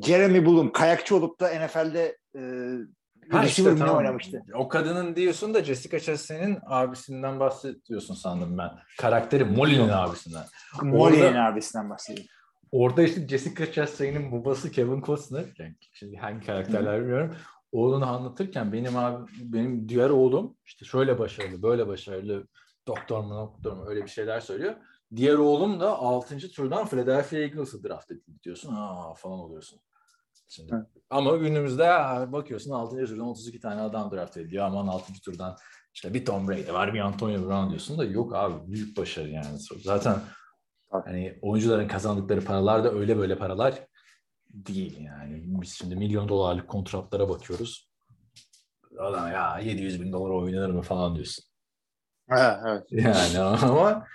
Jeremy 0.06 0.44
Bullum. 0.46 0.72
Kayakçı 0.72 1.16
olup 1.16 1.40
da 1.40 1.48
NFL'de 1.48 2.18
e, 2.36 2.40
Ha, 3.30 3.44
işte, 3.44 3.76
tamam. 3.76 3.96
oynamıştı? 3.96 4.42
O 4.54 4.68
kadının 4.68 5.16
diyorsun 5.16 5.54
da 5.54 5.64
Jessica 5.64 6.00
Chastain'in 6.00 6.58
abisinden 6.66 7.40
bahsediyorsun 7.40 8.14
sandım 8.14 8.58
ben. 8.58 8.70
Karakteri 8.98 9.44
Molly'nin 9.44 9.88
abisinden. 9.88 10.44
Molly'nin 10.82 11.34
abisinden 11.34 11.90
bahsediyorum. 11.90 12.31
Orada 12.72 13.02
işte 13.02 13.28
Jessica 13.28 13.72
Chastain'in 13.72 14.32
babası 14.32 14.70
Kevin 14.70 15.02
Costner, 15.02 15.44
yani 15.58 15.74
şimdi 15.92 16.16
hangi 16.16 16.46
karakterler 16.46 17.00
bilmiyorum. 17.00 17.36
Oğlunu 17.72 18.06
anlatırken 18.06 18.72
benim 18.72 18.96
abi, 18.96 19.30
benim 19.42 19.88
diğer 19.88 20.10
oğlum 20.10 20.56
işte 20.66 20.84
şöyle 20.84 21.18
başarılı, 21.18 21.62
böyle 21.62 21.86
başarılı, 21.86 22.46
doktor 22.86 23.24
mu 23.24 23.34
doktor 23.34 23.72
mu 23.72 23.84
öyle 23.88 24.02
bir 24.02 24.10
şeyler 24.10 24.40
söylüyor. 24.40 24.74
Diğer 25.16 25.34
oğlum 25.34 25.80
da 25.80 25.98
6. 25.98 26.38
turdan 26.38 26.86
Philadelphia 26.86 27.36
Eagles'ı 27.36 27.84
draft 27.84 28.10
edildi 28.10 28.42
diyorsun. 28.42 28.74
Aa 28.74 29.14
falan 29.14 29.38
oluyorsun. 29.38 29.80
Şimdi. 30.48 30.72
Hı. 30.72 30.86
Ama 31.10 31.36
günümüzde 31.36 31.86
bakıyorsun 32.32 32.70
6. 32.70 33.06
turdan 33.06 33.26
32 33.26 33.60
tane 33.60 33.80
adam 33.80 34.10
draft 34.10 34.36
ediliyor. 34.36 34.64
Aman 34.64 34.86
6. 34.86 35.12
turdan 35.24 35.56
işte 35.94 36.14
bir 36.14 36.24
Tom 36.24 36.48
Brady 36.48 36.72
var, 36.72 36.94
bir 36.94 37.00
Antonio 37.00 37.48
Brown 37.48 37.68
diyorsun 37.68 37.98
da 37.98 38.04
yok 38.04 38.34
abi 38.34 38.72
büyük 38.72 38.96
başarı 38.96 39.28
yani. 39.28 39.58
Zaten 39.82 40.16
hani 40.92 41.38
oyuncuların 41.42 41.88
kazandıkları 41.88 42.44
paralar 42.44 42.84
da 42.84 42.92
öyle 42.92 43.18
böyle 43.18 43.38
paralar 43.38 43.86
değil 44.50 45.00
yani. 45.00 45.42
Biz 45.44 45.72
şimdi 45.72 45.96
milyon 45.96 46.28
dolarlık 46.28 46.68
kontratlara 46.68 47.28
bakıyoruz. 47.28 47.90
Adam 48.98 49.32
ya 49.32 49.58
700 49.58 50.02
bin 50.02 50.12
dolar 50.12 50.30
oynanır 50.30 50.70
mı 50.70 50.82
falan 50.82 51.14
diyorsun. 51.14 51.44
Ha, 52.28 52.62
evet. 52.66 52.86
Yani 52.90 53.38
ama 53.38 54.06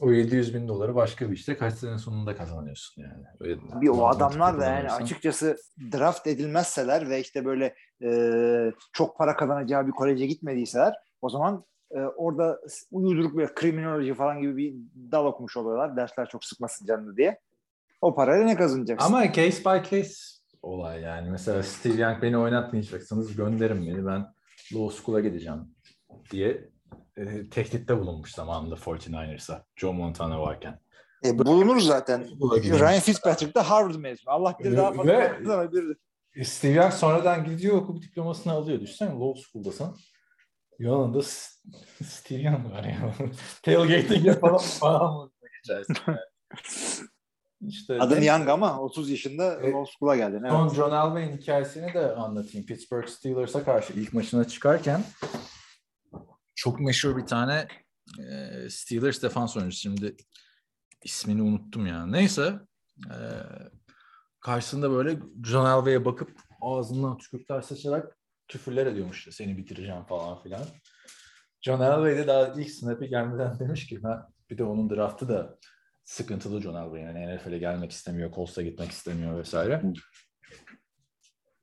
o 0.00 0.10
700 0.10 0.54
bin 0.54 0.68
doları 0.68 0.94
başka 0.94 1.30
bir 1.30 1.36
işte 1.36 1.56
kaç 1.56 1.74
sene 1.74 1.98
sonunda 1.98 2.36
kazanıyorsun 2.36 3.02
yani. 3.02 3.24
Öyle 3.40 3.60
Bir 3.80 3.88
o 3.88 4.08
adamlar 4.08 4.60
da 4.60 4.64
yani 4.64 4.90
açıkçası 4.90 5.56
draft 5.92 6.26
edilmezseler 6.26 7.08
ve 7.08 7.20
işte 7.20 7.44
böyle 7.44 7.74
e, 8.02 8.10
çok 8.92 9.18
para 9.18 9.36
kazanacağı 9.36 9.86
bir 9.86 9.92
koleje 9.92 10.26
gitmediyseler 10.26 10.94
o 11.22 11.28
zaman 11.28 11.64
e, 11.90 12.00
orada 12.00 12.60
uyduruk 12.90 13.36
böyle 13.36 13.54
kriminoloji 13.54 14.14
falan 14.14 14.40
gibi 14.40 14.56
bir 14.56 14.74
dal 15.12 15.26
okumuş 15.26 15.56
oluyorlar. 15.56 15.96
Dersler 15.96 16.28
çok 16.28 16.44
sıkmasın 16.44 16.86
canını 16.86 17.16
diye. 17.16 17.40
O 18.00 18.14
parayla 18.14 18.44
ne 18.44 18.56
kazanacaksın? 18.56 19.06
Ama 19.06 19.32
case 19.32 19.64
by 19.64 19.90
case 19.90 20.14
olay 20.62 21.00
yani. 21.00 21.30
Mesela 21.30 21.62
Steve 21.62 22.02
Young 22.02 22.22
beni 22.22 22.38
oynatmayacaksanız 22.38 23.36
gönderin 23.36 23.86
beni 23.86 24.06
ben 24.06 24.34
law 24.74 25.02
school'a 25.02 25.20
gideceğim 25.20 25.60
diye 26.30 26.68
e, 27.16 27.48
tehditte 27.48 27.98
bulunmuş 27.98 28.32
zamanında 28.34 28.74
49ers'a 28.74 29.64
Joe 29.76 29.92
Montana 29.92 30.40
varken. 30.40 30.80
E, 31.24 31.38
bulunur 31.38 31.80
zaten. 31.80 32.26
Ryan 32.80 33.00
Fitzpatrick 33.00 33.54
de 33.54 33.60
Harvard 33.60 33.94
mezunu. 33.94 34.34
Allah 34.34 34.56
bir 34.64 34.76
daha 34.76 34.92
fazla 34.92 35.12
Ve- 35.12 36.44
Steve 36.44 36.72
Young 36.72 36.92
sonradan 36.92 37.44
gidiyor 37.44 37.76
okul 37.76 38.02
diplomasını 38.02 38.52
alıyor. 38.52 38.80
Düşünsene 38.80 39.10
law 39.10 39.40
school'dasın. 39.42 39.96
Yanında 40.80 41.22
S- 41.22 41.50
Steve 42.04 42.42
Young 42.42 42.72
var 42.72 42.84
ya. 42.84 43.14
Tailgating 43.62 44.26
yapalım 44.26 44.58
falan 44.58 45.14
mı 45.14 45.30
geçersin? 45.56 45.96
İşte 47.66 47.98
Adı 48.00 48.14
neyse. 48.14 48.26
Young 48.26 48.48
ama 48.48 48.80
30 48.80 49.10
yaşında 49.10 49.44
law 49.44 49.84
school'a 49.92 50.16
geldin. 50.16 50.40
Evet. 50.40 50.50
Son 50.50 50.68
John 50.68 50.92
Elway'in 50.92 51.36
hikayesini 51.38 51.94
de 51.94 52.14
anlatayım. 52.14 52.66
Pittsburgh 52.66 53.06
Steelers'a 53.08 53.64
karşı 53.64 53.92
ilk 53.92 54.12
maçına 54.12 54.44
çıkarken 54.48 55.04
çok 56.54 56.80
meşhur 56.80 57.16
bir 57.16 57.26
tane 57.26 57.68
e, 58.18 58.68
Steelers 58.70 59.22
defans 59.22 59.56
oyuncusu. 59.56 59.80
Şimdi 59.80 60.16
ismini 61.02 61.42
unuttum 61.42 61.86
ya. 61.86 62.06
Neyse 62.06 62.52
e, 63.06 63.16
karşısında 64.40 64.90
böyle 64.90 65.18
John 65.44 65.66
Elway'e 65.78 66.04
bakıp 66.04 66.38
ağzından 66.60 67.18
tükürükler 67.18 67.60
saçarak 67.62 68.16
küfürler 68.50 68.86
ediyormuş. 68.86 69.28
Seni 69.30 69.56
bitireceğim 69.56 70.04
falan 70.04 70.42
filan. 70.42 70.62
John 71.60 71.80
Elway 71.80 72.16
de 72.16 72.26
daha 72.26 72.46
ilk 72.46 72.70
snap'i 72.70 73.08
gelmeden 73.08 73.58
demiş 73.58 73.86
ki 73.86 74.02
ben 74.02 74.18
bir 74.50 74.58
de 74.58 74.64
onun 74.64 74.90
draftı 74.90 75.28
da 75.28 75.58
sıkıntılı 76.04 76.62
John 76.62 76.74
Elway. 76.74 77.02
Yani 77.02 77.36
NFL'e 77.36 77.58
gelmek 77.58 77.90
istemiyor, 77.90 78.32
Colts'a 78.32 78.62
gitmek 78.62 78.90
istemiyor 78.90 79.38
vesaire. 79.38 79.82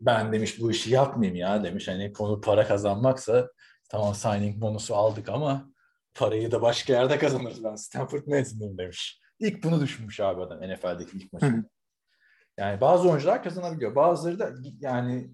Ben 0.01 0.33
demiş 0.33 0.61
bu 0.61 0.71
işi 0.71 0.91
yapmayayım 0.91 1.35
ya 1.35 1.63
demiş. 1.63 1.87
Hani 1.87 2.13
konu 2.13 2.41
para 2.41 2.67
kazanmaksa 2.67 3.49
tamam 3.89 4.15
signing 4.15 4.61
bonusu 4.61 4.95
aldık 4.95 5.29
ama 5.29 5.71
parayı 6.13 6.51
da 6.51 6.61
başka 6.61 6.93
yerde 6.93 7.17
kazanırız. 7.17 7.63
Ben 7.63 7.75
Stanford 7.75 8.27
mezunuyum 8.27 8.77
demiş. 8.77 9.21
İlk 9.39 9.63
bunu 9.63 9.81
düşünmüş 9.81 10.19
abi 10.19 10.41
adam 10.41 10.59
NFL'deki 10.61 11.17
ilk 11.17 11.33
maçı. 11.33 11.63
Yani 12.57 12.81
bazı 12.81 13.09
oyuncular 13.09 13.43
kazanabiliyor. 13.43 13.95
Bazıları 13.95 14.39
da 14.39 14.53
yani 14.79 15.31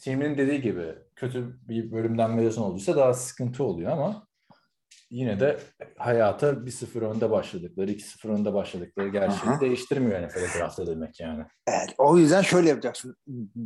Tim'in 0.00 0.38
dediği 0.38 0.60
gibi 0.60 0.94
kötü 1.16 1.58
bir 1.68 1.92
bölümden 1.92 2.30
mezun 2.30 2.62
olduysa 2.62 2.96
daha 2.96 3.14
sıkıntı 3.14 3.64
oluyor 3.64 3.90
ama 3.92 4.26
yine 5.10 5.40
de 5.40 5.58
hayata 5.98 6.50
1-0 6.50 7.00
önde 7.00 7.30
başladıkları, 7.30 7.90
2-0 7.90 8.28
önde 8.28 8.54
başladıkları 8.54 9.08
gerçeğini 9.08 9.54
Aha. 9.54 9.60
değiştirmiyor 9.60 10.28
NFL'e 10.28 10.60
draft 10.60 10.78
edilmek 10.78 11.20
yani. 11.20 11.44
Evet, 11.66 11.94
o 11.98 12.18
yüzden 12.18 12.42
şöyle 12.42 12.68
yapacaksın. 12.68 13.16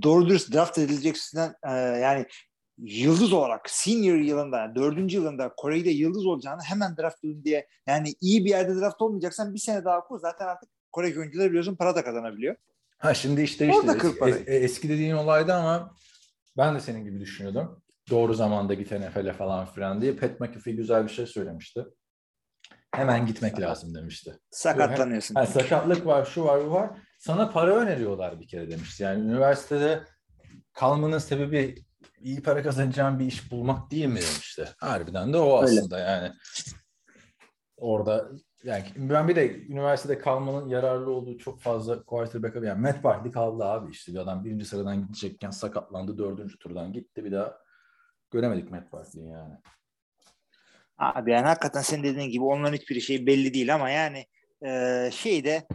Doğru 0.03 0.29
dürüst 0.29 0.55
draft 0.55 0.79
edileceksin. 0.79 1.39
E, 1.69 1.73
yani 1.73 2.27
yıldız 2.79 3.33
olarak 3.33 3.71
senior 3.71 4.17
yılında, 4.17 4.59
yani 4.59 4.75
dördüncü 4.75 5.17
yılında 5.17 5.53
Kore'de 5.57 5.91
yıldız 5.91 6.27
olacağını 6.27 6.61
hemen 6.63 6.97
draft 6.97 7.25
edin 7.25 7.45
diye 7.45 7.67
yani 7.87 8.15
iyi 8.21 8.45
bir 8.45 8.51
yerde 8.51 8.81
draft 8.81 9.03
olmayacaksan 9.03 9.55
bir 9.55 9.59
sene 9.59 9.85
daha 9.85 9.99
oku. 9.99 10.19
Zaten 10.19 10.47
artık 10.47 10.69
Kore 10.93 11.19
oyuncuları 11.19 11.49
biliyorsun 11.49 11.77
para 11.77 11.95
da 11.97 12.05
kazanabiliyor. 12.05 12.57
Ha 12.99 13.15
şimdi 13.15 13.43
işte 13.43 13.67
işte 13.69 13.79
es- 13.89 14.19
es- 14.21 14.51
eski 14.51 14.89
dediğin 14.89 15.15
olaydı 15.15 15.53
ama 15.55 15.95
ben 16.59 16.75
de 16.75 16.81
senin 16.81 17.05
gibi 17.05 17.21
düşünüyordum. 17.21 17.83
Doğru 18.11 18.35
zamanda 18.35 18.75
git 18.75 18.93
NFL'e 18.93 19.33
falan 19.33 19.67
filan 19.67 20.01
diye 20.01 20.17
Pat 20.17 20.41
McAfee 20.41 20.73
güzel 20.73 21.05
bir 21.05 21.11
şey 21.11 21.27
söylemişti. 21.27 21.85
Hemen 22.95 23.27
gitmek 23.27 23.61
lazım 23.61 23.95
demişti. 23.95 24.39
Sakatlanıyorsun. 24.51 25.35
Ha, 25.35 25.47
sakatlık 25.47 26.07
var, 26.07 26.25
şu 26.25 26.45
var, 26.45 26.67
bu 26.67 26.71
var. 26.71 26.91
Sana 27.19 27.51
para 27.51 27.77
öneriyorlar 27.77 28.41
bir 28.41 28.49
kere 28.49 28.71
demişti. 28.71 29.03
Yani 29.03 29.25
üniversitede 29.25 30.05
kalmanın 30.73 31.19
sebebi 31.19 31.85
iyi 32.21 32.43
para 32.43 32.63
kazanacağın 32.63 33.19
bir 33.19 33.27
iş 33.27 33.51
bulmak 33.53 33.91
değil 33.91 34.07
mi 34.07 34.15
demişti. 34.15 34.69
Harbiden 34.79 35.33
de 35.33 35.37
o 35.37 35.63
Öyle. 35.63 35.81
aslında 35.81 35.99
yani. 35.99 36.33
Orada 37.77 38.29
yani 38.65 38.85
ben 38.97 39.29
bir 39.29 39.37
de 39.37 39.63
üniversitede 39.67 40.19
kalmanın 40.19 40.69
yararlı 40.69 41.11
olduğu 41.11 41.39
çok 41.39 41.61
fazla 41.61 42.03
quarterback'a 42.03 42.67
yani 42.67 42.81
Matt 42.81 43.05
Barkley 43.05 43.33
kaldı 43.33 43.65
abi 43.65 43.91
işte 43.91 44.13
bir 44.13 44.19
adam 44.19 44.45
birinci 44.45 44.65
sıradan 44.65 45.01
gidecekken 45.03 45.51
sakatlandı 45.51 46.19
dördüncü 46.19 46.59
turdan 46.59 46.93
gitti 46.93 47.25
bir 47.25 47.33
daha 47.33 47.59
göremedik 48.31 48.71
Matt 48.71 48.93
Barkley'i 48.93 49.29
yani. 49.29 49.55
Abi 50.99 51.31
yani 51.31 51.47
hakikaten 51.47 51.83
senin 51.83 52.03
dediğin 52.03 52.31
gibi 52.31 52.45
onların 52.45 52.77
hiçbir 52.77 53.01
şey 53.01 53.27
belli 53.27 53.55
değil 53.55 53.75
ama 53.75 53.91
yani 53.91 54.27
e, 54.67 55.11
şeyde 55.13 55.67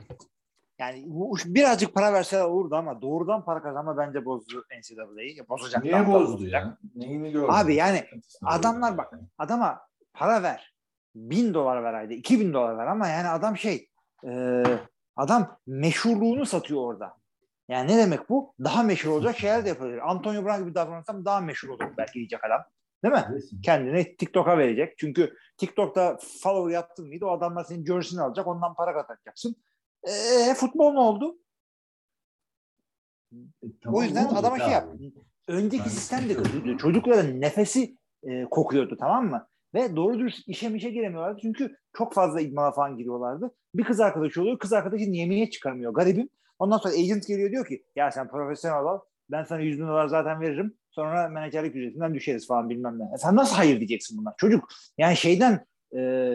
yani 0.79 1.03
bu- 1.07 1.37
birazcık 1.45 1.93
para 1.93 2.13
verseler 2.13 2.43
olurdu 2.43 2.75
ama 2.75 3.01
doğrudan 3.01 3.45
para 3.45 3.63
kazanma 3.63 3.97
bence 3.97 4.25
bozdu 4.25 4.65
NCAA'yı. 4.79 5.35
Ya 5.35 5.49
Bozacak. 5.49 5.83
Niye 5.83 6.07
bozdu 6.07 6.47
ya? 6.47 6.77
Neyini 6.95 7.31
gördün? 7.31 7.53
Abi 7.53 7.75
yani 7.75 8.03
adamlar 8.45 8.97
bak 8.97 9.13
adama 9.37 9.81
para 10.13 10.43
ver. 10.43 10.72
Bin 11.15 11.53
dolar 11.53 11.83
ver 11.83 11.93
ayda. 11.93 12.13
iki 12.13 12.39
bin 12.39 12.53
dolar 12.53 12.77
ver 12.77 12.87
ama 12.87 13.07
yani 13.07 13.27
adam 13.27 13.57
şey 13.57 13.89
e, 14.27 14.63
adam 15.15 15.59
meşhurluğunu 15.67 16.45
satıyor 16.45 16.81
orada. 16.81 17.13
Yani 17.69 17.91
ne 17.91 17.97
demek 17.97 18.29
bu? 18.29 18.53
Daha 18.63 18.83
meşhur 18.83 19.11
olacak 19.11 19.37
şeyler 19.37 19.65
de 19.65 19.69
yapabilir. 19.69 20.09
Antonio 20.09 20.45
Brown 20.45 20.61
gibi 20.61 20.75
davranırsam 20.75 21.25
daha 21.25 21.41
meşhur 21.41 21.69
olur 21.69 21.93
belki 21.97 22.13
diyecek 22.13 22.43
adam. 22.43 22.61
Değil 23.03 23.13
mi? 23.13 23.35
Resim. 23.35 23.61
kendini 23.61 24.15
TikTok'a 24.17 24.57
verecek. 24.57 24.97
Çünkü 24.97 25.33
TikTok'ta 25.57 26.17
follower 26.41 26.73
yaptın 26.73 27.07
mıydı 27.07 27.25
o 27.25 27.29
adamlar 27.29 27.63
senin 27.63 27.85
jersey'ini 27.85 28.23
alacak 28.23 28.47
ondan 28.47 28.75
para 28.75 28.93
kazanacaksın. 28.93 29.55
Eee 30.07 30.53
futbol 30.53 30.93
ne 30.93 30.99
oldu? 30.99 31.37
Tamam, 33.83 33.99
o 33.99 34.03
yüzden 34.03 34.25
adama 34.25 34.59
şey 34.59 34.69
yap. 34.69 34.87
Önceki 35.47 35.89
sistem 35.89 36.29
de 36.29 36.35
kötüydü. 36.35 36.77
Çocukların 36.81 37.41
nefesi 37.41 37.97
e, 38.23 38.43
kokuyordu 38.43 38.97
tamam 38.99 39.29
mı? 39.29 39.47
Ve 39.73 39.95
doğru 39.95 40.19
dürüst 40.19 40.47
işe 40.47 40.69
mişe 40.69 40.89
giremiyorlardı. 40.89 41.39
Çünkü 41.41 41.77
çok 41.93 42.13
fazla 42.13 42.41
idmana 42.41 42.71
falan 42.71 42.97
giriyorlardı. 42.97 43.51
Bir 43.75 43.83
kız 43.83 43.99
arkadaşı 43.99 44.41
oluyor. 44.41 44.59
Kız 44.59 44.73
arkadaşını 44.73 45.15
yemeğe 45.15 45.49
çıkarmıyor. 45.49 45.93
Garibim. 45.93 46.29
Ondan 46.59 46.77
sonra 46.77 46.93
agent 46.93 47.27
geliyor 47.27 47.51
diyor 47.51 47.67
ki 47.67 47.83
ya 47.95 48.11
sen 48.11 48.27
profesyonel 48.27 48.83
ol. 48.83 48.99
Ben 49.31 49.43
sana 49.43 49.59
100 49.59 49.79
bin 49.79 49.87
dolar 49.87 50.07
zaten 50.07 50.41
veririm. 50.41 50.77
Sonra 50.91 51.29
menajerlik 51.29 51.75
ücretinden 51.75 52.13
düşeriz 52.13 52.47
falan 52.47 52.69
bilmem 52.69 52.99
ne. 52.99 53.03
E 53.15 53.17
Sen 53.17 53.35
nasıl 53.35 53.55
hayır 53.55 53.77
diyeceksin 53.79 54.17
buna? 54.17 54.33
Çocuk 54.37 54.69
yani 54.97 55.17
şeyden 55.17 55.65
e, 55.95 56.31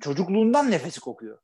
çocukluğundan 0.00 0.70
nefesi 0.70 1.00
kokuyor. 1.00 1.38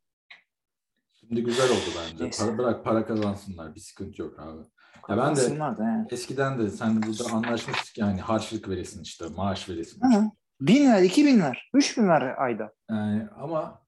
Şimdi 1.12 1.42
güzel 1.45 1.71
oldu 1.71 1.90
bence. 2.03 2.25
Neyse. 2.25 2.47
Para, 2.47 2.59
bırak 2.59 2.85
para 2.85 3.07
kazansınlar. 3.07 3.75
Bir 3.75 3.81
sıkıntı 3.81 4.23
yok 4.23 4.38
abi. 4.38 4.62
Ya 5.09 5.16
ben 5.16 5.37
de 5.37 5.40
yani. 5.83 6.07
eskiden 6.11 6.59
de 6.59 6.71
sen 6.71 7.03
de 7.03 7.07
burada 7.07 7.33
anlaşmıştık 7.33 7.99
yani 7.99 8.21
harçlık 8.21 8.68
veresin 8.68 9.03
işte 9.03 9.25
maaş 9.37 9.68
veresin. 9.68 10.01
Hı. 10.01 10.31
Bin 10.66 10.92
ver, 10.92 11.03
iki 11.03 11.27
bin 11.27 11.40
ver, 11.40 11.70
üç 11.75 11.98
bin 11.98 12.09
ver 12.09 12.42
ayda. 12.42 12.72
Yani 12.90 13.27
ama 13.40 13.83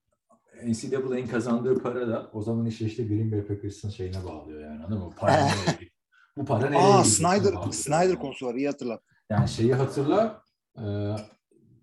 NCAA'nin 0.67 1.27
kazandığı 1.27 1.83
para 1.83 2.09
da 2.09 2.31
o 2.33 2.43
zaman 2.43 2.67
işte 2.67 2.85
işte 2.85 3.05
Green 3.05 3.33
Bay 3.33 3.47
Packers'ın 3.47 3.91
şeyine 3.91 4.25
bağlıyor 4.25 4.61
yani 4.61 4.85
anladın 4.85 4.99
mı? 4.99 5.11
Para 5.17 5.33
nereye 5.33 5.73
gidiyor? 5.73 5.91
Bu 6.37 6.45
para 6.45 6.71
nereye 6.71 6.95
Aa? 6.95 7.05
Snyder. 7.05 7.73
Snyder 7.73 8.17
konusu 8.17 8.47
var 8.47 8.55
iyi 8.55 8.67
hatırlat. 8.67 9.03
Yani 9.31 9.49
şeyi 9.49 9.75
hatırla 9.75 10.43
e, 10.79 10.83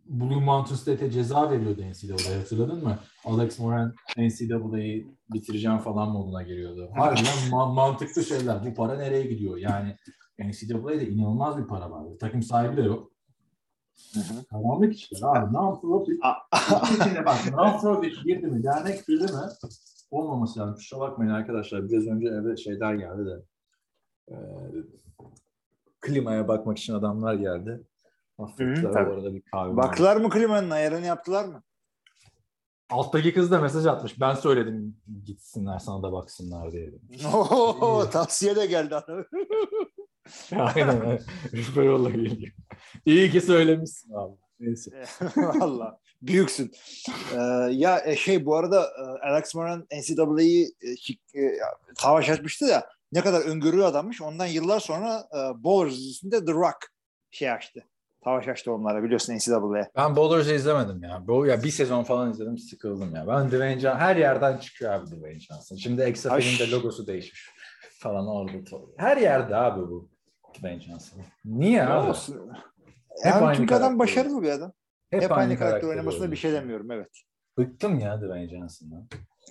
Blue 0.06 0.44
Mountain 0.44 0.76
State'e 0.76 1.12
ceza 1.12 1.52
veriyordu 1.52 1.82
NCAA'ya 1.82 2.40
hatırladın 2.40 2.84
mı? 2.84 3.00
Alex 3.26 3.60
Moran 3.60 3.96
NCAA'yı 4.18 5.08
bitireceğim 5.34 5.78
falan 5.78 6.10
moduna 6.10 6.44
giriyordu. 6.44 6.90
Harbiden 6.96 7.26
ma- 7.52 7.74
mantıklı 7.74 8.24
şeyler. 8.24 8.66
Bu 8.66 8.74
para 8.74 8.98
nereye 8.98 9.24
gidiyor? 9.24 9.58
Yani 9.58 9.96
NCAA'de 10.40 11.10
inanılmaz 11.10 11.58
bir 11.58 11.68
para 11.68 11.92
var. 11.92 12.04
Takım 12.20 12.44
sahibi 12.44 12.78
de 12.78 12.82
yok. 12.82 13.11
Karanlık 14.50 14.96
işler 14.96 15.28
abi. 15.28 15.54
Non-profit. 15.54 16.20
İçine 16.94 17.26
bak. 17.26 17.38
Non-profit 17.46 18.24
girdi 18.24 18.48
mi? 18.48 18.64
Dernek 18.64 19.08
girdi 19.08 19.24
mi? 19.24 19.40
Olmaması 20.12 20.60
lazım. 20.60 20.76
Kusura 20.76 21.00
bakmayın 21.00 21.32
arkadaşlar. 21.32 21.90
Biraz 21.90 22.08
önce 22.08 22.28
eve 22.28 22.58
şeyler 22.58 22.94
geldi 22.94 23.26
de. 23.26 23.44
E, 24.30 24.36
klimaya 26.02 26.48
bakmak 26.48 26.78
için 26.78 26.94
adamlar 26.94 27.34
geldi. 27.34 27.84
Affettiler 28.38 28.94
tabii. 28.94 29.10
bu 29.10 29.14
arada 29.14 29.34
bir 29.34 29.42
kahve. 29.42 29.78
Baktılar 29.78 30.18
mı 30.18 30.30
klimanın 30.30 30.70
ayarını 30.70 31.06
yaptılar 31.06 31.46
mı? 31.46 31.64
Alttaki 32.90 33.34
kız 33.34 33.52
da 33.52 33.62
mesaj 33.62 33.86
atmış. 33.86 34.20
Ben 34.22 34.34
söyledim 34.34 34.98
gitsinler 35.26 35.80
sana 35.80 36.04
da 36.04 36.12
baksınlar 36.12 36.72
diye. 36.72 36.92
Oo, 37.34 38.10
tavsiye 38.10 38.56
de 38.56 38.66
geldi 38.66 38.96
adam. 40.52 40.72
Aynen. 40.76 41.20
Rüfer 41.54 41.84
yolla 41.84 42.10
geliyor. 42.10 42.54
İyi 43.06 43.32
ki 43.32 43.42
söylemişsin 43.42 44.14
abi. 44.14 44.36
Neyse. 44.60 44.92
Valla 45.38 46.00
büyüksün. 46.22 46.72
Ee, 47.34 47.38
ya 47.72 48.02
e, 48.06 48.16
şey 48.16 48.46
bu 48.46 48.56
arada 48.56 48.84
e, 48.84 49.28
Alex 49.28 49.56
Moran 49.56 49.88
NCAA'yı 49.92 50.68
e, 50.82 50.90
e, 51.42 51.52
savaş 51.96 52.30
açmıştı 52.30 52.66
ya 52.66 52.88
ne 53.12 53.22
kadar 53.22 53.42
öngörülü 53.42 53.86
adammış. 53.86 54.22
Ondan 54.22 54.46
yıllar 54.46 54.80
sonra 54.80 55.28
e, 55.34 55.64
Bowlers 55.64 55.98
dizisinde 55.98 56.46
The 56.46 56.52
Rock 56.52 56.78
şey 57.32 57.52
açtı. 57.52 57.86
Savaş 58.24 58.48
açtı 58.48 58.72
onlara 58.72 59.04
biliyorsun 59.04 59.34
NCAA'ya. 59.34 59.90
Ben 59.96 60.16
Bowlers'ı 60.16 60.54
izlemedim 60.54 61.04
ya. 61.04 61.24
Bu 61.28 61.46
ya 61.46 61.64
bir 61.64 61.72
sezon 61.72 62.04
falan 62.04 62.32
izledim 62.32 62.58
sıkıldım 62.58 63.16
ya. 63.16 63.28
Ben 63.28 63.48
Dwayne 63.48 63.80
Johnson 63.80 64.00
her 64.00 64.16
yerden 64.16 64.58
çıkıyor 64.58 64.94
abi 64.94 65.06
Dwayne 65.06 65.40
Johnson. 65.40 65.76
Şimdi 65.76 66.10
XFL'in 66.10 66.68
de 66.68 66.72
logosu 66.72 67.08
değişmiş 67.08 67.50
falan 68.02 68.28
orada. 68.28 68.58
Her 68.98 69.18
yerde 69.18 69.56
abi 69.56 69.82
bu 69.82 70.10
Dwayne 70.58 70.82
Johnson. 70.82 71.20
Niye 71.46 71.84
abi? 71.84 72.10
Olsun. 72.10 72.52
Hep 73.24 73.34
aynı 73.36 73.56
çünkü 73.56 73.76
adam 73.76 73.98
karakter 73.98 74.00
başarılı 74.00 74.42
bir 74.42 74.50
adam. 74.50 74.72
Hep, 75.10 75.22
aynı 75.22 75.32
karakter 75.32 75.58
karakteri 75.58 75.90
oynamasına 75.90 76.32
bir 76.32 76.36
şey 76.36 76.54
demiyorum 76.54 76.92
evet. 76.92 77.22
Bıktım 77.58 78.00
ya 78.00 78.22
Dwayne 78.22 78.50
Johnson'dan. 78.50 79.08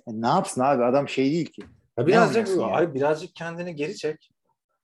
E, 0.07 0.21
ne 0.21 0.27
yapsın 0.27 0.61
abi 0.61 0.83
adam 0.83 1.09
şey 1.09 1.31
değil 1.31 1.51
ki. 1.51 1.61
Ya 1.97 2.07
birazcık, 2.07 2.47
abi 2.59 2.93
birazcık 2.93 3.35
kendini 3.35 3.75
geri 3.75 3.95
çek. 3.95 4.31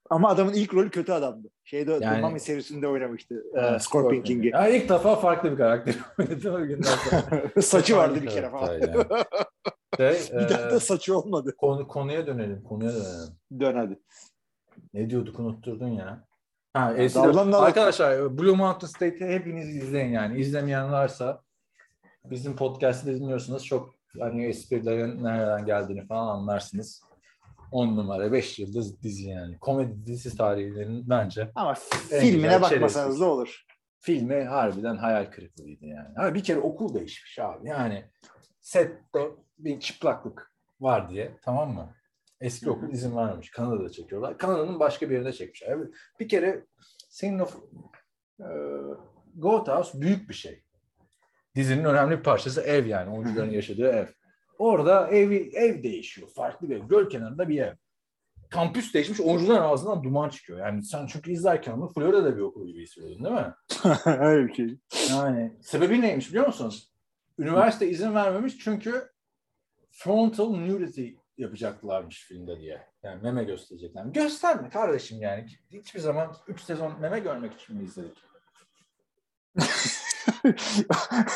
Ama 0.10 0.30
adamın 0.30 0.54
ilk 0.54 0.74
rolü 0.74 0.90
kötü 0.90 1.12
adamdı. 1.12 1.48
Şeyde 1.64 1.92
Yani- 1.92 2.02
The 2.16 2.22
Mummy 2.22 2.40
serisinde 2.40 2.88
oynamıştı. 2.88 3.44
e, 3.56 3.60
Ha, 3.60 3.80
Scorpion 3.80 4.22
King'i. 4.24 4.48
Ya 4.48 4.68
ilk 4.68 4.90
defa 4.90 5.16
farklı 5.16 5.52
bir 5.52 5.58
karakter 5.58 5.96
oynadı 6.20 6.52
o 6.52 6.68
günden 6.68 6.90
sonra. 7.10 7.62
Saçı 7.62 7.98
vardı 7.98 8.22
bir 8.22 8.28
kere 8.28 8.50
falan. 8.50 8.74
yani. 8.74 9.04
Şey, 9.98 10.14
bir 10.40 10.50
daha 10.50 10.68
e, 10.68 10.72
da 10.72 10.80
saçı 10.80 11.18
olmadı. 11.18 11.56
konu, 11.58 11.88
konuya 11.88 12.28
dönelim, 12.28 12.64
konuya 12.64 12.92
dönelim. 12.92 13.34
Dön 13.60 13.76
hadi. 13.76 14.00
Ne 14.94 15.10
diyorduk 15.10 15.40
unutturdun 15.40 15.88
ya. 15.88 16.24
Ha, 16.74 16.94
dala- 17.16 17.58
Arkadaşlar 17.58 18.38
Blue 18.38 18.56
Mountain 18.56 18.88
State'i 18.90 19.28
hepiniz 19.34 19.76
izleyin 19.76 20.12
yani. 20.12 20.40
İzlemeyen 20.40 20.92
varsa 20.92 21.42
bizim 22.26 22.56
podcast'ı 22.56 23.08
dinliyorsunuz. 23.08 23.66
Çok 23.66 23.96
hani 24.20 24.46
esprilerin 24.46 25.24
nereden 25.24 25.66
geldiğini 25.66 26.08
falan 26.08 26.28
anlarsınız. 26.38 27.02
10 27.72 27.88
numara 27.98 28.32
5 28.32 28.60
yıldız 28.60 29.04
dizi 29.04 29.30
yani. 29.30 29.60
Komedi 29.60 30.06
dizisi 30.06 30.38
tarihlerinin 30.38 31.10
bence 31.10 31.52
Ama 31.56 31.74
filmine 32.10 32.62
bakmasanız 32.62 33.20
da 33.20 33.26
olur. 33.26 33.66
filmi 34.00 34.44
harbiden 34.44 34.98
hayal 34.98 35.26
kırıklığıydı 35.26 35.86
yani. 35.86 36.16
Ha, 36.16 36.34
bir 36.34 36.44
kere 36.44 36.60
okul 36.60 36.94
değişmiş 36.94 37.40
abi. 37.40 37.68
Yani 37.68 38.06
sette 38.62 39.20
bir 39.58 39.80
çıplaklık 39.80 40.52
var 40.80 41.10
diye 41.10 41.32
tamam 41.42 41.74
mı? 41.74 41.94
Eski 42.42 42.70
okul 42.70 42.90
izin 42.92 43.16
vermemiş. 43.16 43.52
Kanada'da 43.52 43.90
çekiyorlar. 43.90 44.38
Kanada'nın 44.38 44.80
başka 44.80 45.10
bir 45.10 45.14
yerinde 45.14 45.34
çekmişler. 45.34 45.68
Evet, 45.72 45.88
Bir 46.20 46.30
kere 46.30 46.66
senin 47.10 47.40
o 47.40 47.48
e, 48.40 48.48
Goat 49.36 49.68
House 49.68 50.02
büyük 50.02 50.30
bir 50.30 50.34
şey. 50.34 50.64
Dizinin 51.56 51.84
önemli 51.84 52.18
bir 52.18 52.24
parçası 52.24 52.62
ev 52.62 52.86
yani. 52.86 53.18
Oyuncuların 53.18 53.52
yaşadığı 53.52 53.88
ev. 53.92 54.08
Orada 54.58 55.08
ev, 55.08 55.32
ev 55.54 55.84
değişiyor. 55.84 56.28
Farklı 56.36 56.70
bir 56.70 56.76
ev. 56.76 56.88
Göl 56.88 57.10
kenarında 57.10 57.50
bir 57.50 57.62
ev. 57.62 57.74
Kampüs 58.50 58.94
değişmiş. 58.94 59.20
Oyuncuların 59.20 59.62
ağzından 59.62 60.04
duman 60.04 60.30
çıkıyor. 60.30 60.60
Yani 60.60 60.84
sen 60.84 61.08
çünkü 61.08 61.32
izlerken 61.32 61.72
onu 61.72 61.94
Florida'da 61.94 62.36
bir 62.36 62.42
okul 62.42 62.68
gibi 62.68 62.84
hissediyordun 62.84 63.26
değil 63.26 63.36
mi? 63.36 63.54
Öyle 64.26 64.48
bir 64.48 64.54
şey. 64.54 64.78
Yani 65.10 65.54
sebebi 65.62 66.02
neymiş 66.02 66.30
biliyor 66.30 66.48
musunuz? 66.48 66.92
Üniversite 67.40 67.90
izin 67.90 68.16
vermemiş 68.16 68.58
çünkü 68.58 69.10
frontal 69.92 70.56
nudity 70.56 71.10
yapacaklarmış 71.38 72.26
filmde 72.26 72.60
diye. 72.60 72.88
Yani 73.04 73.22
meme 73.22 73.44
gösterecekler. 73.44 74.06
Gösterme 74.06 74.70
kardeşim 74.70 75.22
yani. 75.22 75.46
Hiçbir 75.72 76.00
zaman 76.00 76.36
3 76.48 76.62
sezon 76.62 77.02
meme 77.02 77.20
görmek 77.20 77.54
için 77.54 77.78
mi 77.78 77.84
izledik? 77.84 78.18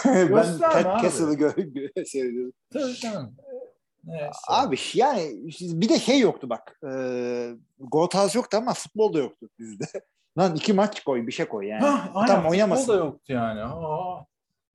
ben 0.06 0.58
Ted. 0.74 1.02
Castle'ı 1.02 1.34
gö- 1.34 2.06
seyrediyorum. 2.06 2.54
Tabii 2.74 2.94
canım. 2.96 3.36
Neyse. 4.04 4.30
Abi 4.48 4.78
yani 4.94 5.32
bir 5.60 5.90
de 5.90 6.00
şey 6.00 6.20
yoktu 6.20 6.50
bak. 6.50 6.80
E, 6.84 6.90
House 7.92 8.38
yoktu 8.38 8.58
ama 8.58 8.74
futbol 8.74 9.14
da 9.14 9.20
yoktu 9.20 9.50
dizide. 9.60 9.86
Lan 10.38 10.56
iki 10.56 10.74
maç 10.74 11.04
koy 11.04 11.28
bir 11.28 11.32
şey 11.32 11.46
koy 11.46 11.68
yani. 11.68 11.82
Hah, 11.82 12.12
aynen. 12.16 12.28
Tam 12.28 12.36
Futbol 12.38 12.52
oynamasın. 12.52 12.94
da 12.94 12.98
yoktu 12.98 13.34
yani. 13.34 13.64
Aa. 13.64 14.26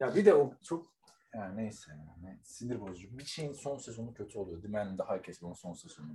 Ya 0.00 0.14
bir 0.14 0.24
de 0.24 0.34
o 0.34 0.52
çok 0.62 0.86
yani 1.34 1.56
neyse 1.56 1.90
yani 2.24 2.38
sinir 2.42 2.80
bozucu. 2.80 3.18
Bir 3.18 3.24
şeyin 3.24 3.52
son 3.52 3.78
sezonu 3.78 4.14
kötü 4.14 4.38
oluyor. 4.38 4.62
Demand'da 4.62 5.04
herkes 5.08 5.42
bunun 5.42 5.52
son 5.54 5.72
sezonu. 5.72 6.06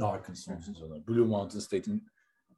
Dark'ın 0.00 0.34
son 0.34 0.60
sezonu. 0.60 1.06
Blue 1.06 1.26
Mountain 1.26 1.60
State'in 1.60 2.06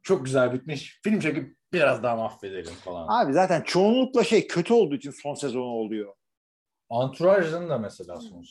çok 0.05 0.25
güzel 0.25 0.53
bitmiş. 0.53 0.99
Film 1.03 1.19
çekip 1.19 1.57
biraz 1.73 2.03
daha 2.03 2.15
mahvedelim 2.15 2.73
falan. 2.73 3.07
Abi 3.09 3.33
zaten 3.33 3.61
çoğunlukla 3.61 4.23
şey 4.23 4.47
kötü 4.47 4.73
olduğu 4.73 4.95
için 4.95 5.11
son 5.11 5.33
sezonu 5.33 5.63
oluyor. 5.63 6.13
Entourage'ın 6.91 7.69
da 7.69 7.77
mesela 7.77 8.19
son, 8.21 8.43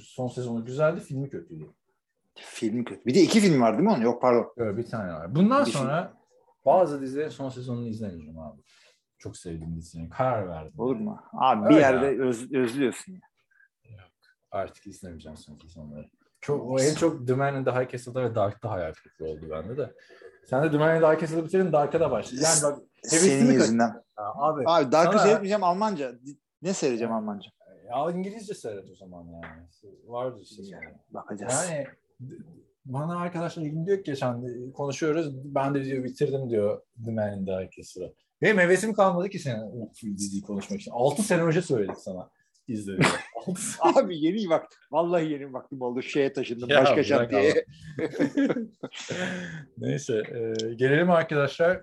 son, 0.00 0.28
sezonu 0.28 0.64
güzeldi, 0.64 1.00
filmi 1.00 1.30
kötüydü. 1.30 1.70
Film 2.34 2.84
kötü. 2.84 3.04
Bir 3.06 3.14
de 3.14 3.20
iki 3.20 3.40
film 3.40 3.60
var 3.60 3.72
değil 3.72 3.88
mi 3.88 3.90
onun? 3.94 4.02
Yok 4.02 4.22
pardon. 4.22 4.52
Böyle 4.56 4.76
bir 4.76 4.86
tane 4.86 5.12
var. 5.12 5.34
Bundan 5.34 5.66
Bir 5.66 5.70
sonra 5.70 6.14
bazı 6.64 7.00
dizilerin 7.02 7.28
son 7.28 7.48
sezonunu 7.48 7.88
izlemeyeceğim 7.88 8.38
abi. 8.38 8.62
Çok 9.18 9.36
sevdiğim 9.36 9.76
dizilerin. 9.76 10.08
Karar 10.10 10.48
verdim. 10.48 10.80
Olur 10.80 10.96
mu? 10.96 11.20
Abi 11.32 11.68
bir 11.68 11.74
Öyle 11.74 11.80
yerde 11.80 12.06
öz, 12.06 12.52
özlüyorsun. 12.52 13.12
ya. 13.84 13.98
Artık 14.50 14.86
izlemeyeceğim 14.86 15.36
son 15.36 15.56
sezonları. 15.56 16.10
Çok, 16.40 16.70
o 16.70 16.80
en 16.80 16.94
çok 16.94 17.26
The 17.26 17.34
Man 17.34 17.54
in 17.56 17.64
the 17.64 17.70
High 17.70 17.92
Castle'da 17.92 18.22
ve 18.24 18.34
Dark'ta 18.34 18.70
hayal 18.70 18.92
kırıklığı 18.92 19.26
oldu 19.26 19.50
bende 19.50 19.76
de. 19.76 19.92
Sen 20.44 20.62
de 20.62 20.70
The 20.70 20.78
Man 20.78 20.96
in 20.96 21.00
the 21.00 21.06
High 21.06 21.20
Castle'ı 21.20 21.44
bitirdin, 21.44 21.72
Dark'a 21.72 22.00
da 22.00 22.10
başladın. 22.10 22.42
Yani 22.42 22.62
bak 22.62 22.82
Senin 23.02 23.52
yüzünden. 23.52 24.02
Ya 24.18 24.24
abi. 24.34 24.62
Abi 24.66 24.92
Dark'ı 24.92 25.12
Sana- 25.12 25.22
seyretmeyeceğim 25.22 25.64
Almanca. 25.64 26.12
Ne 26.62 26.74
seyredeceğim 26.74 27.12
Almanca? 27.12 27.50
Ya 27.90 28.10
İngilizce 28.10 28.54
seyret 28.54 28.90
o 28.90 28.94
zaman 28.94 29.24
yani. 29.24 29.66
Vardı 30.06 30.38
işte 30.42 30.62
sonra. 30.64 30.80
Bakacağız. 31.10 31.68
Yani 31.70 31.86
bana 32.84 33.18
arkadaşlar 33.20 33.62
ilgim 33.62 33.86
diyor 33.86 33.96
ki 33.96 34.02
geçen 34.04 34.44
konuşuyoruz. 34.72 35.54
Ben 35.54 35.74
de 35.74 35.84
diyor 35.84 36.04
bitirdim 36.04 36.50
diyor 36.50 36.82
The 37.04 37.10
Man 37.10 37.38
in 37.38 37.46
the 37.46 37.52
High 37.52 37.70
Castle'ı. 37.76 38.14
Benim 38.42 38.58
hevesim 38.58 38.92
kalmadı 38.92 39.28
ki 39.28 39.38
senin 39.38 39.62
o 39.62 39.92
diziyi 40.04 40.42
konuşmak 40.42 40.80
için. 40.80 40.90
6 40.90 41.22
sene 41.22 41.42
önce 41.42 41.62
söyledik 41.62 41.98
sana 41.98 42.30
sene- 42.76 43.06
Abi 43.98 44.18
yeni 44.18 44.50
baktım. 44.50 44.80
Vallahi 44.90 45.32
yeni 45.32 45.52
baktım 45.52 45.82
oldu. 45.82 46.02
Şeye 46.02 46.32
taşındım. 46.32 46.68
Ya 46.68 46.80
başka 46.80 46.94
bırak 46.96 47.06
şantiye. 47.06 47.64
Neyse 49.78 50.22
e, 50.30 50.74
gelelim 50.74 51.10
arkadaşlar. 51.10 51.82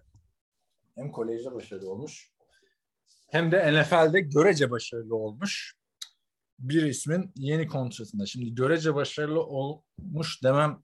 Hem 0.96 1.12
kolejde 1.12 1.54
başarılı 1.54 1.92
olmuş 1.92 2.32
hem 3.32 3.52
de 3.52 3.82
NFL'de 3.82 4.20
görece 4.20 4.72
başarılı 4.72 5.16
olmuş 5.16 5.74
bir 6.60 6.84
ismin 6.84 7.32
yeni 7.36 7.68
kontratında. 7.68 8.26
Şimdi 8.26 8.56
görece 8.56 8.96
başarılı 8.96 9.44
olmuş 9.44 10.44
demem 10.44 10.84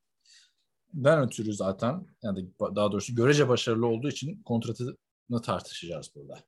ben 0.94 1.22
ötürü 1.22 1.54
zaten 1.54 2.06
yani 2.24 2.50
daha 2.76 2.92
doğrusu 2.92 3.16
görece 3.16 3.50
başarılı 3.50 3.88
olduğu 3.88 4.10
için 4.10 4.44
kontratını 4.44 5.42
tartışacağız 5.44 6.12
burada. 6.16 6.40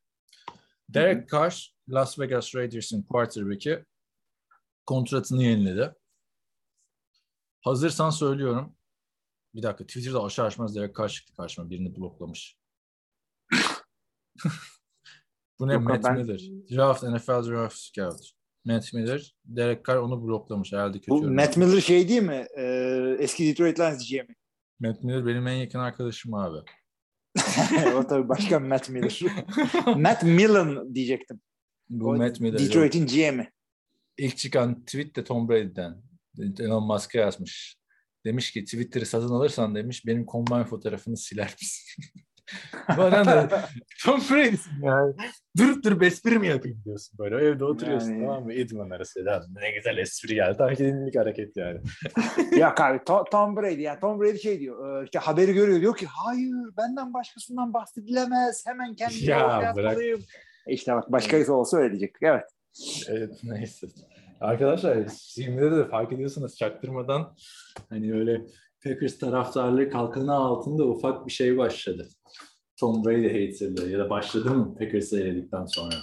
Derek 0.90 1.30
Carr 1.30 1.77
Las 1.90 2.20
Vegas 2.20 2.56
Raiders'ın 2.56 3.04
quarterback'i 3.04 3.86
kontratını 4.86 5.44
yeniledi. 5.44 5.96
Hazırsan 7.62 8.10
söylüyorum. 8.10 8.76
Bir 9.56 9.64
dakika 9.64 9.86
Twitter'da 9.86 10.24
aşağı 10.24 10.46
açmaz 10.46 10.76
Derek 10.76 10.96
Carr 10.98 11.10
çıktı 11.10 11.34
karşıma. 11.36 11.70
Birini 11.70 11.96
bloklamış. 11.96 12.58
Bu 15.60 15.68
ne? 15.68 15.74
Yok, 15.74 15.84
Matt 15.84 16.04
ben- 16.04 16.18
Miller. 16.18 16.42
Draft, 16.72 17.04
NFL 17.04 17.50
Draft 17.50 17.78
Scout. 17.78 18.32
Matt 18.66 18.94
Miller. 18.94 19.36
Derek 19.46 19.86
Carr 19.86 19.98
onu 19.98 20.24
bloklamış. 20.24 20.74
Herhalde 20.74 21.00
kötü. 21.00 21.12
Bu 21.12 21.18
yorum. 21.18 21.36
Matt 21.36 21.58
Miller 21.58 21.82
şey 21.82 22.10
değil 22.10 22.22
mi? 22.22 22.48
Ee, 22.58 23.16
eski 23.20 23.48
Detroit 23.48 23.80
Lions 23.80 24.10
GM'i. 24.10 24.36
Matt 24.80 25.04
Miller 25.04 25.26
benim 25.26 25.48
en 25.48 25.56
yakın 25.56 25.80
arkadaşım 25.80 26.34
abi. 26.34 26.58
o 27.96 28.08
tabii 28.08 28.30
başka 28.30 28.60
Matt 28.60 28.90
Miller. 28.90 29.22
Matt 29.98 30.24
Millen 30.24 30.96
diyecektim. 30.96 31.42
Bu 31.90 32.10
O 32.10 32.16
Matt 32.16 32.40
Miller. 32.40 32.60
Detroit'in 32.60 33.08
GM'i. 33.08 33.52
İlk 34.18 34.38
çıkan 34.38 34.86
tweet 34.86 35.16
de 35.16 35.24
Tom 35.24 35.50
Brady'den. 35.50 35.96
Elon 36.60 36.84
Musk'a 36.84 37.20
yazmış. 37.20 37.78
Demiş 38.26 38.52
ki 38.52 38.64
Twitter'ı 38.66 39.06
satın 39.06 39.30
alırsan 39.30 39.76
demiş 39.76 40.06
benim 40.06 40.26
combine 40.26 40.66
fotoğrafını 40.66 41.18
siler 41.18 41.56
misin? 41.62 42.04
Bu 42.98 43.02
adam 43.02 43.26
da 43.26 43.70
Tom 44.06 44.22
Brady'sin 44.32 44.72
yani. 44.84 45.16
Durup 45.58 45.84
durup 45.84 46.04
espri 46.04 46.40
mi 46.40 46.48
yapayım 46.48 46.82
diyorsun 46.86 47.20
böyle. 47.20 47.36
Evde 47.48 47.66
oturuyorsun 47.66 48.10
Yani. 48.12 48.22
tamam 48.26 48.44
mı? 48.44 48.54
İdman 48.54 48.90
arası. 48.90 49.26
Ne 49.50 49.72
güzel 49.72 49.98
espri 49.98 50.36
geldi. 50.36 50.58
Takip 50.58 50.82
edildik 50.82 51.16
hareket 51.16 51.58
yani. 51.58 51.80
Yok 52.60 52.82
abi 52.82 52.98
To- 52.98 53.30
Tom 53.32 53.56
Brady 53.58 53.82
yani 53.82 54.00
Tom 54.00 54.22
Brady 54.22 54.38
şey 54.38 54.60
diyor 54.60 55.04
işte 55.04 55.20
haberi 55.20 55.54
görüyor 55.54 55.82
diyor 55.82 55.98
ki 55.98 56.06
hayır 56.06 56.54
benden 56.78 57.14
başkasından 57.14 57.74
bahsedilemez 57.74 58.66
hemen 58.68 58.96
kendimi 58.96 59.24
Ya, 59.24 59.48
bırak. 59.50 59.64
atmalıyım. 59.78 60.20
İşte 60.68 60.94
bak 60.96 61.12
başkası 61.12 61.54
olsa 61.54 61.78
öyle 61.78 61.90
diyecektik 61.90 62.24
evet. 62.24 62.44
Evet 63.10 63.40
neyse. 63.44 63.88
Arkadaşlar 64.42 64.98
filmde 65.36 65.72
de 65.72 65.88
fark 65.88 66.14
ediyorsunuz 66.14 66.56
çaktırmadan 66.56 67.36
hani 67.90 68.14
öyle 68.14 68.42
Packers 68.84 69.20
taraftarlığı 69.20 69.90
kalkanı 69.90 70.34
altında 70.34 70.84
ufak 70.84 71.26
bir 71.26 71.32
şey 71.32 71.58
başladı. 71.58 72.08
Tom 72.80 73.06
Brady 73.06 73.28
haterlığı 73.28 73.90
ya 73.90 74.00
da 74.00 74.10
başladı 74.10 74.50
mı 74.50 74.76
Packers'ı 74.78 75.20
eledikten 75.20 75.66
sonra? 75.66 75.96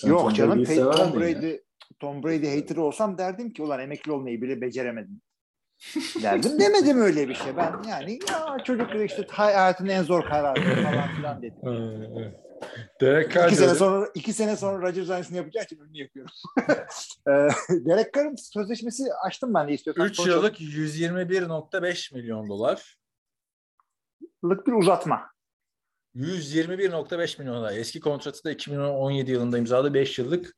Sen 0.00 0.08
Yok 0.08 0.20
Tom 0.20 0.34
canım 0.34 0.64
Tom 0.64 0.76
ya? 0.76 1.14
Brady 1.14 1.56
Tom 2.00 2.22
Brady 2.22 2.60
hater 2.60 2.76
olsam 2.76 3.18
derdim 3.18 3.52
ki 3.52 3.62
ulan 3.62 3.80
emekli 3.80 4.12
olmayı 4.12 4.42
bile 4.42 4.60
beceremedim. 4.60 5.20
derdim 6.22 6.60
demedim 6.60 7.00
öyle 7.00 7.28
bir 7.28 7.34
şey. 7.34 7.56
Ben 7.56 7.82
yani 7.88 8.18
ya 8.30 8.56
çocuk 8.64 8.88
işte 9.10 9.26
hayatının 9.30 9.88
en 9.88 10.02
zor 10.02 10.22
kararı 10.24 10.60
falan 10.82 11.16
filan 11.16 11.42
dedim. 11.42 11.58
Derek 13.00 13.32
Carr 13.32 13.48
İki 13.48 13.56
sene 13.56 13.74
sonra 13.74 14.08
iki 14.14 14.32
sene 14.32 14.56
sonra 14.56 14.88
Rodgers 14.88 15.10
aynısını 15.10 15.36
yapacağı 15.36 15.64
için 15.64 15.78
onu 15.78 15.98
yapıyorum. 15.98 16.32
Ee, 17.28 17.48
Derek 17.70 18.14
Carr'ın 18.14 18.34
sözleşmesi 18.36 19.04
açtım 19.24 19.54
ben 19.54 19.68
de 19.68 19.72
istiyorsan. 19.72 20.06
3 20.06 20.16
konuşalım. 20.16 20.42
yıllık 20.42 20.60
121.5 20.60 22.14
milyon 22.14 22.48
dolar. 22.48 22.98
yıllık 24.42 24.66
bir 24.66 24.72
uzatma. 24.72 25.30
121.5 26.14 27.38
milyon 27.38 27.56
dolar. 27.56 27.72
Eski 27.72 28.00
kontratı 28.00 28.44
da 28.44 28.50
2017 28.50 29.30
yılında 29.30 29.58
imzaladı. 29.58 29.94
5 29.94 30.18
yıllık 30.18 30.56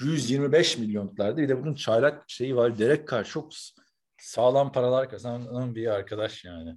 125 0.00 0.78
milyon 0.78 1.16
dolardı. 1.16 1.36
Bir 1.36 1.48
de 1.48 1.62
bunun 1.62 1.74
çaylak 1.74 2.24
şeyi 2.26 2.56
var. 2.56 2.78
Derek 2.78 3.10
Carr 3.10 3.24
çok 3.24 3.52
sağlam 4.18 4.72
paralar 4.72 5.10
kazanan 5.10 5.74
bir 5.74 5.86
arkadaş 5.86 6.44
yani. 6.44 6.76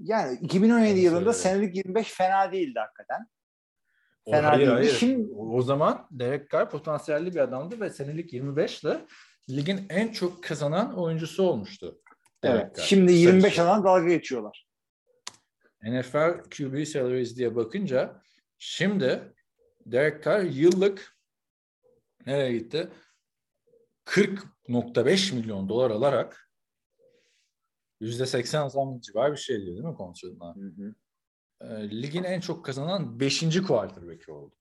Yani 0.00 0.38
2017 0.42 0.90
Evet, 0.90 1.02
yılında 1.02 1.32
senelik 1.32 1.76
25 1.76 2.12
fena 2.12 2.52
değildi 2.52 2.78
hakikaten. 2.78 3.26
O, 4.24 4.30
Fena 4.30 4.48
hayır, 4.50 4.60
değildi. 4.60 4.72
hayır. 4.74 4.92
Şimdi- 4.92 5.32
O, 5.34 5.56
o 5.56 5.62
zaman 5.62 6.06
Derek 6.10 6.50
Carr 6.50 6.70
potansiyelli 6.70 7.34
bir 7.34 7.40
adamdı 7.40 7.80
ve 7.80 7.90
senelik 7.90 8.32
25 8.32 8.84
ile 8.84 9.00
ligin 9.50 9.86
en 9.90 10.08
çok 10.12 10.44
kazanan 10.44 10.98
oyuncusu 10.98 11.42
olmuştu. 11.42 12.00
Derek 12.44 12.62
Evet. 12.62 12.76
Carr. 12.76 12.84
Şimdi 12.84 13.06
Kısa 13.12 13.18
25 13.18 13.44
bir 13.44 13.50
şey. 13.56 13.64
alan 13.64 13.84
dalga 13.84 14.08
geçiyorlar. 14.08 14.66
NFL 15.82 16.42
QB 16.56 16.84
salaries 16.86 17.36
diye 17.36 17.56
bakınca 17.56 18.22
şimdi 18.58 19.34
Derek 19.86 20.24
Carr 20.24 20.42
yıllık 20.42 21.16
nereye 22.26 22.52
gitti? 22.52 22.88
40.5 24.04 25.34
milyon 25.34 25.68
dolar 25.68 25.90
alarak 25.90 26.43
%80 28.00 28.70
zam 28.70 29.00
civar 29.00 29.32
bir 29.32 29.36
şey 29.36 29.56
diyor 29.56 29.76
değil 29.76 29.84
mi 29.84 29.94
kontratına? 29.94 30.54
Ee, 31.60 31.90
ligin 31.90 32.24
en 32.24 32.40
çok 32.40 32.64
kazanan 32.64 33.20
5. 33.20 33.62
quarterback'i 33.62 34.32
oldu. 34.32 34.54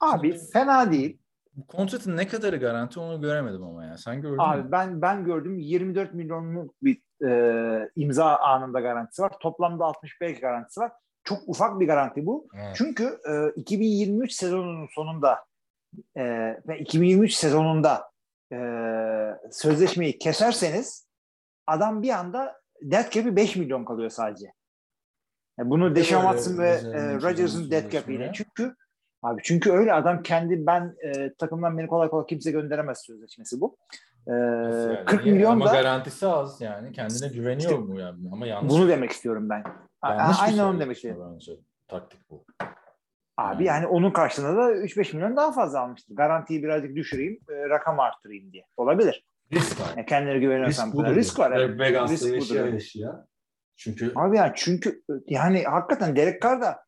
Abi 0.00 0.38
fena 0.52 0.92
değil. 0.92 1.18
Bu 1.56 1.66
kontratın 1.66 2.16
ne 2.16 2.28
kadarı 2.28 2.56
garanti 2.56 3.00
onu 3.00 3.20
göremedim 3.20 3.62
ama 3.62 3.84
ya. 3.84 3.98
Sen 3.98 4.22
gördün 4.22 4.36
mü? 4.36 4.42
Abi 4.42 4.72
ben 4.72 5.02
ben 5.02 5.24
gördüm 5.24 5.58
24 5.58 6.14
milyonluk 6.14 6.74
bir 6.82 7.02
e, 7.26 7.90
imza 7.96 8.36
anında 8.36 8.80
garantisi 8.80 9.22
var. 9.22 9.32
Toplamda 9.40 9.84
65 9.84 10.40
garantisi 10.40 10.80
var. 10.80 10.92
Çok 11.24 11.38
ufak 11.46 11.80
bir 11.80 11.86
garanti 11.86 12.26
bu. 12.26 12.48
Evet. 12.56 12.74
Çünkü 12.76 13.18
e, 13.28 13.60
2023 13.60 14.32
sezonunun 14.32 14.86
sonunda 14.94 15.44
e, 16.16 16.24
ve 16.68 16.78
2023 16.78 17.32
sezonunda 17.32 18.10
e, 18.52 18.58
sözleşmeyi 19.50 20.18
keserseniz 20.18 21.03
adam 21.66 22.02
bir 22.02 22.10
anda 22.10 22.60
dead 22.82 23.10
cap'i 23.10 23.36
5 23.36 23.56
milyon 23.56 23.84
kalıyor 23.84 24.10
sadece. 24.10 24.52
Yani 25.58 25.70
bunu 25.70 25.90
de 25.90 25.94
Deshaun 25.96 26.22
Watson 26.22 26.58
ve 26.58 26.70
e, 26.70 27.18
bir 27.18 27.22
Rodgers'ın 27.22 27.70
dead 27.70 27.90
cap'iyle. 27.90 28.24
ya. 28.24 28.32
Çünkü 28.32 28.74
abi 29.22 29.40
çünkü 29.44 29.72
öyle 29.72 29.92
adam 29.92 30.22
kendi 30.22 30.66
ben 30.66 30.96
e, 31.04 31.34
takımdan 31.34 31.78
beni 31.78 31.86
kolay 31.86 32.08
kolay 32.08 32.26
kimse 32.26 32.50
gönderemez 32.50 32.98
sözleşmesi 33.06 33.60
bu. 33.60 33.76
E, 34.26 34.32
Yani 34.32 35.04
40 35.04 35.22
niye? 35.24 35.34
milyon 35.34 35.50
ama 35.52 35.66
da 35.66 35.72
garantisi 35.72 36.26
az 36.26 36.60
yani. 36.60 36.92
Kendine 36.92 37.28
güveniyor 37.28 37.70
İşte 37.70 37.82
mu 37.82 38.00
yani? 38.00 38.28
Ama 38.32 38.46
yanlış. 38.46 38.72
bunu 38.72 38.88
demek 38.88 39.10
istiyorum 39.10 39.48
ben. 39.50 39.64
Yanlış 40.04 40.36
Aynen 40.42 40.58
onu 40.64 40.72
şey 40.72 40.80
demek 40.80 40.96
istiyorum. 40.96 41.30
bence. 41.34 41.52
Taktik 41.88 42.20
bu. 42.30 42.44
Abi 43.36 43.64
Yani. 43.64 43.66
yani 43.66 43.86
onun 43.86 44.10
karşılığında 44.10 44.56
da 44.56 44.72
3-5 44.72 45.16
milyon 45.16 45.36
daha 45.36 45.52
fazla 45.52 45.80
almıştır. 45.80 46.16
Garantiyi 46.16 46.62
birazcık 46.62 46.96
düşüreyim, 46.96 47.40
e, 47.50 47.68
rakam 47.68 48.00
arttırayım 48.00 48.52
diye. 48.52 48.66
Olabilir. 48.76 49.24
Risk 49.54 49.80
var. 49.80 49.86
Yani 49.96 50.06
kendine 50.06 50.38
güveniyorsan 50.38 50.86
Risk 50.86 50.96
budur. 50.96 51.16
Risk 51.16 51.38
var. 51.38 51.50
Ve 51.50 51.86
Evet. 51.86 52.10
Risk 52.10 52.24
budur, 52.24 52.34
yaşayan 52.34 52.68
evet. 52.68 52.82
işi 52.82 53.00
ya. 53.00 53.26
Çünkü 53.76 54.12
Abi 54.16 54.36
yani 54.36 54.52
çünkü 54.56 55.02
yani 55.26 55.62
hakikaten 55.62 56.16
Derek 56.16 56.42
Carr 56.42 56.60
da 56.60 56.84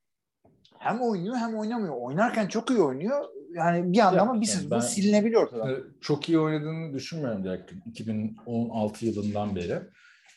hem 0.79 1.01
oynuyor 1.01 1.37
hem 1.37 1.55
oynamıyor. 1.59 1.95
Oynarken 2.01 2.47
çok 2.49 2.71
iyi 2.71 2.81
oynuyor. 2.81 3.25
Yani 3.55 3.93
bir 3.93 3.99
anda 3.99 4.17
Ya, 4.17 4.23
ama 4.23 4.33
bir 4.33 4.37
yani 4.37 4.47
sezonda 4.47 4.75
ben- 4.75 4.81
silinebiliyor 4.81 5.43
ortadan. 5.43 5.77
çok 6.01 6.29
iyi 6.29 6.39
oynadığını 6.39 6.95
düşünmüyorum 6.95 7.45
direkt 7.45 7.73
2016 7.87 9.07
yılından 9.07 9.57
beri. 9.57 9.83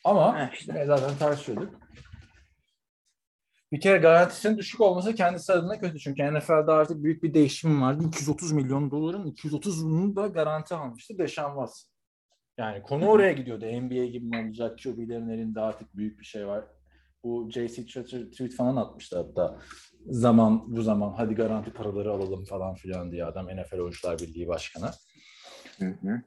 Ama 0.03 0.39
Heh, 0.39 0.53
işte. 0.53 0.83
zaten 0.87 1.17
tartışıyorduk. 1.19 1.73
Bir 3.71 3.79
kere 3.81 3.97
garantisinin 3.97 4.57
düşük 4.57 4.81
olması 4.81 5.15
kendisi 5.15 5.53
adına 5.53 5.79
kötü. 5.79 5.99
Çünkü 5.99 6.23
NFL'de 6.33 6.71
artık 6.71 7.03
büyük 7.03 7.23
bir 7.23 7.33
değişim 7.33 7.81
vardı. 7.81 8.03
230 8.07 8.51
milyon 8.51 8.91
doların 8.91 9.25
230'unu 9.31 10.15
da 10.15 10.27
garanti 10.27 10.75
almıştı 10.75 11.17
Deşan 11.17 11.47
Watson. 11.49 11.89
Yani 12.59 12.81
konu 12.81 13.07
oraya 13.07 13.31
gidiyordu. 13.31 13.65
NBA 13.65 14.05
gibi 14.05 14.25
mi 14.25 14.45
olacak? 14.47 14.79
QB'lerin 14.83 15.29
elinde 15.29 15.61
artık 15.61 15.97
büyük 15.97 16.19
bir 16.19 16.25
şey 16.25 16.47
var. 16.47 16.65
Bu 17.23 17.49
JC 17.51 17.85
Tretter 17.85 18.21
tweet 18.21 18.55
falan 18.55 18.75
atmıştı 18.75 19.17
hatta. 19.17 19.59
Zaman 20.05 20.75
bu 20.75 20.81
zaman 20.81 21.13
hadi 21.17 21.35
garanti 21.35 21.71
paraları 21.71 22.11
alalım 22.11 22.45
falan 22.45 22.75
filan 22.75 23.11
diye 23.11 23.25
adam 23.25 23.47
NFL 23.47 23.79
Oyuncular 23.79 24.19
Birliği 24.19 24.47
Başkanı. 24.47 24.91
Hı 25.79 25.85
hı. 25.85 26.21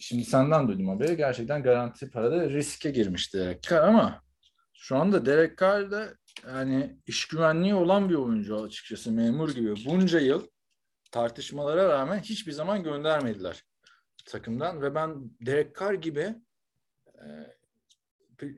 Şimdi 0.00 0.24
senden 0.24 0.68
duydum 0.68 0.88
haberi. 0.88 1.16
Gerçekten 1.16 1.62
garanti 1.62 2.10
parada 2.10 2.50
riske 2.50 2.90
girmişti 2.90 3.38
Derek 3.38 3.62
Carr 3.62 3.88
ama 3.88 4.22
şu 4.74 4.96
anda 4.96 5.26
Derek 5.26 5.58
Carr 5.58 5.90
da 5.90 6.08
yani 6.46 6.96
iş 7.06 7.28
güvenliği 7.28 7.74
olan 7.74 8.08
bir 8.08 8.14
oyuncu 8.14 8.62
açıkçası 8.62 9.12
memur 9.12 9.54
gibi. 9.54 9.74
Bunca 9.86 10.20
yıl 10.20 10.46
tartışmalara 11.12 11.88
rağmen 11.88 12.18
hiçbir 12.18 12.52
zaman 12.52 12.82
göndermediler 12.82 13.65
takımdan 14.26 14.82
ve 14.82 14.94
ben 14.94 15.30
Derek 15.40 15.80
Carr 15.80 15.94
gibi 15.94 16.34
e, 17.14 17.26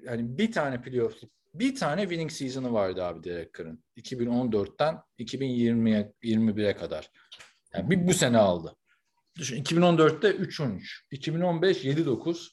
yani 0.03 0.39
bir 0.39 0.53
tane 0.53 0.83
playoff 0.83 1.23
bir 1.55 1.75
tane 1.75 2.03
winning 2.03 2.31
season'ı 2.31 2.73
vardı 2.73 3.05
abi 3.05 3.25
Derek 3.25 3.55
Carr'ın. 3.55 3.85
2014'ten 3.97 5.03
2020'ye 5.19 6.13
21'e 6.23 6.77
kadar. 6.77 7.11
Yani 7.75 7.91
bir 7.91 8.07
bu 8.07 8.15
sene 8.15 8.39
aldı. 8.39 8.77
Düşün 9.39 9.63
2014'te 9.63 10.31
3-13, 10.31 10.81
2015 11.11 11.85
7-9, 11.85 12.49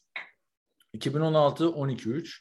2016 0.93 1.65
12-3, 1.65 2.39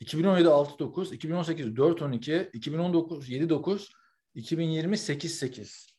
2017 0.00 0.48
6-9, 0.48 1.14
2018 1.14 1.66
4-12, 1.66 2.50
2019 2.50 3.30
7-9, 3.30 3.90
2020 4.34 4.96
8-8. 4.96 5.93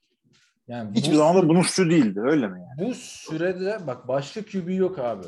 Yani 0.68 0.96
Hiçbir 0.96 1.14
bu, 1.14 1.18
zaman 1.18 1.44
da 1.44 1.50
bunun 1.50 1.62
suçu 1.62 1.90
değildi 1.90 2.20
öyle 2.20 2.48
mi 2.48 2.62
yani? 2.62 2.90
bu 2.90 2.94
sürede 2.94 3.88
bak 3.88 4.08
başka 4.08 4.46
QB 4.46 4.70
yok 4.70 5.00
abi. 5.00 5.26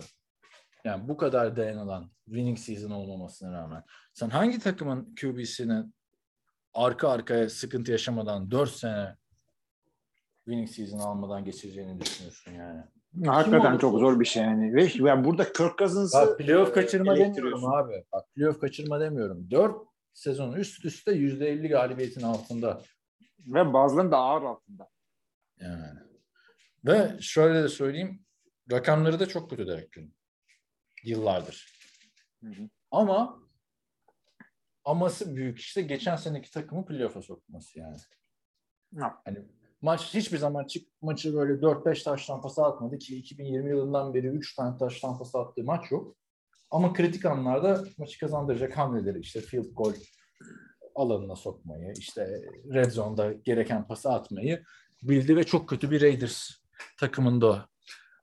Yani 0.84 1.08
bu 1.08 1.18
kadar 1.18 1.56
dayanılan 1.56 2.12
winning 2.26 2.58
season 2.58 2.92
olmamasına 2.92 3.52
rağmen. 3.52 3.84
Sen 4.14 4.30
hangi 4.30 4.60
takımın 4.60 5.16
QB'sini 5.22 5.84
arka 6.74 7.10
arkaya 7.10 7.50
sıkıntı 7.50 7.92
yaşamadan 7.92 8.52
4 8.52 8.70
sene 8.70 9.16
winning 10.46 10.70
season 10.70 11.00
almadan 11.00 11.46
geçireceğini 11.46 12.02
düşünüyorsun 12.02 12.52
yani. 12.52 12.84
Hakikaten 13.26 13.78
çok 13.78 14.00
zor 14.00 14.20
bir 14.20 14.26
şey 14.26 14.44
yani. 14.44 14.76
Ve 14.76 14.90
yani 14.96 15.26
burada 15.26 15.44
Kirk 15.54 15.78
Cousins'ı 15.78 16.18
Bak 16.18 16.38
playoff 16.38 16.74
kaçırma 16.74 17.16
demiyorum 17.16 17.66
abi. 17.66 18.04
Bak 18.14 18.26
playoff 18.36 18.60
kaçırma 18.60 19.00
demiyorum. 19.00 19.52
4 19.52 19.76
sezon 20.14 20.54
üst 20.54 20.86
üste 20.86 21.12
%50 21.12 21.68
galibiyetin 21.68 22.22
altında. 22.22 22.82
Ve 23.40 23.74
bazılarının 23.74 24.12
da 24.12 24.18
ağır 24.18 24.44
altında. 24.44 24.88
Yani. 25.60 26.00
Ve 26.86 27.18
şöyle 27.22 27.64
de 27.64 27.70
söyleyeyim. 27.70 28.26
Rakamları 28.72 29.20
da 29.20 29.26
çok 29.26 29.50
kötü 29.50 29.68
Derek 29.68 29.94
Carr'ın. 29.94 30.14
Yıllardır. 31.04 31.74
Hı 32.44 32.50
hı. 32.50 32.70
Ama 32.92 33.40
aması 34.86 35.36
büyük 35.36 35.60
işte 35.60 35.82
geçen 35.82 36.16
seneki 36.16 36.52
takımı 36.52 36.86
playoff'a 36.86 37.22
sokması 37.22 37.80
yani. 37.80 37.98
Ha. 39.00 39.22
Hani 39.26 39.40
maç 39.82 40.14
hiçbir 40.14 40.38
zaman 40.38 40.68
çık 40.68 40.88
maçı 41.02 41.34
böyle 41.34 41.54
4-5 41.54 42.04
taş 42.04 42.26
tampası 42.26 42.64
atmadı 42.64 42.98
ki 42.98 43.18
2020 43.18 43.70
yılından 43.70 44.14
beri 44.14 44.28
3 44.28 44.56
tane 44.56 44.78
taş 44.78 45.00
tampası 45.00 45.38
attığı 45.38 45.64
maç 45.64 45.92
yok. 45.92 46.18
Ama 46.72 46.94
kritik 46.94 47.26
anlarda 47.26 47.84
maçı 47.98 48.20
kazandıracak 48.20 48.78
hamleleri 48.78 49.20
işte 49.20 49.42
field 49.42 49.74
goal 49.74 49.94
alanına 50.96 51.36
sokmayı, 51.36 51.94
işte 51.98 52.42
red 52.74 52.92
zone'da 52.92 53.34
gereken 53.34 53.88
pası 53.88 54.10
atmayı 54.10 54.64
bildi 55.04 55.36
ve 55.36 55.44
çok 55.44 55.70
kötü 55.70 55.92
bir 55.92 56.02
Raiders 56.02 56.50
takımında 57.00 57.70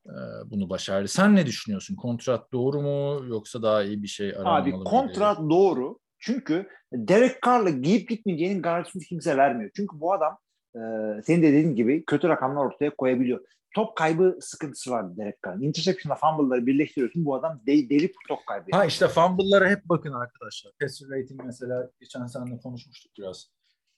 e, 0.06 0.14
bunu 0.46 0.70
başardı. 0.70 1.08
Sen 1.08 1.36
ne 1.36 1.46
düşünüyorsun? 1.46 1.96
Kontrat 1.96 2.52
doğru 2.52 2.82
mu 2.82 3.24
yoksa 3.28 3.62
daha 3.62 3.82
iyi 3.82 4.02
bir 4.02 4.08
şey 4.08 4.30
aranmalı 4.30 4.62
Abi 4.62 4.84
kontrat 4.84 5.38
doğru. 5.38 5.98
Çünkü 6.18 6.68
Derek 6.92 7.42
Carr'la 7.42 7.70
giyip 7.70 8.08
gitmeyeceğinin 8.08 8.62
garantisini 8.62 9.04
kimse 9.04 9.36
vermiyor. 9.36 9.70
Çünkü 9.76 10.00
bu 10.00 10.12
adam 10.12 10.38
e, 10.74 10.80
senin 11.22 11.42
de 11.42 11.52
dediğin 11.52 11.74
gibi 11.74 12.04
kötü 12.04 12.28
rakamlar 12.28 12.64
ortaya 12.64 12.90
koyabiliyor. 12.96 13.44
Top 13.74 13.96
kaybı 13.96 14.38
sıkıntısı 14.40 14.90
var 14.90 15.16
Derek 15.16 15.42
Carr'ın. 15.46 15.62
Interception'la 15.62 16.16
fumble'ları 16.16 16.66
birleştiriyorsun. 16.66 17.24
Bu 17.24 17.34
adam 17.34 17.60
de, 17.66 17.90
deli 17.90 18.12
top 18.28 18.46
kaybı. 18.46 18.66
Ha 18.72 18.84
işte 18.84 19.08
fumble'lara 19.08 19.70
hep 19.70 19.84
bakın 19.84 20.12
arkadaşlar. 20.12 20.72
Passer 20.80 21.08
rating 21.08 21.40
mesela 21.44 21.90
geçen 22.00 22.26
seninle 22.26 22.58
konuşmuştuk 22.58 23.12
biraz. 23.18 23.50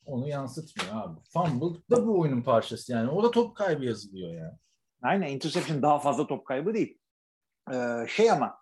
Onu 0.06 0.28
yansıtmıyor 0.28 1.02
abi. 1.02 1.20
Fumble 1.32 1.80
da 1.90 2.06
bu 2.06 2.20
oyunun 2.20 2.42
parçası 2.42 2.92
yani. 2.92 3.10
O 3.10 3.22
da 3.22 3.30
top 3.30 3.56
kaybı 3.56 3.84
yazılıyor 3.84 4.34
yani. 4.34 4.54
Aynen 5.02 5.28
interception 5.28 5.82
daha 5.82 5.98
fazla 5.98 6.26
top 6.26 6.46
kaybı 6.46 6.74
değil. 6.74 6.98
Ee, 7.72 8.06
şey 8.08 8.30
ama 8.30 8.58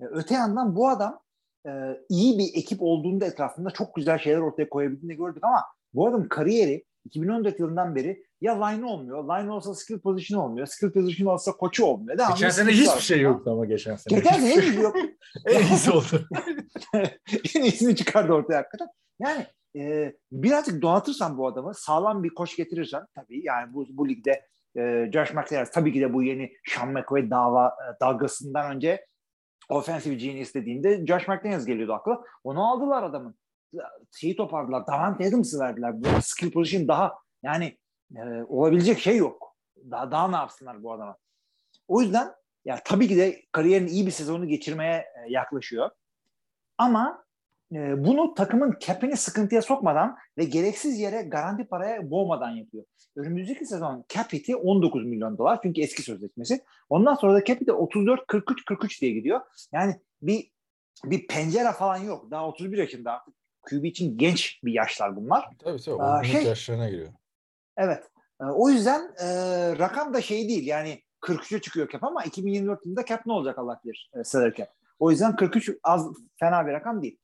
e, 0.00 0.04
öte 0.04 0.34
yandan 0.34 0.76
bu 0.76 0.88
adam 0.88 1.20
e, 1.66 1.70
iyi 2.08 2.38
bir 2.38 2.58
ekip 2.60 2.82
olduğunda 2.82 3.26
etrafında 3.26 3.70
çok 3.70 3.94
güzel 3.94 4.18
şeyler 4.18 4.38
ortaya 4.38 4.68
koyabildiğini 4.68 5.16
gördük 5.16 5.44
ama 5.44 5.64
bu 5.94 6.08
adam 6.08 6.28
kariyeri 6.28 6.84
2014 7.04 7.60
yılından 7.60 7.94
beri 7.94 8.26
ya 8.40 8.64
line 8.64 8.86
olmuyor. 8.86 9.24
Line 9.24 9.50
olsa 9.50 9.74
skill 9.74 9.98
position 9.98 10.40
olmuyor. 10.40 10.66
Skill 10.66 10.90
position 10.90 11.34
olsa 11.34 11.52
koçu 11.52 11.84
olmuyor. 11.84 12.18
Devamlı 12.18 12.34
Geçen 12.34 12.50
sene 12.50 12.70
hiçbir 12.70 13.00
şey 13.00 13.20
yoktu 13.20 13.50
ama 13.50 13.64
geçen 13.64 13.96
sene. 13.96 14.18
Geçen 14.18 14.32
sene 14.32 14.50
hiçbir 14.50 14.72
şey 14.72 14.82
yok. 14.82 14.96
en 15.46 15.66
iyisi 15.66 15.90
oldu. 15.90 16.28
en 17.54 17.62
iyisini 17.62 17.96
çıkardı 17.96 18.32
ortaya 18.32 18.56
hakikaten. 18.56 18.88
Yani 19.20 19.46
e, 19.76 20.16
birazcık 20.32 20.82
donatırsan 20.82 21.38
bu 21.38 21.46
adamı 21.46 21.74
sağlam 21.74 22.22
bir 22.22 22.34
koç 22.34 22.56
getirirsen 22.56 23.06
tabii 23.14 23.44
yani 23.44 23.74
bu, 23.74 23.86
bu 23.90 24.08
ligde 24.08 24.46
e, 24.76 25.10
Josh 25.12 25.34
McDaniels 25.34 25.70
tabii 25.70 25.92
ki 25.92 26.00
de 26.00 26.12
bu 26.12 26.22
yeni 26.22 26.52
Sean 26.68 26.92
McVay 26.92 27.30
dava 27.30 27.68
e, 27.68 28.00
dalgasından 28.00 28.76
önce 28.76 29.06
offensive 29.68 30.14
genius 30.14 30.54
dediğinde 30.54 31.06
Josh 31.06 31.28
McDaniels 31.28 31.66
geliyordu 31.66 31.92
akla. 31.92 32.22
Onu 32.44 32.70
aldılar 32.70 33.02
adamın. 33.02 33.34
Şeyi 34.16 34.36
toparladılar. 34.36 34.86
Davante 34.86 35.28
Adams'ı 35.28 35.58
verdiler. 35.58 36.02
Bu 36.02 36.06
skill 36.22 36.50
position 36.50 36.88
daha 36.88 37.14
yani 37.42 37.78
e, 38.16 38.22
olabilecek 38.48 38.98
şey 38.98 39.16
yok. 39.16 39.56
Daha, 39.90 40.10
daha 40.10 40.28
ne 40.28 40.36
yapsınlar 40.36 40.82
bu 40.82 40.92
adama? 40.92 41.16
O 41.88 42.02
yüzden 42.02 42.32
ya 42.64 42.80
tabii 42.84 43.08
ki 43.08 43.16
de 43.16 43.42
kariyerin 43.52 43.86
iyi 43.86 44.06
bir 44.06 44.10
sezonu 44.10 44.48
geçirmeye 44.48 44.96
e, 44.96 45.06
yaklaşıyor. 45.28 45.90
Ama 46.78 47.25
e, 47.72 48.04
bunu 48.04 48.34
takımın 48.34 48.76
cap'ini 48.80 49.16
sıkıntıya 49.16 49.62
sokmadan 49.62 50.16
ve 50.38 50.44
gereksiz 50.44 50.98
yere 50.98 51.22
garanti 51.22 51.64
paraya 51.64 52.10
boğmadan 52.10 52.50
yapıyor. 52.50 52.84
Önümüzdeki 53.16 53.66
sezon 53.66 54.04
cap 54.08 54.32
hit'i 54.32 54.56
19 54.56 55.06
milyon 55.06 55.38
dolar 55.38 55.58
çünkü 55.62 55.80
eski 55.80 56.02
sözleşmesi. 56.02 56.64
Ondan 56.88 57.14
sonra 57.14 57.34
da 57.34 57.44
cap 57.44 57.60
hit'i 57.60 57.72
34 57.72 58.26
43 58.26 58.64
43 58.64 59.02
diye 59.02 59.12
gidiyor. 59.12 59.40
Yani 59.72 59.94
bir 60.22 60.50
bir 61.04 61.26
pencere 61.26 61.72
falan 61.72 61.96
yok. 61.96 62.30
Daha 62.30 62.48
31 62.48 62.78
yaşında 62.78 63.12
artık 63.12 63.34
QB 63.62 63.84
için 63.84 64.18
genç 64.18 64.60
bir 64.64 64.72
yaşlar 64.72 65.16
bunlar. 65.16 65.48
Tabii 65.58 65.82
tabii. 65.82 65.94
Olgunluk 65.94 66.24
şey- 66.24 66.44
yaşlarına 66.44 66.88
giriyor. 66.88 67.12
Evet. 67.76 68.04
E, 68.40 68.44
o 68.44 68.68
yüzden 68.68 69.00
e, 69.00 69.28
rakam 69.78 70.14
da 70.14 70.20
şey 70.20 70.48
değil. 70.48 70.66
Yani 70.66 71.02
43'e 71.20 71.60
çıkıyor 71.60 71.88
cap 71.88 72.04
ama 72.04 72.24
2024 72.24 72.86
yılında 72.86 73.04
cap 73.04 73.26
ne 73.26 73.32
olacak 73.32 73.58
Allah 73.58 73.80
bilir. 73.84 74.10
E, 74.14 74.24
salary 74.24 74.54
cap. 74.54 74.68
O 74.98 75.10
yüzden 75.10 75.36
43 75.36 75.70
az 75.82 76.06
fena 76.40 76.66
bir 76.66 76.72
rakam 76.72 77.02
değil. 77.02 77.18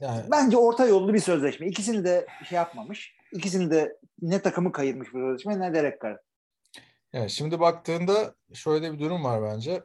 Yani 0.00 0.30
Bence 0.30 0.56
orta 0.56 0.86
yollu 0.86 1.14
bir 1.14 1.18
sözleşme. 1.18 1.66
İkisini 1.66 2.04
de 2.04 2.26
şey 2.48 2.56
yapmamış. 2.56 3.16
İkisini 3.32 3.70
de 3.70 3.96
ne 4.22 4.42
takımı 4.42 4.72
kayırmış 4.72 5.08
bu 5.12 5.18
sözleşme 5.18 5.60
ne 5.60 5.74
Derek 5.74 6.02
Carr. 6.02 6.18
Yani 7.12 7.30
şimdi 7.30 7.60
baktığında 7.60 8.34
şöyle 8.54 8.92
bir 8.92 8.98
durum 8.98 9.24
var 9.24 9.42
bence. 9.42 9.82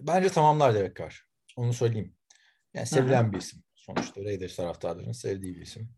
Bence 0.00 0.28
tamamlar 0.28 0.74
Derek 0.74 0.96
Carr. 0.96 1.26
Onu 1.56 1.72
söyleyeyim. 1.72 2.14
Yani 2.74 2.86
sevilen 2.86 3.32
bir 3.32 3.38
isim. 3.38 3.62
Sonuçta 3.74 4.24
Raiders 4.24 4.56
taraftarlarının 4.56 5.12
sevdiği 5.12 5.56
bir 5.56 5.60
isim. 5.60 5.88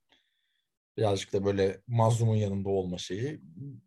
Birazcık 0.96 1.32
da 1.32 1.44
böyle 1.44 1.80
mazlumun 1.86 2.36
yanında 2.36 2.68
olma 2.68 2.98
şeyi. 2.98 3.40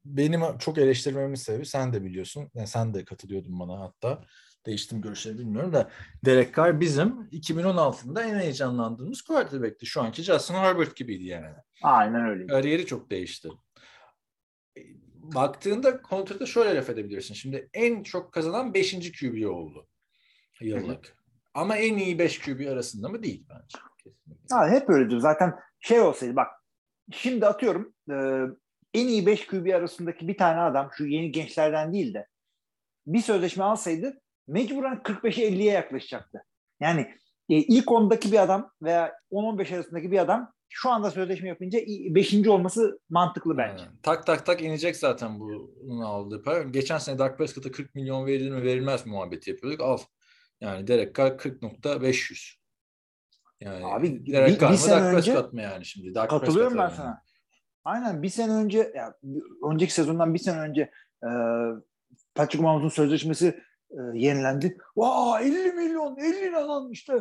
Benim 0.05 0.57
çok 0.57 0.77
eleştirmemin 0.77 1.35
sebebi 1.35 1.65
sen 1.65 1.93
de 1.93 2.03
biliyorsun. 2.03 2.51
Yani 2.53 2.67
sen 2.67 2.93
de 2.93 3.05
katılıyordun 3.05 3.59
bana 3.59 3.79
hatta. 3.79 4.25
Değiştim 4.65 5.01
görüşleri 5.01 5.37
bilmiyorum 5.37 5.73
da 5.73 5.89
Derek 6.25 6.55
Carr 6.55 6.79
bizim 6.79 7.09
2016'da 7.31 8.23
en 8.23 8.39
heyecanlandığımız 8.39 9.21
quarterback'ti. 9.21 9.85
Şu 9.85 10.01
anki 10.01 10.23
Justin 10.23 10.53
Herbert 10.53 10.95
gibiydi 10.95 11.23
yani. 11.23 11.55
Aynen 11.83 12.25
öyle. 12.25 12.47
Kariyeri 12.47 12.85
çok 12.85 13.11
değişti. 13.11 13.49
E, 14.77 14.81
Baktığında 15.15 16.01
kontratı 16.01 16.47
şöyle 16.47 16.75
laf 16.75 16.89
edebilirsin. 16.89 17.33
Şimdi 17.33 17.69
en 17.73 18.03
çok 18.03 18.33
kazanan 18.33 18.73
5. 18.73 19.11
QB 19.19 19.49
oldu 19.49 19.87
yıllık. 20.61 21.17
Ama 21.53 21.77
en 21.77 21.97
iyi 21.97 22.19
5 22.19 22.39
QB 22.39 22.67
arasında 22.67 23.09
mı 23.09 23.23
değil 23.23 23.45
bence. 23.49 23.77
Kesinlikle. 24.03 24.55
Ha, 24.55 24.69
hep 24.69 24.89
öyledir. 24.89 25.17
Zaten 25.17 25.55
şey 25.79 25.99
olsaydı 25.99 26.35
bak 26.35 26.47
şimdi 27.11 27.45
atıyorum 27.45 27.93
e, 28.11 28.15
en 28.93 29.07
iyi 29.07 29.25
5 29.25 29.47
QB 29.47 29.75
arasındaki 29.75 30.27
bir 30.27 30.37
tane 30.37 30.59
adam 30.59 30.89
şu 30.97 31.05
yeni 31.05 31.31
gençlerden 31.31 31.93
değil 31.93 32.13
de 32.13 32.27
bir 33.07 33.21
sözleşme 33.21 33.63
alsaydı 33.63 34.21
mecburen 34.51 34.95
45'e 34.97 35.49
50'ye 35.49 35.71
yaklaşacaktı. 35.73 36.43
Yani 36.79 37.01
e, 37.49 37.55
ilk 37.55 37.91
ondaki 37.91 38.31
bir 38.31 38.43
adam 38.43 38.71
veya 38.81 39.13
10-15 39.31 39.75
arasındaki 39.75 40.11
bir 40.11 40.17
adam 40.19 40.53
şu 40.69 40.89
anda 40.89 41.11
sözleşme 41.11 41.49
yapınca 41.49 41.79
5. 41.87 42.47
olması 42.47 42.99
mantıklı 43.09 43.57
bence. 43.57 43.83
Aynen. 43.83 43.97
Tak 44.03 44.25
tak 44.25 44.45
tak 44.45 44.61
inecek 44.61 44.95
zaten 44.95 45.39
bunun 45.39 46.01
aldığı 46.01 46.43
para. 46.43 46.63
Geçen 46.63 46.97
sene 46.97 47.19
Dak 47.19 47.37
Prescott'a 47.37 47.71
40 47.71 47.95
milyon 47.95 48.25
verilir 48.25 48.51
mi 48.51 48.63
verilmez 48.63 49.05
mi 49.05 49.11
muhabbeti 49.11 49.49
yapıyorduk. 49.49 49.81
Al. 49.81 49.97
Yani 50.61 50.87
Derek 50.87 51.15
Carr 51.15 51.31
40.500. 51.31 52.55
Yani 53.61 53.85
Abi, 53.85 54.25
Derek 54.25 54.55
bir- 54.55 54.59
Carr 54.59 54.73
bir 54.73 54.77
mı 54.77 54.89
Dak 54.89 55.13
Prescott 55.13 55.53
mı 55.53 55.61
yani 55.61 55.85
şimdi? 55.85 56.15
Dak 56.15 56.29
Katılıyorum 56.29 56.77
ben 56.77 56.83
yani. 56.83 56.95
sana. 56.95 57.21
Aynen 57.83 58.23
bir 58.23 58.29
sene 58.29 58.51
önce 58.51 58.91
ya, 58.95 59.15
önceki 59.71 59.93
sezondan 59.93 60.33
bir 60.33 60.39
sene 60.39 60.59
önce 60.59 60.81
e, 61.23 61.29
Patrick 62.35 62.63
Mahomes'un 62.63 62.89
sözleşmesi 62.89 63.59
e, 63.91 64.19
yenilendi. 64.19 64.77
Vaa 64.97 65.41
50 65.41 65.71
milyon 65.71 66.17
50 66.17 66.51
lan 66.51 66.91
işte 66.91 67.13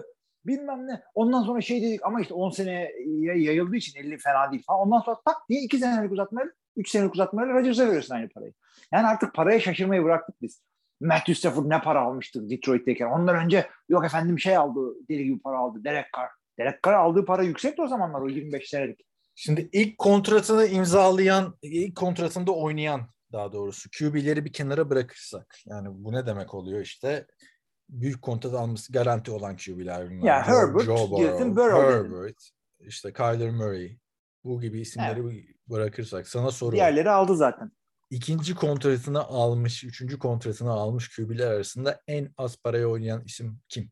bilmem 0.47 0.87
ne. 0.87 1.03
Ondan 1.15 1.43
sonra 1.43 1.61
şey 1.61 1.83
dedik 1.83 2.07
ama 2.07 2.21
işte 2.21 2.35
10 2.35 2.51
seneye 2.51 2.93
yayıldığı 3.37 3.77
için 3.77 4.01
50 4.01 4.19
fena 4.19 4.53
değil 4.53 4.63
falan. 4.67 4.81
Ondan 4.81 5.01
sonra 5.01 5.21
tak 5.25 5.37
diye 5.49 5.63
2 5.63 5.79
senelik 5.79 6.13
uzatmayla 6.13 6.53
3 6.77 6.91
senelik 6.91 7.15
uzatmayla 7.15 7.55
Rodgers'a 7.55 7.87
veriyorsun 7.87 8.15
aynı 8.15 8.29
parayı. 8.29 8.53
Yani 8.93 9.07
artık 9.07 9.35
paraya 9.35 9.61
şaşırmayı 9.61 10.05
bıraktık 10.05 10.43
biz. 10.43 10.63
Matthew 11.01 11.35
Stafford 11.35 11.71
ne 11.71 11.81
para 11.81 12.01
almıştı 12.01 12.51
Detroit'teyken. 12.51 13.07
Ondan 13.07 13.37
önce 13.37 13.67
yok 13.89 14.05
efendim 14.05 14.39
şey 14.39 14.57
aldı 14.57 14.95
deli 15.09 15.25
gibi 15.25 15.39
para 15.39 15.59
aldı. 15.59 15.85
Derek 15.85 16.07
Carr. 16.17 16.29
Derek 16.59 16.83
Carr 16.87 16.95
aldığı 16.95 17.25
para 17.25 17.43
yüksekti 17.43 17.83
o 17.83 17.89
zamanlar 17.89 18.21
o 18.21 18.29
25 18.29 18.69
senelik. 18.69 19.01
Şimdi 19.35 19.69
ilk 19.73 19.99
kontratını 19.99 20.67
imzalayan, 20.67 21.55
ilk 21.63 21.97
kontratında 21.97 22.53
oynayan 22.53 23.01
daha 23.33 23.53
doğrusu 23.53 23.89
QB'leri 23.99 24.45
bir 24.45 24.53
kenara 24.53 24.91
bırakırsak. 24.91 25.57
Yani 25.67 25.89
bu 25.91 26.13
ne 26.13 26.27
demek 26.27 26.55
oluyor 26.55 26.81
işte? 26.81 27.27
Büyük 27.89 28.23
kontrat 28.23 28.55
alması 28.55 28.93
garanti 28.93 29.31
olan 29.31 29.57
QB'ler 29.57 30.11
bunlar. 30.11 30.27
Ya 30.27 30.47
Herbert, 30.47 30.85
Joe 30.85 31.11
Burrow, 31.11 31.57
Burrow. 31.57 31.93
Herbert, 31.93 32.51
işte 32.81 33.13
Kyler 33.13 33.51
Murray. 33.51 33.99
Bu 34.45 34.61
gibi 34.61 34.81
isimleri 34.81 35.25
bir 35.25 35.55
bırakırsak 35.69 36.29
sana 36.29 36.51
soru. 36.51 36.73
Diğerleri 36.73 37.11
aldı 37.11 37.37
zaten. 37.37 37.73
İkinci 38.11 38.55
kontratını 38.55 39.21
almış, 39.21 39.85
üçüncü 39.85 40.19
kontratını 40.19 40.71
almış 40.71 41.17
QB'ler 41.17 41.51
arasında 41.51 42.01
en 42.07 42.35
az 42.37 42.57
paraya 42.57 42.87
oynayan 42.87 43.25
isim 43.25 43.61
kim? 43.69 43.91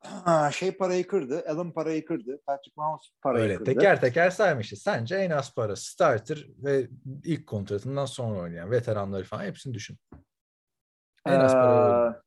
Ha, 0.00 0.50
şey 0.52 0.72
parayı 0.72 1.06
kırdı. 1.06 1.44
Allen 1.48 1.72
parayı 1.72 2.04
kırdı. 2.04 2.40
Patrick 2.46 2.72
Mahomes 2.76 3.10
parayı 3.22 3.44
Öyle 3.44 3.56
kırdı. 3.56 3.64
teker 3.64 4.00
teker 4.00 4.30
saymışız. 4.30 4.82
Sence 4.82 5.16
en 5.16 5.30
az 5.30 5.54
para 5.54 5.76
starter 5.76 6.46
ve 6.58 6.88
ilk 7.24 7.46
kontratından 7.46 8.06
sonra 8.06 8.40
oynayan 8.40 8.70
veteranları 8.70 9.24
falan 9.24 9.44
hepsini 9.44 9.74
düşün. 9.74 9.98
En 11.26 11.40
az 11.40 11.52
para. 11.52 12.10
Ee, 12.10 12.22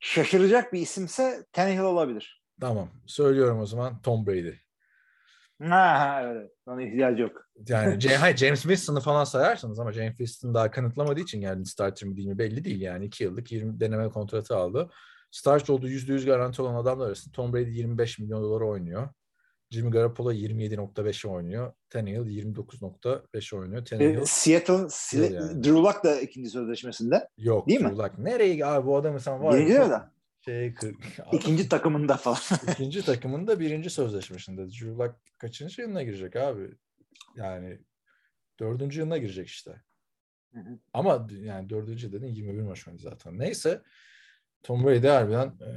şaşıracak 0.00 0.72
bir 0.72 0.80
isimse 0.80 1.46
Tannehill 1.52 1.80
olabilir. 1.80 2.42
Tamam. 2.60 2.88
Söylüyorum 3.06 3.60
o 3.60 3.66
zaman 3.66 4.02
Tom 4.02 4.26
Brady. 4.26 4.54
Ha, 5.62 6.20
evet. 6.24 6.50
Ona 6.66 6.82
ihtiyacı 6.82 7.22
yok. 7.22 7.48
Yani 7.68 8.16
hayır, 8.16 8.36
James 8.36 8.62
Winston'ı 8.62 9.00
falan 9.00 9.24
sayarsanız 9.24 9.78
ama 9.78 9.92
James 9.92 10.10
Winston 10.10 10.54
daha 10.54 10.70
kanıtlamadığı 10.70 11.20
için 11.20 11.40
geldi 11.40 11.66
starter 11.66 12.08
mi 12.08 12.16
değil 12.16 12.28
mi 12.28 12.38
belli 12.38 12.64
değil 12.64 12.80
yani. 12.80 13.04
2 13.04 13.24
yıllık 13.24 13.52
20 13.52 13.80
deneme 13.80 14.08
kontratı 14.08 14.56
aldı. 14.56 14.90
Start 15.32 15.70
olduğu 15.70 15.88
%100 15.88 16.26
garanti 16.26 16.62
olan 16.62 16.74
adamlar 16.74 17.06
arasında 17.06 17.32
Tom 17.32 17.52
Brady 17.52 17.70
25 17.70 18.18
milyon 18.18 18.42
dolara 18.42 18.64
oynuyor. 18.64 19.08
Jimmy 19.70 19.90
Garoppolo 19.90 20.32
27.5'e 20.32 21.30
oynuyor. 21.30 21.72
Tannehill 21.90 22.26
29.5 22.26 23.56
oynuyor. 23.56 23.84
Tannehill 23.84 24.24
Seattle, 24.24 24.90
Sile- 24.90 25.34
yani. 25.34 25.64
Drew 25.64 25.78
Luck 25.78 26.04
da 26.04 26.20
ikinci 26.20 26.50
sözleşmesinde. 26.50 27.28
yok. 27.38 27.68
değil 27.68 27.80
mi? 27.80 27.88
Drew 27.88 28.02
Luck. 28.02 28.18
Nereye 28.18 28.66
abi 28.66 28.86
bu 28.86 28.96
adamı 28.96 29.20
sen 29.20 29.42
var 29.42 29.58
ya, 29.58 29.66
Birinci 29.66 29.78
mi? 29.78 30.00
Şey, 30.40 30.74
İkinci 31.32 31.68
takımında 31.68 32.16
falan. 32.16 32.38
İkinci 32.72 33.04
takımın 33.04 33.46
da 33.46 33.60
birinci 33.60 33.90
sözleşmesinde. 33.90 34.66
Drew 34.66 34.90
Luck 34.90 35.14
kaçıncı 35.38 35.82
yılına 35.82 36.02
girecek 36.02 36.36
abi? 36.36 36.74
Yani 37.36 37.78
dördüncü 38.60 39.00
yılına 39.00 39.18
girecek 39.18 39.48
işte. 39.48 39.82
Hı 40.52 40.60
hı. 40.60 40.78
Ama 40.92 41.28
yani 41.30 41.70
dördüncü 41.70 42.12
dedin 42.12 42.26
21 42.26 42.62
maç 42.62 42.88
oynadı 42.88 43.02
zaten. 43.02 43.38
Neyse 43.38 43.82
Tom 44.62 44.84
Brady 44.86 45.06
harbiden 45.06 45.46
e, 45.46 45.70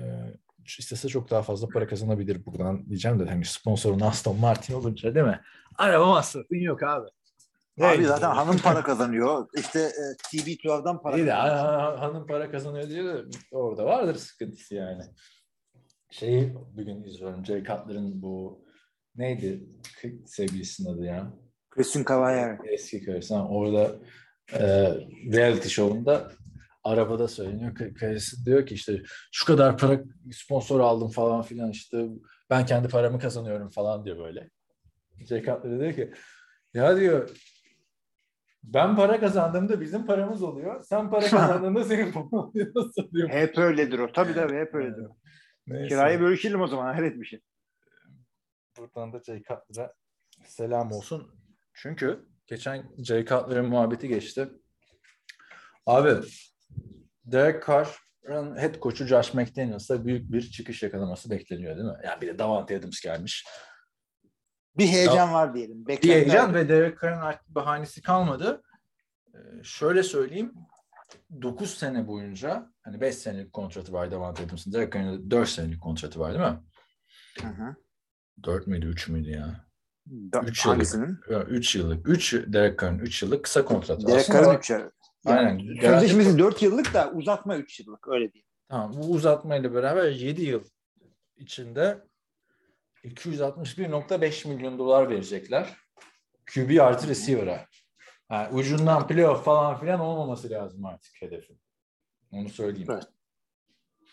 istese 0.80 1.08
çok 1.08 1.30
daha 1.32 1.42
fazla 1.42 1.68
para 1.68 1.88
kazanabilir 1.88 2.46
buradan 2.46 2.86
diyeceğim 2.90 3.20
de 3.20 3.26
hani 3.26 3.46
sponsorun 3.46 4.00
Aston 4.00 4.40
Martin 4.40 4.74
olunca 4.74 5.16
değil 5.16 5.26
mi? 5.26 5.42
Araba 5.78 6.06
masrafın 6.06 6.56
yok 6.56 6.84
abi. 6.84 7.08
Abi 7.82 7.88
Neydi? 7.88 8.04
zaten 8.06 8.30
hanım 8.32 8.58
para 8.58 8.84
kazanıyor. 8.84 9.48
İşte 9.58 9.80
e, 9.80 10.04
TV12'dan 10.38 11.02
para 11.02 11.18
İyi 11.18 11.26
de 11.26 11.30
kazanıyor. 11.30 11.80
ha- 11.80 12.02
hanım 12.02 12.28
para 12.28 12.52
kazanıyor 12.52 12.90
diye 12.90 13.04
de 13.04 13.16
orada 13.52 13.86
vardır 13.86 14.16
sıkıntısı 14.16 14.76
yani. 14.76 15.04
Şeyi 16.12 16.54
bugün 16.78 17.04
izliyorum. 17.04 17.46
Jay 17.46 17.64
Cutler'ın 17.64 18.22
bu 18.22 18.66
neydi 19.16 19.64
sevgilisinin 20.26 20.94
adı 20.94 21.06
ya? 21.06 21.34
Christian 21.70 22.06
Cavalier. 22.10 22.58
Eski. 22.72 23.20
Ha, 23.30 23.48
Orada 23.50 23.96
e, 24.54 24.60
reality 25.34 25.68
show'unda 25.68 26.32
arabada 26.86 27.28
söyleniyor. 27.28 27.76
Karısı 28.00 28.46
diyor 28.46 28.66
ki 28.66 28.74
işte 28.74 29.02
şu 29.32 29.46
kadar 29.46 29.78
para 29.78 30.00
sponsor 30.32 30.80
aldım 30.80 31.10
falan 31.10 31.42
filan 31.42 31.72
işte 31.72 32.06
ben 32.50 32.66
kendi 32.66 32.88
paramı 32.88 33.20
kazanıyorum 33.20 33.70
falan 33.70 34.06
diyor 34.06 34.18
böyle. 34.18 34.50
Jay 35.30 35.44
Cutler 35.44 35.80
diyor 35.80 35.94
ki 35.94 36.14
ya 36.74 36.98
diyor 36.98 37.30
ben 38.64 38.96
para 38.96 39.20
kazandığımda 39.20 39.82
bizim 39.82 40.06
paramız 40.06 40.44
oluyor. 40.44 40.84
Sen 40.84 41.10
para 41.10 41.26
kazandığında 41.30 41.84
senin 41.84 42.12
paran 42.12 42.34
oluyor. 42.34 42.74
Diyor? 43.14 43.30
Hep 43.30 43.58
öyledir 43.58 44.00
o. 44.00 44.12
Tabii 44.12 44.34
tabii 44.34 44.56
hep 44.56 44.76
öyledir. 44.76 45.06
o. 45.06 45.18
Neyse. 45.68 45.88
Kirayı 45.88 46.20
bölüşelim 46.20 46.62
o 46.62 46.68
zaman. 46.68 46.94
Hayret 46.94 47.22
bir 47.22 47.26
şey. 47.26 47.40
Buradan 48.78 49.14
da 49.14 49.22
Jay 49.24 49.44
Cutler'a 49.44 49.94
selam 50.46 50.92
olsun. 50.92 51.32
Çünkü 51.74 52.26
geçen 52.48 52.84
Jay 52.98 53.26
Cutler'ın 53.26 53.66
muhabbeti 53.66 54.08
geçti. 54.08 54.50
Abi 55.86 56.10
Derek 57.26 57.67
Carr'ın 57.67 58.55
head 58.57 58.76
coach'u 58.82 59.05
Josh 59.05 59.34
McDaniels'a 59.34 60.05
büyük 60.05 60.32
bir 60.32 60.41
çıkış 60.51 60.84
yakalaması 60.84 61.30
bekleniyor 61.30 61.76
değil 61.78 61.88
mi? 61.88 61.97
Yani 62.05 62.21
bir 62.21 62.28
de 62.28 62.39
Davante 62.39 62.78
Adams 62.80 62.99
gelmiş. 63.01 63.45
Bir 64.78 64.88
heyecan 64.88 65.34
var 65.34 65.53
diyelim. 65.53 65.88
Bir 65.88 65.97
heyecan 66.09 66.53
ve 66.53 66.69
Derek 66.69 67.01
Carr'ın 67.01 67.21
artık 67.21 67.47
bahanesi 67.47 68.01
kalmadı. 68.01 68.61
Ee, 69.34 69.38
şöyle 69.63 70.03
söyleyeyim. 70.03 70.53
9 71.41 71.78
sene 71.78 72.07
boyunca 72.07 72.69
hani 72.82 73.01
5 73.01 73.15
senelik 73.15 73.53
kontratı 73.53 73.93
var 73.93 74.11
Davante 74.11 74.43
Adams'ın. 74.43 74.73
Derek 74.73 74.93
Carr'ın 74.93 75.32
4 75.32 75.49
senelik 75.49 75.82
kontratı 75.82 76.19
var 76.19 76.34
değil 76.34 76.45
mi? 76.51 76.59
Hı 77.41 77.47
hı. 77.47 77.76
4 78.43 78.67
müydü 78.67 78.88
3 78.88 79.07
müydü 79.07 79.30
ya? 79.30 79.65
Da- 80.07 80.41
Üç 80.41 80.65
yıllık. 80.65 80.78
Hangisinin? 80.78 81.19
3 81.49 81.76
yıllık. 81.76 82.09
3 82.09 82.34
Derek 82.34 82.80
Carr'ın 82.80 82.99
3 82.99 83.23
yıllık 83.23 83.43
kısa 83.43 83.65
kontratı. 83.65 84.07
Derek 84.07 84.28
Carr'ın 84.28 84.45
bak- 84.45 84.59
3 84.59 84.69
yıl. 84.69 84.80
Aynen. 85.26 85.59
Yani, 85.59 85.80
Garanti- 85.80 85.99
sözleşmesi 85.99 86.39
4 86.39 86.61
yıllık 86.61 86.93
da 86.93 87.11
uzatma 87.11 87.57
3 87.57 87.80
yıllık. 87.80 88.07
Öyle 88.07 88.34
diyeyim. 88.34 88.47
Tamam. 88.69 88.93
Bu 88.93 89.11
uzatmayla 89.11 89.73
beraber 89.73 90.11
7 90.11 90.41
yıl 90.41 90.63
içinde 91.38 92.03
261.5 93.03 94.47
milyon 94.47 94.80
dolar 94.80 95.09
verecekler. 95.09 95.69
QB 96.53 96.80
artı 96.82 97.07
receiver'a. 97.07 97.65
Yani 98.32 98.55
ucundan 98.55 99.07
playoff 99.07 99.45
falan 99.45 99.80
filan 99.80 99.99
olmaması 99.99 100.49
lazım 100.49 100.86
artık 100.86 101.21
hedefin. 101.21 101.59
Onu 102.32 102.49
söyleyeyim. 102.49 102.91
Evet. 102.91 103.07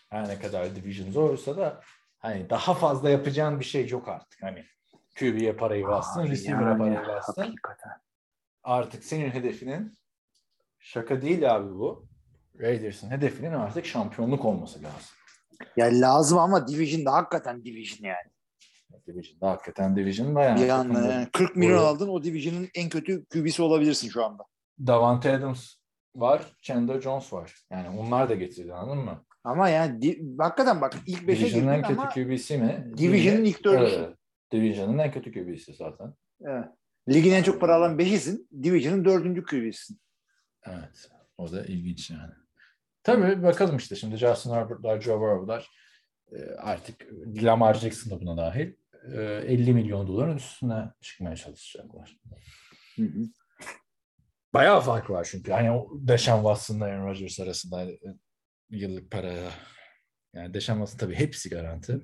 Her 0.09 0.27
ne 0.29 0.39
kadar 0.39 0.75
division 0.75 1.11
zorsa 1.11 1.57
da 1.57 1.81
hani 2.17 2.49
daha 2.49 2.73
fazla 2.73 3.09
yapacağın 3.09 3.59
bir 3.59 3.65
şey 3.65 3.89
yok 3.89 4.07
artık. 4.07 4.43
Hani 4.43 4.65
QB'ye 5.19 5.53
parayı 5.53 5.87
bastın, 5.87 6.27
receiver'a 6.27 6.69
yani, 6.69 6.77
parayı 6.77 7.07
bastın. 7.07 7.41
Hakikaten. 7.41 7.91
Artık 8.63 9.03
senin 9.03 9.29
hedefinin 9.31 9.97
şaka 10.83 11.21
değil 11.21 11.55
abi 11.55 11.69
bu. 11.69 12.05
Raiders'ın 12.59 13.09
hedefinin 13.11 13.51
artık 13.51 13.85
şampiyonluk 13.85 14.45
olması 14.45 14.83
lazım. 14.83 15.09
Ya 15.77 15.85
lazım 15.93 16.37
ama 16.37 16.67
Division'da 16.67 17.11
hakikaten 17.13 17.63
Division 17.65 18.07
yani. 18.09 18.33
Division'da 19.07 19.49
hakikaten 19.49 19.95
Division'da 19.95 20.41
yani. 20.41 20.63
Bir 20.63 20.69
anda 20.69 21.01
yani 21.13 21.27
40 21.33 21.55
milyon 21.55 21.77
Doğru. 21.79 21.85
aldın 21.85 22.09
o 22.09 22.23
Division'ın 22.23 22.69
en 22.75 22.89
kötü 22.89 23.25
QB'si 23.25 23.61
olabilirsin 23.61 24.09
şu 24.09 24.25
anda. 24.25 24.43
Davante 24.87 25.31
Adams 25.35 25.73
var, 26.15 26.41
Chandler 26.61 27.01
Jones 27.01 27.33
var. 27.33 27.53
Yani 27.71 27.99
onlar 27.99 28.29
da 28.29 28.35
getirdi 28.35 28.73
anladın 28.73 29.03
mı? 29.03 29.23
Ama 29.43 29.69
yani 29.69 30.01
di- 30.01 30.23
hakikaten 30.39 30.81
bak 30.81 30.93
ilk 31.07 31.21
5'e 31.21 31.27
Division'ın 31.27 31.53
girdin 31.53 31.67
en 31.67 31.83
kötü 31.83 32.25
QB'si 32.25 32.57
mi? 32.57 32.91
Division'ın 32.97 33.43
ilk 33.45 33.63
dördüsü. 33.63 33.95
Evet. 33.95 34.17
Division'ın 34.51 34.97
en 34.97 35.11
kötü 35.11 35.31
QB'si 35.33 35.73
zaten. 35.73 36.13
evet. 36.41 36.65
ligin 37.09 37.31
en 37.31 37.43
çok 37.43 37.61
para 37.61 37.75
alan 37.75 37.97
5'isin. 37.99 38.47
Division'ın 38.63 39.05
4. 39.05 39.45
QB'sin. 39.49 39.99
Evet. 40.65 41.11
O 41.37 41.51
da 41.51 41.65
ilginç 41.65 42.09
yani. 42.09 42.33
Tabii 43.03 43.43
bakalım 43.43 43.77
işte 43.77 43.95
şimdi 43.95 44.17
Justin 44.17 44.51
Herbert'lar, 44.51 45.01
Joe 45.01 45.19
Burrow'lar 45.19 45.69
e, 46.31 46.43
artık 46.57 47.07
Lamar 47.43 47.73
Jackson 47.73 48.11
da 48.11 48.21
buna 48.21 48.37
dahil 48.37 48.73
e, 49.13 49.21
50 49.21 49.73
milyon 49.73 50.07
doların 50.07 50.37
üstüne 50.37 50.91
çıkmaya 51.01 51.35
çalışacaklar. 51.35 52.17
Bayağı 54.53 54.81
fark 54.81 55.09
var 55.09 55.27
çünkü. 55.31 55.51
Hani 55.51 55.71
o 55.71 55.89
Deshaun 55.93 56.41
Watson'la 56.41 56.85
Aaron 56.85 57.07
Rodgers 57.07 57.39
arasında 57.39 57.91
e, 57.91 57.99
yıllık 58.69 59.11
paraya 59.11 59.51
Yani 60.33 60.53
Deşanmas'ın 60.53 60.97
tabii 60.97 61.15
hepsi 61.15 61.49
garanti. 61.49 62.01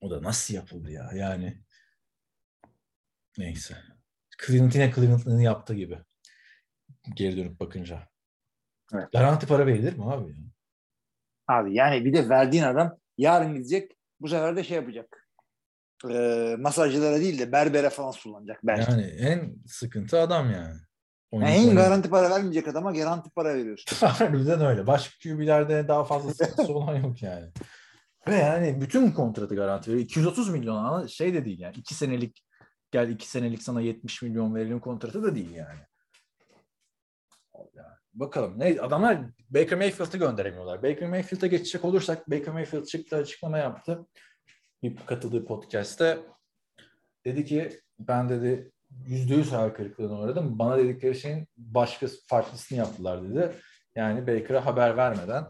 O 0.00 0.10
da 0.10 0.22
nasıl 0.22 0.54
yapıldı 0.54 0.90
ya? 0.90 1.10
Yani 1.14 1.62
neyse. 3.38 3.76
Yine 4.48 4.92
Cleveland'ını 4.94 5.42
yaptığı 5.42 5.74
gibi. 5.74 5.98
Geri 7.14 7.36
dönüp 7.36 7.60
bakınca. 7.60 8.08
Evet. 8.94 9.12
Garanti 9.12 9.46
para 9.46 9.66
verilir 9.66 9.96
mi 9.98 10.12
abi? 10.12 10.34
Abi 11.48 11.74
yani 11.74 12.04
bir 12.04 12.12
de 12.12 12.28
verdiğin 12.28 12.62
adam 12.62 12.96
yarın 13.18 13.54
gidecek 13.54 13.92
bu 14.20 14.28
sefer 14.28 14.56
de 14.56 14.64
şey 14.64 14.76
yapacak. 14.76 15.26
Ee, 16.10 16.56
masajcılara 16.58 17.20
değil 17.20 17.38
de 17.38 17.52
berbere 17.52 17.90
falan 17.90 18.14
kullanacak 18.22 18.60
belki. 18.64 18.90
Yani 18.90 19.02
en 19.02 19.54
sıkıntı 19.66 20.20
adam 20.20 20.50
yani. 20.50 20.74
Yani 21.32 21.44
Oyun- 21.44 21.46
en 21.46 21.64
oyun- 21.66 21.76
garanti 21.76 22.10
para 22.10 22.30
vermeyecek 22.30 22.68
adama 22.68 22.92
garanti 22.92 23.30
para 23.30 23.54
veriyorsun. 23.54 23.96
Harbiden 24.06 24.60
öyle. 24.60 24.86
Başka 24.86 25.28
QB'lerde 25.28 25.88
daha 25.88 26.04
fazla 26.04 26.34
sıkıntısı 26.34 26.74
olan 26.74 26.96
yok 26.96 27.22
yani. 27.22 27.50
Ve 28.28 28.34
yani 28.34 28.80
bütün 28.80 29.10
kontratı 29.12 29.56
garanti 29.56 29.90
veriyor. 29.90 30.04
230 30.04 30.48
milyon 30.50 30.76
ama 30.76 31.08
şey 31.08 31.34
de 31.34 31.44
değil 31.44 31.58
yani. 31.60 31.76
2 31.76 31.94
senelik 31.94 32.44
gel 32.90 33.08
2 33.08 33.28
senelik 33.28 33.62
sana 33.62 33.80
70 33.80 34.22
milyon 34.22 34.54
verelim 34.54 34.80
kontratı 34.80 35.22
da 35.22 35.34
değil 35.34 35.50
yani. 35.50 35.78
Yani 37.74 38.00
Bakalım. 38.14 38.58
Ne 38.58 38.80
adamlar 38.80 39.18
Baker 39.50 39.78
Mayfield'ı 39.78 40.16
gönderemiyorlar. 40.16 40.82
Baker 40.82 41.08
Mayfield'a 41.08 41.46
geçecek 41.46 41.84
olursak 41.84 42.30
Baker 42.30 42.54
Mayfield 42.54 42.84
çıktı 42.84 43.16
açıklama 43.16 43.58
yaptı. 43.58 44.06
Bir 44.82 44.96
katıldığı 44.96 45.44
podcast'te 45.44 46.18
dedi 47.24 47.44
ki 47.44 47.80
ben 47.98 48.28
dedi 48.28 48.72
%100 49.08 49.50
hayal 49.50 49.70
kırıklığına 49.70 50.20
uğradım. 50.20 50.58
Bana 50.58 50.78
dedikleri 50.78 51.14
şeyin 51.14 51.46
başka 51.56 52.06
farklısını 52.26 52.78
yaptılar 52.78 53.30
dedi. 53.30 53.52
Yani 53.96 54.26
Baker'a 54.26 54.66
haber 54.66 54.96
vermeden 54.96 55.44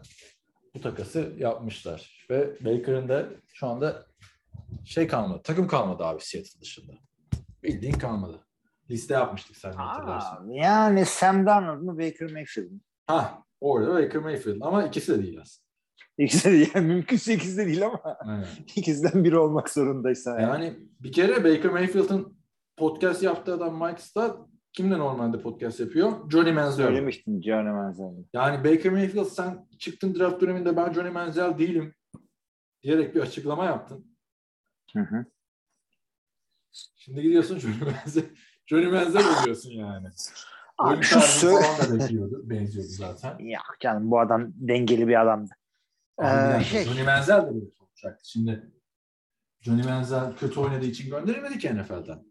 bu 0.75 0.81
takası 0.81 1.33
yapmışlar. 1.37 2.27
Ve 2.29 2.65
Baker'ın 2.65 3.09
da 3.09 3.29
şu 3.47 3.67
anda 3.67 4.05
şey 4.85 5.07
kalmadı. 5.07 5.41
Takım 5.43 5.67
kalmadı 5.67 6.03
abi 6.03 6.21
Seattle 6.21 6.61
dışında. 6.61 6.93
Bildiğin 7.63 7.93
kalmadı. 7.93 8.39
Liste 8.91 9.13
yapmıştık 9.13 9.57
sen 9.57 9.71
hatırlarsın. 9.73 10.51
Yani 10.51 11.05
Sam 11.05 11.45
Darnold 11.45 11.81
mu 11.81 11.97
Baker 11.99 12.31
Mayfield 12.31 12.71
mi? 12.71 12.79
Ha 13.07 13.43
orada 13.61 13.93
Baker 13.93 14.21
Mayfield 14.21 14.61
ama 14.61 14.83
ikisi 14.83 15.17
de 15.17 15.23
değil 15.23 15.41
aslında. 15.41 15.71
İkisi 16.17 16.49
de 16.49 16.51
değil. 16.51 16.71
Yani 16.75 16.87
mümkünse 16.93 17.33
ikisi 17.33 17.57
de 17.57 17.65
değil 17.65 17.85
ama 17.85 17.99
Aynen. 18.03 18.47
ikisinden 18.75 19.23
biri 19.23 19.37
olmak 19.37 19.69
zorundaysa. 19.69 20.39
Yani. 20.39 20.65
Yani 20.65 20.79
bir 20.99 21.11
kere 21.11 21.43
Baker 21.43 21.71
Mayfield'ın 21.71 22.37
podcast 22.77 23.23
yaptığı 23.23 23.53
adam 23.53 23.87
Mike 23.87 24.01
Stott 24.01 24.49
kimle 24.73 24.99
normalde 24.99 25.41
podcast 25.41 25.79
yapıyor? 25.79 26.31
Johnny 26.31 26.51
Manziel. 26.51 26.87
Söylemiştin 26.87 27.41
Johnny 27.41 27.69
Manziel. 27.69 28.25
Yani 28.33 28.63
Baker 28.63 28.91
Mayfield 28.91 29.25
sen 29.25 29.67
çıktın 29.79 30.15
draft 30.15 30.41
döneminde 30.41 30.77
ben 30.77 30.93
Johnny 30.93 31.09
Manziel 31.09 31.57
değilim 31.57 31.93
diyerek 32.83 33.15
bir 33.15 33.21
açıklama 33.21 33.65
yaptın. 33.65 34.17
Hı 34.93 34.99
hı. 34.99 35.25
Şimdi 36.95 37.21
gidiyorsun 37.21 37.59
Johnny 37.59 37.91
Manziel, 37.91 38.25
Johnny 38.71 38.87
Manziel 38.87 39.39
oluyorsun 39.39 39.71
yani. 39.71 40.07
Abi 40.77 40.89
Oyun 40.93 41.01
şu 41.01 41.15
sö- 41.19 41.61
falan 41.61 41.79
da 41.79 41.99
benziyordu, 41.99 42.41
benziyordu 42.49 42.89
zaten. 42.89 43.37
Ya 43.45 43.59
canım 43.79 44.11
bu 44.11 44.19
adam 44.19 44.51
dengeli 44.55 45.07
bir 45.07 45.21
adamdı. 45.21 45.51
Abi 46.17 46.61
Ee, 46.61 46.63
şey, 46.63 46.83
Johnny 46.83 47.03
Manziel 47.03 47.41
de 47.41 47.47
böyle 47.53 47.65
olacaktı. 47.79 48.29
Şimdi 48.29 48.71
Johnny 49.61 49.83
Manziel 49.83 50.35
kötü 50.35 50.59
oynadığı 50.59 50.85
için 50.85 51.09
gönderilmedi 51.09 51.57
ki 51.59 51.75
NFL'den. 51.75 52.25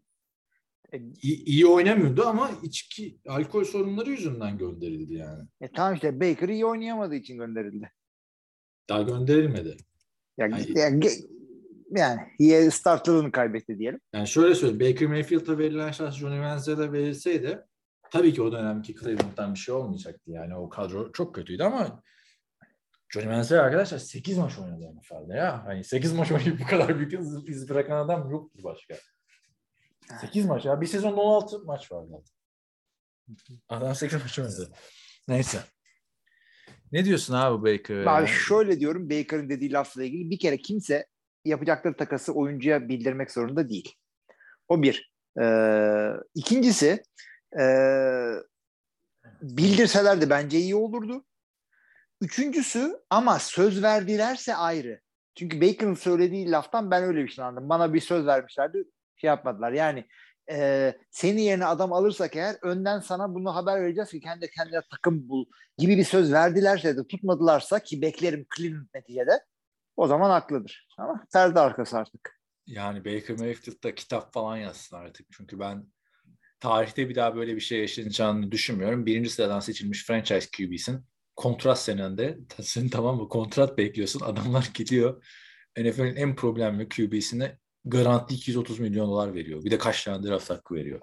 E- 0.93 0.99
İyi, 1.21 1.43
iyi 1.45 1.65
oynamıyordu 1.67 2.25
ama 2.25 2.51
içki, 2.63 3.17
alkol 3.27 3.63
sorunları 3.63 4.09
yüzünden 4.09 4.57
gönderildi 4.57 5.13
yani. 5.13 5.43
e, 5.61 5.71
tamam 5.71 5.93
işte 5.93 6.19
Baker 6.21 6.49
iyi 6.49 6.65
oynayamadığı 6.65 7.15
için 7.15 7.37
gönderildi. 7.37 7.91
Daha 8.89 9.01
gönderilmedi. 9.01 9.77
Ya, 10.37 10.47
yani, 10.47 10.61
ge- 10.99 11.27
yani 11.91 12.21
iyi 12.39 12.71
startlığını 12.71 13.31
kaybetti 13.31 13.79
diyelim. 13.79 13.99
Yani 14.13 14.27
şöyle 14.27 14.55
söyleyeyim. 14.55 14.93
Baker 14.95 15.07
Mayfield'a 15.07 15.57
verilen 15.57 15.91
şans 15.91 16.15
Johnny 16.15 16.39
Manziel'e 16.39 16.91
verilseydi 16.91 17.65
tabii 18.11 18.33
ki 18.33 18.41
o 18.41 18.51
dönemki 18.51 18.95
Cleveland'dan 18.95 19.53
bir 19.53 19.59
şey 19.59 19.75
olmayacaktı. 19.75 20.31
Yani 20.31 20.55
o 20.55 20.69
kadro 20.69 21.11
çok 21.11 21.35
kötüydü 21.35 21.63
ama 21.63 22.03
Johnny 23.13 23.27
Manziel 23.27 23.59
arkadaşlar 23.59 23.97
8 23.97 24.37
maç 24.37 24.59
oynadı 24.59 24.95
NFL'de 24.95 25.33
ya. 25.33 25.65
Hani 25.65 25.83
8 25.83 26.13
maç 26.13 26.31
oynayıp 26.31 26.59
bu 26.59 26.65
kadar 26.65 26.99
büyük 26.99 27.13
iz, 27.49 27.69
bırakan 27.69 28.05
adam 28.05 28.31
yoktu 28.31 28.59
başka. 28.63 28.95
8 30.21 30.45
maç 30.45 30.65
ya. 30.65 30.81
Bir 30.81 30.85
sezonda 30.85 31.21
16 31.21 31.59
maç 31.59 31.91
var 31.91 32.05
zaten. 32.05 32.33
Adam 33.69 33.95
8 33.95 34.21
maç 34.21 34.39
oynadı. 34.39 34.71
Neyse. 35.27 35.59
Ne 36.91 37.05
diyorsun 37.05 37.33
abi 37.33 37.73
Baker? 37.73 38.05
Abi 38.05 38.27
şöyle 38.27 38.79
diyorum 38.79 39.09
Baker'ın 39.09 39.49
dediği 39.49 39.71
lafla 39.71 40.03
ilgili 40.03 40.29
bir 40.29 40.39
kere 40.39 40.57
kimse 40.57 41.05
yapacakları 41.45 41.97
takası 41.97 42.33
oyuncuya 42.33 42.89
bildirmek 42.89 43.31
zorunda 43.31 43.69
değil. 43.69 43.95
O 44.67 44.81
bir. 44.81 45.11
Ee, 45.41 46.11
ikincisi 46.35 47.03
ee, 47.59 48.33
bildirselerdi 49.41 50.29
bence 50.29 50.57
iyi 50.57 50.75
olurdu. 50.75 51.25
Üçüncüsü 52.21 52.99
ama 53.09 53.39
söz 53.39 53.83
verdilerse 53.83 54.55
ayrı. 54.55 55.01
Çünkü 55.35 55.61
Baker'ın 55.61 55.93
söylediği 55.93 56.51
laftan 56.51 56.91
ben 56.91 57.03
öyle 57.03 57.23
bir 57.23 57.29
şey 57.29 57.45
anladım. 57.45 57.69
Bana 57.69 57.93
bir 57.93 57.99
söz 57.99 58.25
vermişlerdi 58.25 58.83
şey 59.15 59.27
yapmadılar. 59.27 59.71
Yani 59.71 60.05
e, 60.51 60.93
senin 61.11 61.41
yerine 61.41 61.65
adam 61.65 61.93
alırsak 61.93 62.35
eğer 62.35 62.55
önden 62.61 62.99
sana 62.99 63.33
bunu 63.33 63.55
haber 63.55 63.81
vereceğiz 63.81 64.09
ki 64.09 64.19
kendi 64.19 64.49
kendine 64.49 64.81
takım 64.91 65.29
bul 65.29 65.45
gibi 65.77 65.97
bir 65.97 66.03
söz 66.03 66.33
verdilerse 66.33 66.97
de 66.97 67.07
tutmadılarsa 67.07 67.79
ki 67.79 68.01
beklerim 68.01 68.45
Cleveland 68.57 68.87
neticede 68.95 69.45
o 69.97 70.07
zaman 70.07 70.29
haklıdır. 70.29 70.87
Ama 70.97 71.25
perde 71.33 71.59
arkası 71.59 71.97
artık. 71.97 72.41
Yani 72.67 73.05
Baker 73.05 73.39
Mayfield'da 73.39 73.95
kitap 73.95 74.33
falan 74.33 74.57
yazsın 74.57 74.95
artık. 74.95 75.27
Çünkü 75.31 75.59
ben 75.59 75.87
tarihte 76.59 77.09
bir 77.09 77.15
daha 77.15 77.35
böyle 77.35 77.55
bir 77.55 77.61
şey 77.61 77.79
yaşanacağını 77.79 78.51
düşünmüyorum. 78.51 79.05
Birinci 79.05 79.29
sıradan 79.29 79.59
seçilmiş 79.59 80.05
franchise 80.05 80.47
QB'sin. 80.57 81.05
Kontrat 81.35 81.79
senende. 81.79 82.37
Senin 82.61 82.89
tamam 82.89 83.17
mı? 83.17 83.29
Kontrat 83.29 83.77
bekliyorsun. 83.77 84.19
Adamlar 84.19 84.71
gidiyor. 84.73 85.23
NFL'in 85.77 86.15
en 86.15 86.35
problemli 86.35 86.89
QB'sine 86.89 87.57
garanti 87.85 88.35
230 88.35 88.79
milyon 88.79 89.07
dolar 89.07 89.33
veriyor. 89.33 89.63
Bir 89.63 89.71
de 89.71 89.77
kaç 89.77 90.03
tane 90.03 90.27
draft 90.27 90.49
hakkı 90.49 90.75
veriyor. 90.75 91.01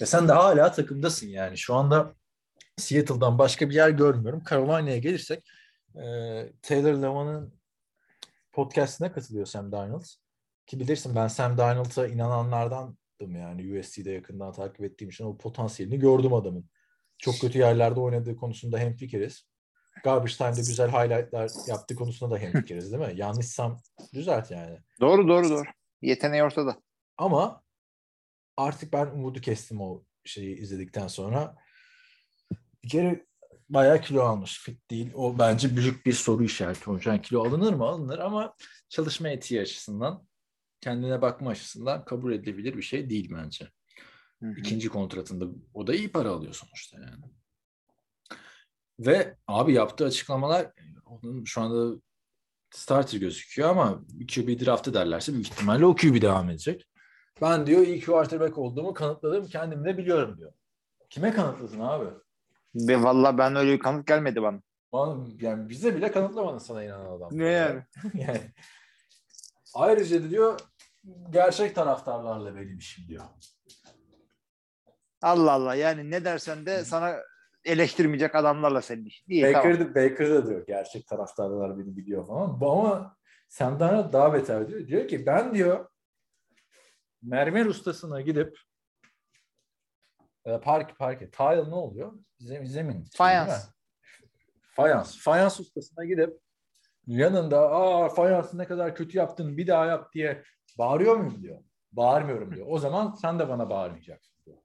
Ve 0.00 0.06
sen 0.06 0.28
de 0.28 0.32
hala 0.32 0.72
takımdasın 0.72 1.28
yani. 1.28 1.58
Şu 1.58 1.74
anda 1.74 2.14
Seattle'dan 2.76 3.38
başka 3.38 3.70
bir 3.70 3.74
yer 3.74 3.90
görmüyorum. 3.90 4.42
Carolina'ya 4.50 4.98
gelirsek 4.98 5.50
e, 5.94 6.02
Taylor 6.62 6.94
Lewan'ın 6.94 7.54
podcastine 8.52 9.12
katılıyor 9.12 9.46
Sam 9.46 9.72
Darnold. 9.72 10.04
Ki 10.66 10.80
bilirsin 10.80 11.14
ben 11.14 11.28
Sam 11.28 11.58
Darnold'a 11.58 12.06
inananlardandım 12.06 13.36
yani 13.36 13.78
USC'de 13.78 14.10
yakından 14.10 14.52
takip 14.52 14.84
ettiğim 14.84 15.10
için 15.10 15.24
o 15.24 15.38
potansiyelini 15.38 15.98
gördüm 15.98 16.34
adamın. 16.34 16.70
Çok 17.18 17.40
kötü 17.40 17.58
yerlerde 17.58 18.00
oynadığı 18.00 18.36
konusunda 18.36 18.78
hemfikiriz. 18.78 19.46
Garbage 20.04 20.32
Time'da 20.32 20.60
güzel 20.60 20.90
highlightlar 20.90 21.50
yaptığı 21.68 21.94
konusunda 21.94 22.34
da 22.34 22.38
hemfikiriz 22.38 22.92
değil 22.92 23.02
mi? 23.02 23.12
Yanlışsam 23.20 23.80
düzelt 24.14 24.50
yani. 24.50 24.78
Doğru 25.00 25.28
doğru 25.28 25.50
doğru. 25.50 25.68
Yeteneği 26.02 26.42
ortada. 26.42 26.76
Ama 27.18 27.62
artık 28.56 28.92
ben 28.92 29.06
umudu 29.06 29.40
kestim 29.40 29.80
o 29.80 30.02
şeyi 30.24 30.56
izledikten 30.56 31.06
sonra. 31.06 31.56
Bir 32.84 32.88
kere 32.88 33.26
bayağı 33.72 34.00
kilo 34.00 34.22
almış. 34.22 34.60
Fit 34.60 34.90
değil. 34.90 35.10
O 35.14 35.38
bence 35.38 35.76
büyük 35.76 36.06
bir 36.06 36.12
soru 36.12 36.44
işareti 36.44 36.90
olacak. 36.90 37.06
Yani 37.06 37.22
kilo 37.22 37.44
alınır 37.46 37.72
mı? 37.72 37.84
Alınır 37.84 38.18
ama 38.18 38.54
çalışma 38.88 39.28
etiği 39.28 39.60
açısından, 39.60 40.26
kendine 40.80 41.22
bakma 41.22 41.50
açısından 41.50 42.04
kabul 42.04 42.32
edilebilir 42.32 42.76
bir 42.76 42.82
şey 42.82 43.10
değil 43.10 43.30
bence. 43.34 43.70
Hı 44.42 44.46
hı. 44.46 44.54
İkinci 44.58 44.88
kontratında 44.88 45.44
o 45.74 45.86
da 45.86 45.94
iyi 45.94 46.12
para 46.12 46.30
alıyor 46.30 46.54
sonuçta 46.54 47.00
yani. 47.00 47.24
Ve 48.98 49.36
abi 49.46 49.72
yaptığı 49.72 50.04
açıklamalar 50.04 50.72
onun 51.06 51.44
şu 51.44 51.60
anda 51.60 52.00
starter 52.70 53.18
gözüküyor 53.18 53.68
ama 53.68 54.04
QB 54.34 54.64
draftı 54.64 54.94
derlerse 54.94 55.32
büyük 55.32 55.46
ihtimalle 55.46 55.86
o 55.86 55.96
QB 55.96 56.22
devam 56.22 56.50
edecek. 56.50 56.84
Ben 57.40 57.66
diyor 57.66 57.86
iyi 57.86 58.04
quarterback 58.04 58.58
olduğumu 58.58 58.94
kanıtladım 58.94 59.46
kendim 59.46 59.84
de 59.84 59.98
biliyorum 59.98 60.38
diyor. 60.38 60.52
Kime 61.10 61.32
kanıtladın 61.32 61.80
abi? 61.80 62.06
Ve 62.74 63.02
valla 63.02 63.38
ben 63.38 63.56
öyle 63.56 63.72
bir 63.72 63.78
kanıt 63.78 64.06
gelmedi 64.06 64.42
bana. 64.42 64.60
Bana, 64.92 65.26
yani 65.40 65.68
bize 65.68 65.96
bile 65.96 66.12
kanıtlamadın 66.12 66.58
sana 66.58 66.84
inanan 66.84 67.16
adam. 67.16 67.28
Ne 67.32 67.48
yani? 67.48 67.82
yani. 68.14 68.52
Ayrıca 69.74 70.30
diyor 70.30 70.60
gerçek 71.30 71.74
taraftarlarla 71.74 72.56
benim 72.56 72.78
işim 72.78 73.08
diyor. 73.08 73.24
Allah 75.22 75.52
Allah 75.52 75.74
yani 75.74 76.10
ne 76.10 76.24
dersen 76.24 76.66
de 76.66 76.84
sana 76.84 77.16
eleştirmeyecek 77.64 78.34
adamlarla 78.34 78.82
senin 78.82 79.04
işin. 79.04 79.32
İyi 79.32 79.42
Baker, 79.44 79.78
tamam. 79.78 79.94
Baker 79.94 80.30
da 80.30 80.46
diyor 80.46 80.66
gerçek 80.66 81.06
taraftarlar 81.06 81.78
beni 81.78 81.96
biliyor 81.96 82.26
falan. 82.26 82.58
Ama 82.60 83.16
Darnold 83.60 84.12
daha 84.12 84.34
beter 84.34 84.68
diyor. 84.68 84.86
Diyor 84.86 85.08
ki 85.08 85.26
ben 85.26 85.54
diyor 85.54 85.88
mermer 87.22 87.66
ustasına 87.66 88.20
gidip 88.20 88.58
e, 90.44 90.60
park 90.60 90.98
parke 90.98 91.30
tile 91.30 91.70
ne 91.70 91.74
oluyor? 91.74 92.12
Zemin, 92.38 92.66
zemin. 92.66 93.04
Fayans. 93.14 93.68
Fayans. 94.76 95.18
Fayans 95.18 95.60
ustasına 95.60 96.04
gidip 96.04 96.38
yanında 97.06 97.70
aa 97.70 98.08
fayansı 98.08 98.58
ne 98.58 98.66
kadar 98.66 98.94
kötü 98.94 99.18
yaptın 99.18 99.56
bir 99.56 99.66
daha 99.66 99.86
yap 99.86 100.12
diye 100.12 100.42
bağırıyor 100.78 101.16
muyum 101.16 101.42
diyor. 101.42 101.58
Bağırmıyorum 101.92 102.54
diyor. 102.54 102.66
O 102.70 102.78
zaman 102.78 103.14
sen 103.14 103.38
de 103.38 103.48
bana 103.48 103.70
bağırmayacaksın 103.70 104.34
diyor. 104.46 104.56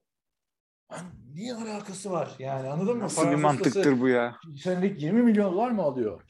Lan 0.92 1.06
niye 1.34 1.54
alakası 1.56 2.12
var? 2.12 2.36
Yani 2.40 2.70
anladın 2.70 2.98
mı? 2.98 3.04
Nasıl 3.04 3.32
bir 3.32 3.36
mantıktır 3.36 3.70
ustası 3.80 4.02
bu 4.02 4.08
ya? 4.08 4.36
Senelik 4.64 5.02
20 5.02 5.24
milyon 5.24 5.54
dolar 5.54 5.72
mı 5.72 5.82
alıyor? 5.82 6.22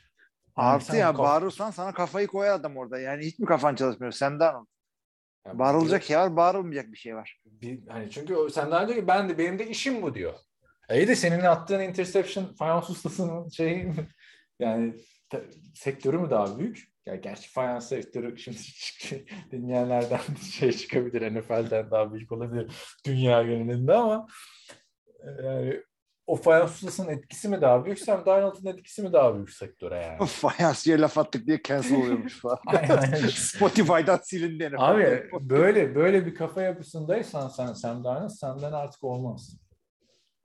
Yani 0.58 0.68
Artı 0.68 0.86
sen 0.86 0.98
ya 0.98 1.08
kaf- 1.12 1.18
bağırırsan 1.18 1.72
sana 1.72 1.94
kafayı 1.94 2.28
koyar 2.28 2.54
adam 2.54 2.78
orada. 2.78 3.00
Yani 3.00 3.26
hiç 3.26 3.40
mi 3.40 3.46
kafan 3.46 3.76
çalışmıyor? 3.76 4.12
Senden 4.12 4.54
ol. 4.54 4.66
Yani 5.48 5.60
Bağırılacak 5.60 6.04
şey 6.04 6.18
var, 6.18 6.36
bağırılmayacak 6.36 6.92
bir 6.92 6.98
şey 6.98 7.16
var. 7.16 7.42
bir, 7.46 7.88
hani 7.88 8.10
çünkü 8.12 8.36
sen 8.54 8.72
daha 8.72 8.84
önce 8.84 8.96
ki 8.96 9.08
ben 9.08 9.30
de 9.30 9.38
benim 9.38 9.60
de 9.60 9.68
işim 9.68 10.02
bu 10.02 10.16
diyor. 10.16 10.34
E 10.90 10.98
iyi 10.98 11.08
de 11.08 11.16
senin 11.16 11.40
attığın 11.40 11.80
interception 11.80 12.46
fayans 12.46 12.90
ustasının 12.90 13.50
şeyi 13.50 13.92
yani 14.60 14.94
te- 15.30 15.50
sektörü 15.76 16.18
mü 16.18 16.30
daha 16.30 16.60
büyük? 16.60 16.84
Ya 17.06 17.16
gerçi 17.16 17.50
fayans 17.50 17.90
sektörü 17.90 18.38
şimdi 18.38 18.58
dinleyenlerden 19.52 20.20
şey 20.52 20.72
çıkabilir 20.72 21.36
NFL'den 21.36 21.92
daha 21.92 22.14
büyük 22.14 22.32
olabilir 22.32 22.72
dünya 23.06 23.44
genelinde 23.44 23.94
ama 23.94 24.28
e, 25.20 25.44
yani 25.46 25.84
o 26.28 26.36
fayans 26.36 26.72
ustasının 26.72 27.10
etkisi 27.10 27.50
mi 27.50 27.62
daha 27.62 27.86
büyük? 27.86 28.00
Sam 28.00 28.26
Darnold'un 28.26 28.70
etkisi 28.70 29.02
mi 29.02 29.14
daha 29.14 29.36
büyük 29.36 29.50
sektöre 29.50 29.96
yani? 29.96 30.26
Fayansçıya 30.28 31.02
laf 31.02 31.18
attık 31.18 31.48
diye 31.48 31.62
cancel 31.64 31.98
oluyormuş 32.02 32.42
falan. 32.42 32.60
Aynen, 32.68 32.98
aynen. 32.98 33.28
Spotify'dan 33.28 34.20
silindi. 34.24 34.64
herif. 34.64 34.80
Abi 34.80 35.30
böyle 35.42 35.96
böyle 35.96 36.26
bir 36.26 36.36
kafa 36.36 36.62
yapısındaysan 36.62 37.48
sen 37.48 37.74
Sam 37.74 38.04
Darnold 38.04 38.30
senden 38.30 38.72
artık 38.72 39.04
olmaz. 39.04 39.58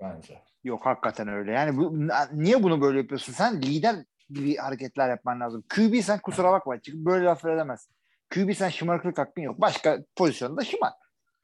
Bence. 0.01 0.39
Yok 0.65 0.87
hakikaten 0.87 1.29
öyle. 1.29 1.53
Yani 1.53 1.77
bu, 1.77 2.09
niye 2.33 2.63
bunu 2.63 2.81
böyle 2.81 2.99
yapıyorsun? 2.99 3.33
Sen 3.33 3.63
lider 3.63 3.97
gibi 4.31 4.57
hareketler 4.57 5.09
yapman 5.09 5.41
lazım. 5.41 5.65
QB 5.75 6.01
sen 6.03 6.19
kusura 6.19 6.53
bakma. 6.53 6.81
Çıkıp 6.81 7.01
böyle 7.01 7.25
laf 7.25 7.45
edemezsin. 7.45 7.95
QB 8.35 8.53
sen 8.55 8.69
şımarıklık 8.69 9.19
hakkın 9.19 9.43
yok. 9.43 9.61
Başka 9.61 9.99
pozisyonda 10.17 10.65
şımar. 10.65 10.93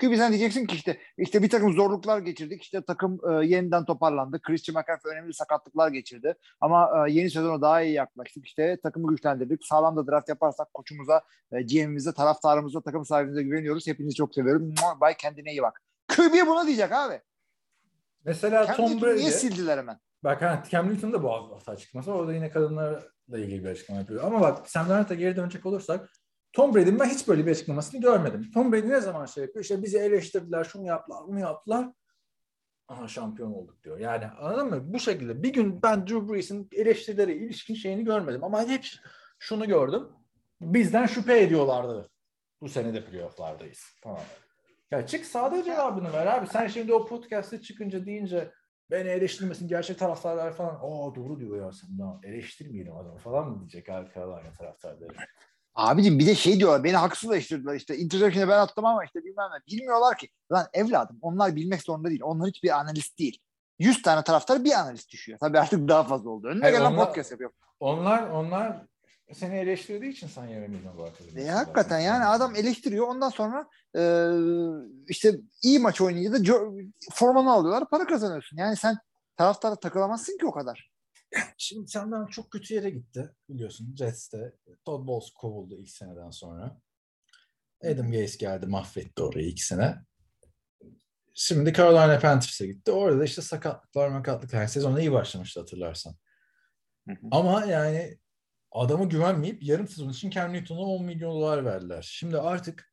QB 0.00 0.16
sen 0.16 0.32
diyeceksin 0.32 0.66
ki 0.66 0.76
işte 0.76 0.98
işte 1.18 1.42
bir 1.42 1.50
takım 1.50 1.72
zorluklar 1.72 2.18
geçirdik. 2.18 2.62
İşte 2.62 2.82
takım 2.82 3.20
e, 3.30 3.46
yeniden 3.46 3.84
toparlandı. 3.84 4.40
Christian 4.42 4.82
McCaffrey 4.82 5.12
önemli 5.12 5.34
sakatlıklar 5.34 5.88
geçirdi. 5.88 6.34
Ama 6.60 6.90
e, 7.08 7.12
yeni 7.12 7.30
sezona 7.30 7.62
daha 7.62 7.82
iyi 7.82 7.94
yaklaştık. 7.94 8.46
İşte 8.46 8.78
takımı 8.82 9.08
güçlendirdik. 9.08 9.66
Sağlam 9.66 9.96
da 9.96 10.06
draft 10.06 10.28
yaparsak 10.28 10.74
koçumuza, 10.74 11.22
e, 11.52 11.62
GM'imize, 11.62 12.12
taraftarımıza, 12.14 12.80
takım 12.80 13.04
sahibimize 13.04 13.42
güveniyoruz. 13.42 13.86
Hepinizi 13.86 14.14
çok 14.14 14.34
seviyorum. 14.34 14.74
Bay 15.00 15.16
kendine 15.16 15.50
iyi 15.50 15.62
bak. 15.62 15.82
QB 16.08 16.46
buna 16.46 16.66
diyecek 16.66 16.92
abi. 16.92 17.20
Mesela 18.24 18.66
Cam 18.66 18.76
Tom 18.76 19.02
Brady. 19.02 19.20
niye 19.20 19.30
sildiler 19.30 19.78
hemen? 19.78 19.98
Bak 20.24 20.42
ha, 20.42 20.62
Cam 20.70 20.88
Newton 20.88 21.12
da 21.12 21.22
bu 21.22 21.32
hafta 21.32 21.72
açıklaması. 21.72 22.12
Orada 22.12 22.34
yine 22.34 22.50
kadınlarla 22.50 23.02
ilgili 23.28 23.64
bir 23.64 23.68
açıklama 23.68 24.00
yapıyor. 24.00 24.24
Ama 24.24 24.40
bak 24.40 24.70
Sam 24.70 24.88
Darnold'a 24.88 25.14
geri 25.14 25.36
dönecek 25.36 25.66
olursak 25.66 26.08
Tom 26.58 26.74
Brady'nin 26.74 26.98
ben 27.00 27.08
hiç 27.08 27.28
böyle 27.28 27.46
bir 27.46 27.50
açıklamasını 27.50 28.00
görmedim. 28.00 28.50
Tom 28.54 28.72
Brady 28.72 28.88
ne 28.88 29.00
zaman 29.00 29.26
şey 29.26 29.44
yapıyor? 29.44 29.62
İşte 29.62 29.82
bizi 29.82 29.98
eleştirdiler, 29.98 30.64
şunu 30.64 30.86
yaptılar, 30.86 31.22
bunu 31.26 31.40
yaptılar. 31.40 31.92
Aha 32.88 33.08
şampiyon 33.08 33.52
olduk 33.52 33.84
diyor. 33.84 33.98
Yani 33.98 34.26
anladın 34.26 34.68
mı? 34.68 34.92
Bu 34.92 34.98
şekilde 34.98 35.42
bir 35.42 35.52
gün 35.52 35.82
ben 35.82 36.06
Drew 36.06 36.28
Brees'in 36.28 36.68
eleştirilere 36.72 37.34
ilişkin 37.34 37.74
şeyini 37.74 38.04
görmedim. 38.04 38.44
Ama 38.44 38.68
hep 38.68 38.84
şunu 39.38 39.68
gördüm. 39.68 40.08
Bizden 40.60 41.06
şüphe 41.06 41.40
ediyorlardı. 41.40 42.10
Bu 42.60 42.68
sene 42.68 42.94
de 42.94 43.04
playoff'lardayız 43.04 43.84
falan. 44.02 44.22
Ya 44.90 45.06
çık 45.06 45.26
sade 45.26 45.64
cevabını 45.64 46.12
ver 46.12 46.26
abi. 46.26 46.46
Sen 46.46 46.66
şimdi 46.66 46.94
o 46.94 47.06
podcast'te 47.06 47.62
çıkınca 47.62 48.06
deyince 48.06 48.52
beni 48.90 49.08
eleştirmesin 49.08 49.68
gerçek 49.68 49.98
taraftarlar 49.98 50.52
falan. 50.52 50.74
Aa 50.74 51.14
doğru 51.14 51.40
diyor 51.40 51.56
ya 51.56 51.72
sen 51.72 51.98
daha 51.98 52.20
eleştirmeyelim 52.22 52.96
adamı 52.96 53.18
falan 53.18 53.48
mı 53.48 53.60
diyecek 53.60 53.86
Carolina 53.86 54.52
taraftarları. 54.58 55.14
Abicim 55.78 56.18
bir 56.18 56.26
de 56.26 56.34
şey 56.34 56.58
diyorlar 56.58 56.84
beni 56.84 56.96
haksız 56.96 57.30
eleştirdiler 57.32 57.74
işte 57.74 57.96
interception'ı 57.96 58.48
ben 58.48 58.58
attım 58.58 58.84
ama 58.84 59.04
işte 59.04 59.24
bilmem 59.24 59.46
ne. 59.52 59.72
Bilmiyorlar 59.76 60.18
ki. 60.18 60.28
Lan 60.52 60.66
evladım 60.72 61.18
onlar 61.22 61.56
bilmek 61.56 61.82
zorunda 61.82 62.08
değil. 62.08 62.20
Onlar 62.24 62.48
hiçbir 62.48 62.78
analist 62.78 63.18
değil. 63.18 63.38
100 63.78 64.02
tane 64.02 64.22
taraftar 64.24 64.64
bir 64.64 64.72
analist 64.72 65.10
düşüyor. 65.12 65.38
Tabii 65.38 65.58
artık 65.58 65.88
daha 65.88 66.04
fazla 66.04 66.30
oldu. 66.30 66.46
Önüne 66.46 66.62
Hayır, 66.62 66.76
gelen 66.76 66.92
onlar- 66.92 67.06
podcast 67.06 67.30
yapıyor. 67.30 67.50
Onlar 67.80 68.30
onlar 68.30 68.86
seni 69.32 69.56
eleştirdiği 69.58 70.12
için 70.12 70.28
sen 70.28 70.46
yeremeydin 70.46 70.90
bu 70.98 71.02
arkadaşı. 71.02 71.38
E, 71.38 71.48
hakikaten 71.48 71.98
yani 71.98 72.24
adam 72.24 72.56
eleştiriyor. 72.56 73.06
Ondan 73.08 73.28
sonra 73.28 73.68
e, 73.96 74.02
işte 75.08 75.34
iyi 75.62 75.78
maç 75.78 76.00
oynayınca 76.00 76.54
da 76.60 76.64
formanı 77.12 77.52
alıyorlar. 77.52 77.88
Para 77.90 78.06
kazanıyorsun. 78.06 78.56
Yani 78.56 78.76
sen 78.76 78.96
taraftara 79.36 79.74
takılamazsın 79.76 80.38
ki 80.38 80.46
o 80.46 80.52
kadar. 80.52 80.90
Şimdi 81.58 81.88
senden 81.88 82.26
çok 82.26 82.50
kötü 82.50 82.74
yere 82.74 82.90
gitti 82.90 83.30
biliyorsun 83.48 83.94
Jets'te. 83.96 84.52
Todd 84.84 85.06
Bowles 85.06 85.30
kovuldu 85.30 85.74
ilk 85.74 85.90
seneden 85.90 86.30
sonra. 86.30 86.80
Adam 87.84 88.12
Gase 88.12 88.36
geldi 88.38 88.66
mahvetti 88.66 89.22
orayı 89.22 89.46
ilk 89.46 89.60
sene. 89.60 89.94
Şimdi 91.34 91.72
Carolina 91.72 92.18
Panthers'a 92.18 92.66
gitti. 92.66 92.90
Orada 92.92 93.20
da 93.20 93.24
işte 93.24 93.42
sakatlıklar 93.42 94.08
makatlıklar. 94.08 94.58
Yani 94.58 94.68
sezona 94.68 95.00
iyi 95.00 95.12
başlamıştı 95.12 95.60
hatırlarsan. 95.60 96.16
Hı 97.08 97.12
hı. 97.12 97.28
Ama 97.30 97.64
yani 97.64 98.18
adama 98.72 99.04
güvenmeyip 99.04 99.62
yarım 99.62 99.88
sezon 99.88 100.10
için 100.10 100.30
Cam 100.30 100.52
Newton'a 100.52 100.80
10 100.80 101.04
milyon 101.04 101.30
dolar 101.30 101.64
verdiler. 101.64 102.02
Şimdi 102.10 102.38
artık 102.38 102.92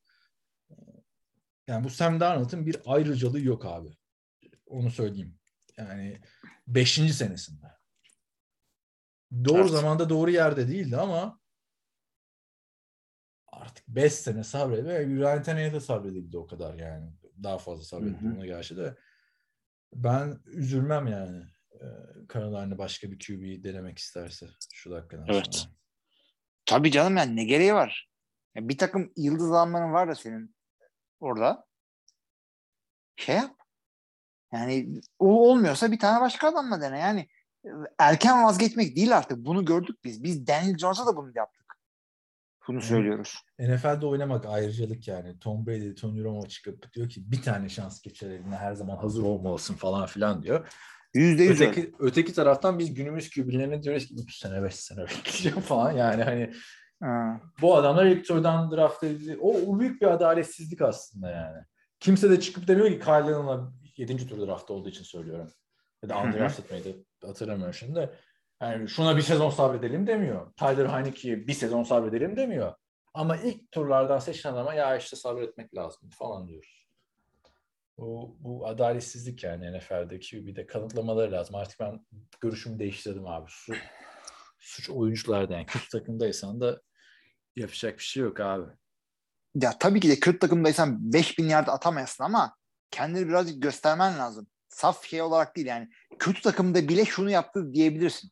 yani 1.68 1.84
bu 1.84 1.90
Sam 1.90 2.20
Darnold'un 2.20 2.66
bir 2.66 2.78
ayrıcalığı 2.86 3.40
yok 3.40 3.66
abi. 3.66 3.90
Onu 4.66 4.92
söyleyeyim. 4.92 5.38
Yani 5.78 6.22
5. 6.68 6.94
senesinde. 7.14 7.74
Doğru 9.45 9.59
Evet. 9.59 9.69
zamanda 9.69 10.09
doğru 10.09 10.32
yerde 10.32 10.67
değildi 10.67 10.97
ama 10.97 11.39
artık 13.47 13.88
5 13.88 14.13
sene 14.13 14.43
sabredildi. 14.43 14.88
Ve 14.88 15.05
Ryan 15.05 15.43
Tannehill'e 15.43 15.80
sabredildi 15.80 16.38
o 16.38 16.47
kadar 16.47 16.73
yani. 16.73 17.11
Daha 17.43 17.57
fazla 17.57 17.84
sabredildi 17.84 18.36
ona 18.36 18.45
gerçi 18.45 18.78
de. 18.78 18.97
Ben 19.93 20.39
üzülmem 20.45 21.07
yani. 21.07 21.43
Ee, 21.73 21.86
Carolina 22.34 22.78
başka 22.78 23.11
bir 23.11 23.19
QB 23.19 23.63
denemek 23.63 23.97
isterse 23.97 24.47
şu 24.73 24.91
dakikadan 24.91 25.26
Evet. 25.28 25.55
sonra. 25.55 25.73
Tabii 26.65 26.91
canım 26.91 27.17
yani 27.17 27.36
ne 27.36 27.43
gereği 27.43 27.73
var? 27.73 28.09
Ya 28.55 28.69
bir 28.69 28.78
takım 28.78 29.13
yıldız 29.17 29.51
almanın 29.51 29.93
var 29.93 30.07
da 30.07 30.15
senin 30.15 30.55
orada. 31.19 31.65
Şey 33.15 33.36
yap. 33.36 33.55
Yani 34.53 35.01
o 35.19 35.49
olmuyorsa 35.49 35.91
bir 35.91 35.99
tane 35.99 36.21
başka 36.21 36.47
adamla 36.47 36.82
dene. 36.82 36.99
Yani 36.99 37.28
erken 37.99 38.43
vazgeçmek 38.43 38.95
değil 38.95 39.18
artık. 39.18 39.38
Bunu 39.38 39.66
gördük 39.66 39.97
biz. 40.03 40.24
Biz 40.24 40.47
Daniel 40.47 40.78
Jones'a 40.78 41.07
da 41.07 41.18
bunu 41.18 41.32
yaptık. 41.36 41.66
Bunu 42.68 42.78
Hı. 42.78 42.86
söylüyoruz. 42.86 43.36
NFL'de 43.59 44.05
oynamak 44.05 44.45
ayrıcalık 44.45 45.07
yani. 45.07 45.39
Tom 45.39 45.68
Brady, 45.68 45.95
Tony 45.95 46.24
Romo 46.24 46.47
çıkıp 46.47 46.93
diyor 46.93 47.09
ki 47.09 47.32
bir 47.32 47.41
tane 47.41 47.70
şans 47.70 48.01
geçer 48.01 48.30
eline 48.30 48.55
her 48.55 48.74
zaman 48.74 48.97
hazır 48.97 49.24
olmalısın 49.24 49.74
falan 49.74 50.05
filan 50.05 50.43
diyor. 50.43 50.68
Yüzde 51.13 51.43
yüz 51.43 51.61
öyle. 51.61 51.72
Öteki, 51.72 51.93
öteki 51.99 52.34
taraftan 52.34 52.80
biz 52.80 52.93
günümüz 52.93 53.30
QB'lerine 53.30 53.84
diyoruz 53.84 54.07
ki 54.07 54.16
3 54.24 54.38
sene 54.38 54.63
5 54.63 54.76
sene 54.76 55.01
bekleyeceğim 55.01 55.59
falan 55.61 55.91
yani 55.91 56.24
hani 56.24 56.53
Ha. 57.03 57.41
bu 57.61 57.76
adamlar 57.76 58.05
ilk 58.05 58.26
turdan 58.28 58.72
draft 58.72 59.03
edildi. 59.03 59.38
O, 59.41 59.53
o 59.53 59.80
büyük 59.80 60.01
bir 60.01 60.07
adaletsizlik 60.07 60.82
aslında 60.82 61.30
yani. 61.30 61.57
Kimse 61.99 62.30
de 62.30 62.39
çıkıp 62.39 62.68
demiyor 62.68 62.88
ki 62.88 62.99
Kyle 62.99 63.13
Allen'la 63.13 63.74
7. 63.97 64.28
tur 64.28 64.47
draft 64.47 64.72
olduğu 64.72 64.89
için 64.89 65.03
söylüyorum. 65.03 65.51
Ya 66.03 66.09
da 66.09 66.24
Hı 66.24 66.28
hı. 66.28 66.32
Hatırlamıyorum 67.28 67.73
şimdi. 67.73 68.09
Yani 68.61 68.89
şuna 68.89 69.17
bir 69.17 69.21
sezon 69.21 69.49
sabredelim 69.49 70.07
demiyor. 70.07 70.53
Tyler 70.53 70.89
Heineke'ye 70.89 71.47
bir 71.47 71.53
sezon 71.53 71.84
sabredelim 71.84 72.38
demiyor. 72.38 72.73
Ama 73.13 73.38
ilk 73.38 73.71
turlardan 73.71 74.19
seçilen 74.19 74.53
adama 74.53 74.73
ya 74.73 74.97
işte 74.97 75.15
sabretmek 75.15 75.76
lazım 75.76 76.09
falan 76.09 76.47
diyoruz. 76.47 76.88
Bu, 77.97 78.38
bu 78.39 78.67
adaletsizlik 78.67 79.43
yani 79.43 79.78
NFL'deki 79.78 80.47
bir 80.47 80.55
de 80.55 80.65
kanıtlamaları 80.65 81.32
lazım. 81.32 81.55
Artık 81.55 81.80
ben 81.80 82.05
görüşümü 82.41 82.80
değiştirdim 82.80 83.28
abi. 83.28 83.45
Su, 83.49 83.73
suç 84.59 84.89
oyuncularda 84.89 85.53
yani 85.53 85.65
kötü 85.65 85.89
takımdaysan 85.89 86.61
da 86.61 86.82
yapacak 87.55 87.97
bir 87.97 88.03
şey 88.03 88.23
yok 88.23 88.39
abi. 88.39 88.71
Ya 89.55 89.78
tabii 89.80 89.99
ki 89.99 90.09
de 90.09 90.19
kötü 90.19 90.39
takımdaysan 90.39 91.13
5000 91.13 91.49
yard 91.49 91.67
atamayasın 91.67 92.23
ama 92.23 92.55
kendini 92.91 93.28
birazcık 93.28 93.61
göstermen 93.63 94.19
lazım. 94.19 94.47
Saf 94.69 95.05
şey 95.05 95.21
olarak 95.21 95.55
değil 95.55 95.67
yani. 95.67 95.89
Kötü 96.20 96.41
takımda 96.41 96.88
bile 96.88 97.05
şunu 97.05 97.30
yaptı 97.30 97.74
diyebilirsin. 97.74 98.32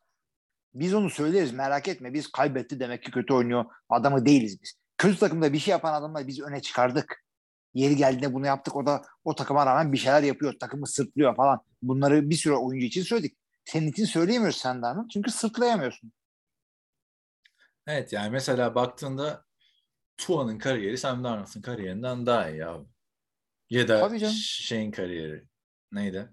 Biz 0.74 0.94
onu 0.94 1.10
söyleriz 1.10 1.54
merak 1.54 1.88
etme. 1.88 2.14
Biz 2.14 2.32
kaybetti 2.32 2.80
demek 2.80 3.04
ki 3.04 3.12
kötü 3.12 3.34
oynuyor. 3.34 3.66
Adamı 3.90 4.26
değiliz 4.26 4.62
biz. 4.62 4.74
Kötü 4.98 5.20
takımda 5.20 5.54
bir 5.54 5.60
şey 5.60 5.72
yapan 5.72 5.94
adamları 5.94 6.28
biz 6.28 6.42
öne 6.42 6.62
çıkardık. 6.62 7.24
Yeri 7.74 7.96
geldiğinde 7.96 8.34
bunu 8.34 8.46
yaptık. 8.46 8.76
O 8.76 8.86
da 8.86 9.02
o 9.24 9.36
takıma 9.36 9.66
rağmen 9.66 9.94
bir 9.94 9.98
şeyler 9.98 10.24
yapıyor. 10.24 10.54
Takımı 10.60 10.88
sırtlıyor 10.88 11.36
falan. 11.36 11.60
Bunları 11.82 12.30
bir 12.30 12.36
sürü 12.36 12.54
oyuncu 12.54 12.86
için 12.86 13.04
söyledik. 13.04 13.38
Senin 13.66 13.88
için 13.88 14.06
söyleyemiyoruz 14.06 14.58
sen 14.58 14.82
de 14.82 14.86
Anıl. 14.86 15.10
Çünkü 15.10 15.32
sırtlayamıyorsun. 15.32 16.12
Evet 17.88 18.14
yani 18.14 18.30
mesela 18.30 18.76
baktığında 18.76 19.46
Tua'nın 20.18 20.60
kariyeri 20.60 20.98
Sam 20.98 21.24
Darnold'un 21.24 21.62
kariyerinden 21.62 22.26
daha 22.26 22.50
iyi 22.50 22.66
abi. 22.66 22.86
Ya 23.70 23.88
da 23.88 24.30
şeyin 24.30 24.92
kariyeri 24.92 25.44
neydi? 25.92 26.30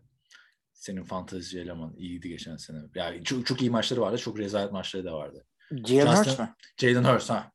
Senin 0.80 1.02
fantezi 1.04 1.60
eleman 1.60 1.94
iyiydi 1.96 2.28
geçen 2.28 2.56
sene. 2.56 2.78
Yani 2.94 3.24
çok, 3.24 3.46
çok 3.46 3.60
iyi 3.62 3.70
maçları 3.70 4.00
vardı, 4.00 4.18
çok 4.18 4.38
rezalet 4.38 4.72
maçları 4.72 5.04
da 5.04 5.12
vardı. 5.12 5.44
Jalen 5.86 6.16
Hurts 6.16 6.38
mı? 6.38 6.54
Jalen 6.76 7.04
Hurts 7.04 7.30
ha. 7.30 7.52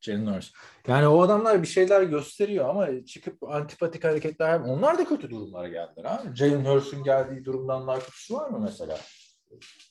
Jalen 0.00 0.26
Hurts. 0.26 0.50
Yani 0.88 1.06
o 1.06 1.22
adamlar 1.22 1.62
bir 1.62 1.66
şeyler 1.66 2.02
gösteriyor 2.02 2.68
ama 2.68 3.04
çıkıp 3.04 3.42
antipatik 3.42 4.04
hareketler 4.04 4.60
onlar 4.60 4.98
da 4.98 5.04
kötü 5.04 5.30
durumlara 5.30 5.68
geldiler 5.68 6.04
abi. 6.04 6.36
Jalen 6.36 6.64
Hurts'un 6.64 7.04
geldiği 7.04 7.44
durumdan 7.44 7.86
daha 7.86 7.98
kötüsü 7.98 8.34
var 8.34 8.50
mı 8.50 8.58
mesela? 8.60 8.98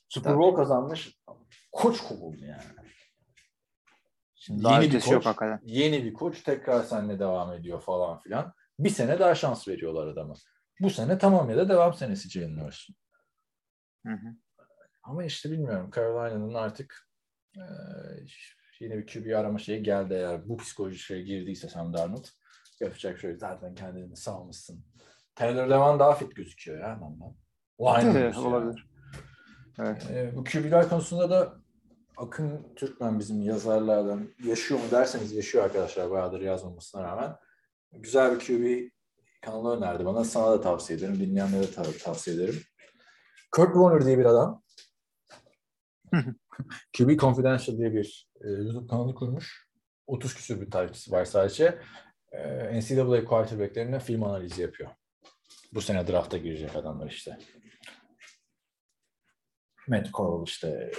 Super 0.08 0.38
Bowl 0.38 0.56
kazanmış. 0.56 1.18
Koç 1.72 2.00
kovuldu 2.00 2.44
yani. 2.44 2.62
Şimdi 4.34 4.64
Daha 4.64 4.82
yeni 4.82 4.92
bir 4.94 5.00
koç, 5.00 5.12
yok 5.12 5.26
hakikaten. 5.26 5.60
yeni 5.64 6.04
bir 6.04 6.14
koç 6.14 6.42
tekrar 6.42 6.82
seninle 6.82 7.18
devam 7.18 7.52
ediyor 7.52 7.80
falan 7.80 8.18
filan. 8.18 8.52
Bir 8.78 8.90
sene 8.90 9.18
daha 9.18 9.34
şans 9.34 9.68
veriyorlar 9.68 10.06
adama. 10.06 10.34
Bu 10.80 10.90
sene 10.90 11.18
tamam 11.18 11.50
ya 11.50 11.56
da 11.56 11.68
devam 11.68 11.94
senesi 11.94 12.28
Jalen 12.28 12.64
Hurts'un. 12.64 12.96
Hı 14.06 14.12
hı. 14.12 14.36
Ama 15.02 15.24
işte 15.24 15.50
bilmiyorum. 15.50 15.90
Carolina'nın 15.94 16.54
artık 16.54 17.08
e, 17.56 17.62
yine 18.80 18.98
bir 18.98 19.06
QB 19.06 19.36
arama 19.36 19.58
şeyi 19.58 19.82
geldi 19.82 20.14
eğer 20.14 20.48
bu 20.48 20.56
psikoloji 20.56 20.98
şeye 20.98 21.22
girdiyse 21.22 21.68
Sam 21.68 21.94
Darnold. 21.94 22.24
Yapacak 22.80 23.18
şey 23.18 23.36
zaten 23.36 23.74
kendini 23.74 24.16
salmışsın. 24.16 24.84
Taylor 25.34 25.70
Levan 25.70 25.98
daha 25.98 26.14
fit 26.14 26.36
gözüküyor 26.36 26.78
ya. 26.78 27.00
O 27.78 27.90
aynı 27.90 28.18
Evet, 28.18 28.36
olabilir. 28.36 28.86
Evet. 29.78 30.10
E, 30.10 30.36
bu 30.36 30.44
QB'ler 30.44 30.88
konusunda 30.88 31.30
da 31.30 31.56
Akın 32.16 32.74
Türkmen 32.76 33.18
bizim 33.18 33.42
yazarlardan 33.42 34.28
yaşıyor 34.44 34.80
mu 34.80 34.86
derseniz 34.90 35.32
yaşıyor 35.32 35.64
arkadaşlar 35.64 36.10
bayağıdır 36.10 36.40
yazmamasına 36.40 37.02
rağmen. 37.02 37.36
Güzel 37.92 38.34
bir 38.34 38.38
QB 38.38 38.95
kanalı 39.46 39.76
önerdi 39.76 40.04
bana. 40.04 40.24
Sana 40.24 40.52
da 40.52 40.60
tavsiye 40.60 40.98
ederim. 40.98 41.20
Dinleyenlere 41.20 41.64
tav- 41.64 41.98
tavsiye 41.98 42.36
ederim. 42.36 42.62
Kurt 43.52 43.72
Warner 43.72 44.06
diye 44.06 44.18
bir 44.18 44.24
adam. 44.24 44.62
QB 46.98 47.18
Confidential 47.18 47.78
diye 47.78 47.92
bir 47.92 48.28
e, 48.44 48.48
YouTube 48.48 48.86
kanalı 48.86 49.14
kurmuş. 49.14 49.66
30 50.06 50.34
küsur 50.34 50.60
bir 50.60 50.70
takipçisi 50.70 51.12
var 51.12 51.24
sadece. 51.24 51.78
E, 52.32 52.80
NCAA 52.80 53.24
quarterbacklerine 53.24 54.00
film 54.00 54.22
analizi 54.24 54.62
yapıyor. 54.62 54.90
Bu 55.74 55.80
sene 55.80 56.06
drafta 56.06 56.36
girecek 56.36 56.76
adamlar 56.76 57.10
işte. 57.10 57.38
Matt 59.88 60.12
Corral 60.12 60.44
işte 60.46 60.90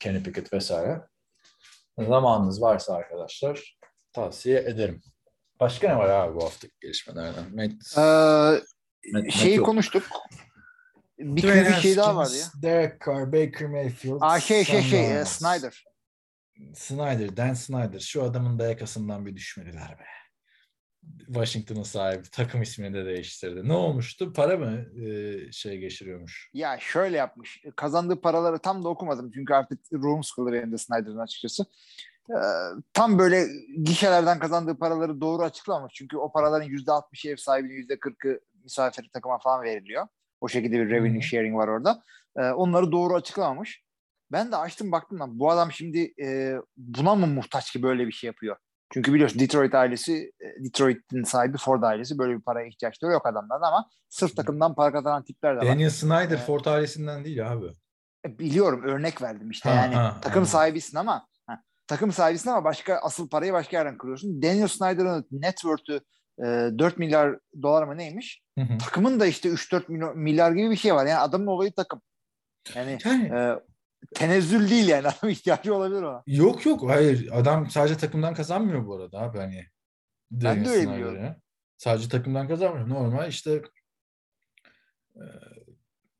Kenny 0.00 0.22
Pickett 0.22 0.52
vesaire. 0.52 1.00
Zamanınız 1.98 2.62
varsa 2.62 2.94
arkadaşlar 2.94 3.78
tavsiye 4.12 4.58
ederim. 4.60 5.02
Başka 5.60 5.88
ne 5.88 5.96
var 5.96 6.08
abi 6.08 6.34
bu 6.34 6.44
hafta 6.44 6.68
gelişmelerden? 6.80 7.44
Matt, 7.54 7.72
Ee, 7.96 8.00
Matt- 9.12 9.30
şeyi 9.30 9.56
Matt- 9.58 9.64
konuştuk. 9.64 10.02
Bir 11.18 11.42
Dwayne 11.42 11.68
bir 11.68 11.74
şey 11.74 11.96
daha 11.96 12.16
vardı 12.16 12.36
ya. 12.36 12.46
Derek 12.62 13.00
Carr, 13.06 13.32
Baker 13.32 13.68
Mayfield. 13.68 14.18
Aa 14.20 14.40
şey 14.40 14.64
şey 14.64 14.82
şey 14.82 15.06
e, 15.06 15.10
Darnold. 15.10 15.24
Snyder. 15.26 15.84
Snyder, 16.74 17.36
Dan 17.36 17.54
Snyder. 17.54 18.00
Şu 18.00 18.22
adamın 18.22 18.58
da 18.58 18.68
yakasından 18.68 19.26
bir 19.26 19.36
düşmediler 19.36 19.98
be. 19.98 20.04
Washington'ın 21.26 21.82
sahibi 21.82 22.30
takım 22.32 22.62
ismini 22.62 22.94
de 22.94 23.04
değiştirdi. 23.04 23.68
Ne 23.68 23.72
olmuştu? 23.72 24.32
Para 24.32 24.56
mı 24.56 24.84
e, 25.06 25.52
şey 25.52 25.78
geçiriyormuş? 25.78 26.50
Ya 26.54 26.78
şöyle 26.80 27.16
yapmış. 27.16 27.62
Kazandığı 27.76 28.20
paraları 28.20 28.58
tam 28.58 28.84
da 28.84 28.88
okumadım. 28.88 29.30
Çünkü 29.34 29.54
artık 29.54 29.80
benim 30.52 30.72
de 30.72 30.78
Snyder'ın 30.78 31.18
açıkçası. 31.18 31.66
Ee, 32.30 32.80
tam 32.92 33.18
böyle 33.18 33.46
gişelerden 33.82 34.38
kazandığı 34.38 34.78
paraları 34.78 35.20
doğru 35.20 35.42
açıklamamış. 35.42 35.94
Çünkü 35.94 36.16
o 36.16 36.32
paraların 36.32 36.68
%60'ı 36.68 37.30
ev 37.30 37.36
sahibinin 37.36 37.86
%40'ı 37.88 38.40
misafir 38.64 39.10
takıma 39.12 39.38
falan 39.38 39.62
veriliyor. 39.62 40.06
O 40.40 40.48
şekilde 40.48 40.74
bir 40.78 40.90
revenue 40.90 41.20
sharing 41.22 41.56
var 41.56 41.68
orada. 41.68 42.02
Ee, 42.36 42.42
onları 42.42 42.92
doğru 42.92 43.14
açıklamamış. 43.14 43.82
Ben 44.32 44.52
de 44.52 44.56
açtım 44.56 44.92
baktım 44.92 45.20
lan 45.20 45.38
bu 45.38 45.50
adam 45.50 45.72
şimdi 45.72 46.12
e, 46.22 46.54
buna 46.76 47.14
mı 47.14 47.26
muhtaç 47.26 47.72
ki 47.72 47.82
böyle 47.82 48.06
bir 48.06 48.12
şey 48.12 48.28
yapıyor? 48.28 48.56
Çünkü 48.92 49.14
biliyorsun 49.14 49.40
Detroit 49.40 49.74
ailesi, 49.74 50.32
e, 50.40 50.64
Detroit'in 50.64 51.22
sahibi 51.22 51.58
Ford 51.58 51.82
ailesi 51.82 52.18
böyle 52.18 52.36
bir 52.36 52.40
paraya 52.40 52.66
ihtiyaçları 52.68 53.12
yok 53.12 53.26
adamların 53.26 53.62
ama 53.62 53.88
sırf 54.08 54.36
takımdan 54.36 54.74
para 54.74 54.92
kazanan 54.92 55.24
tipler 55.24 55.54
de 55.56 55.58
var. 55.60 55.66
Daniel 55.66 55.90
Snyder 55.90 56.28
Evet. 56.28 56.46
Ford 56.46 56.64
ailesinden 56.64 57.24
değil 57.24 57.52
abi. 57.52 57.66
E, 58.26 58.38
Biliyorum 58.38 58.82
örnek 58.82 59.22
verdim 59.22 59.50
işte 59.50 59.70
Ha, 59.70 59.76
yani 59.76 59.94
ha, 59.94 60.10
takım 60.14 60.30
anladım. 60.38 60.46
sahibisin 60.46 60.96
ama 60.96 61.12
ha, 61.14 61.26
takım 61.90 62.12
sahibisin 62.12 62.50
ama 62.50 62.64
başka 62.64 62.94
asıl 62.96 63.28
parayı 63.28 63.52
başka 63.52 63.76
yerden 63.76 63.98
kırıyorsun. 63.98 64.42
Daniel 64.42 64.68
Snyder'ın 64.68 65.26
net 65.30 65.56
worth'ü 65.56 66.00
e, 66.38 66.44
4 66.78 66.98
milyar 66.98 67.38
dolar 67.62 67.82
mı 67.82 67.98
neymiş? 67.98 68.42
Hı 68.58 68.64
hı. 68.64 68.78
Takımın 68.78 69.20
da 69.20 69.26
işte 69.26 69.48
3-4 69.48 69.84
milyon- 69.88 70.16
milyar 70.16 70.52
gibi 70.52 70.70
bir 70.70 70.76
şey 70.76 70.94
var. 70.94 71.06
Yani 71.06 71.18
adamın 71.20 71.46
olayı 71.46 71.72
takım. 71.72 72.02
Yani 72.74 72.98
Yani 73.04 73.24
e, 73.24 73.54
tenezzül 74.14 74.70
değil 74.70 74.88
yani 74.88 75.08
adam 75.18 75.30
ihtiyacı 75.30 75.74
olabilir 75.74 76.02
ona. 76.02 76.22
Yok 76.26 76.66
yok 76.66 76.88
hayır 76.90 77.28
adam 77.32 77.70
sadece 77.70 77.96
takımdan 77.96 78.34
kazanmıyor 78.34 78.86
bu 78.86 78.96
arada 78.96 79.18
abi 79.18 79.38
hani. 79.38 79.64
Daniel 80.32 80.64
de 80.64 80.68
öyle 80.70 80.90
biliyorum. 80.92 81.36
Sadece 81.76 82.08
takımdan 82.08 82.48
kazanmıyor. 82.48 82.88
Normal 82.88 83.28
işte 83.28 83.62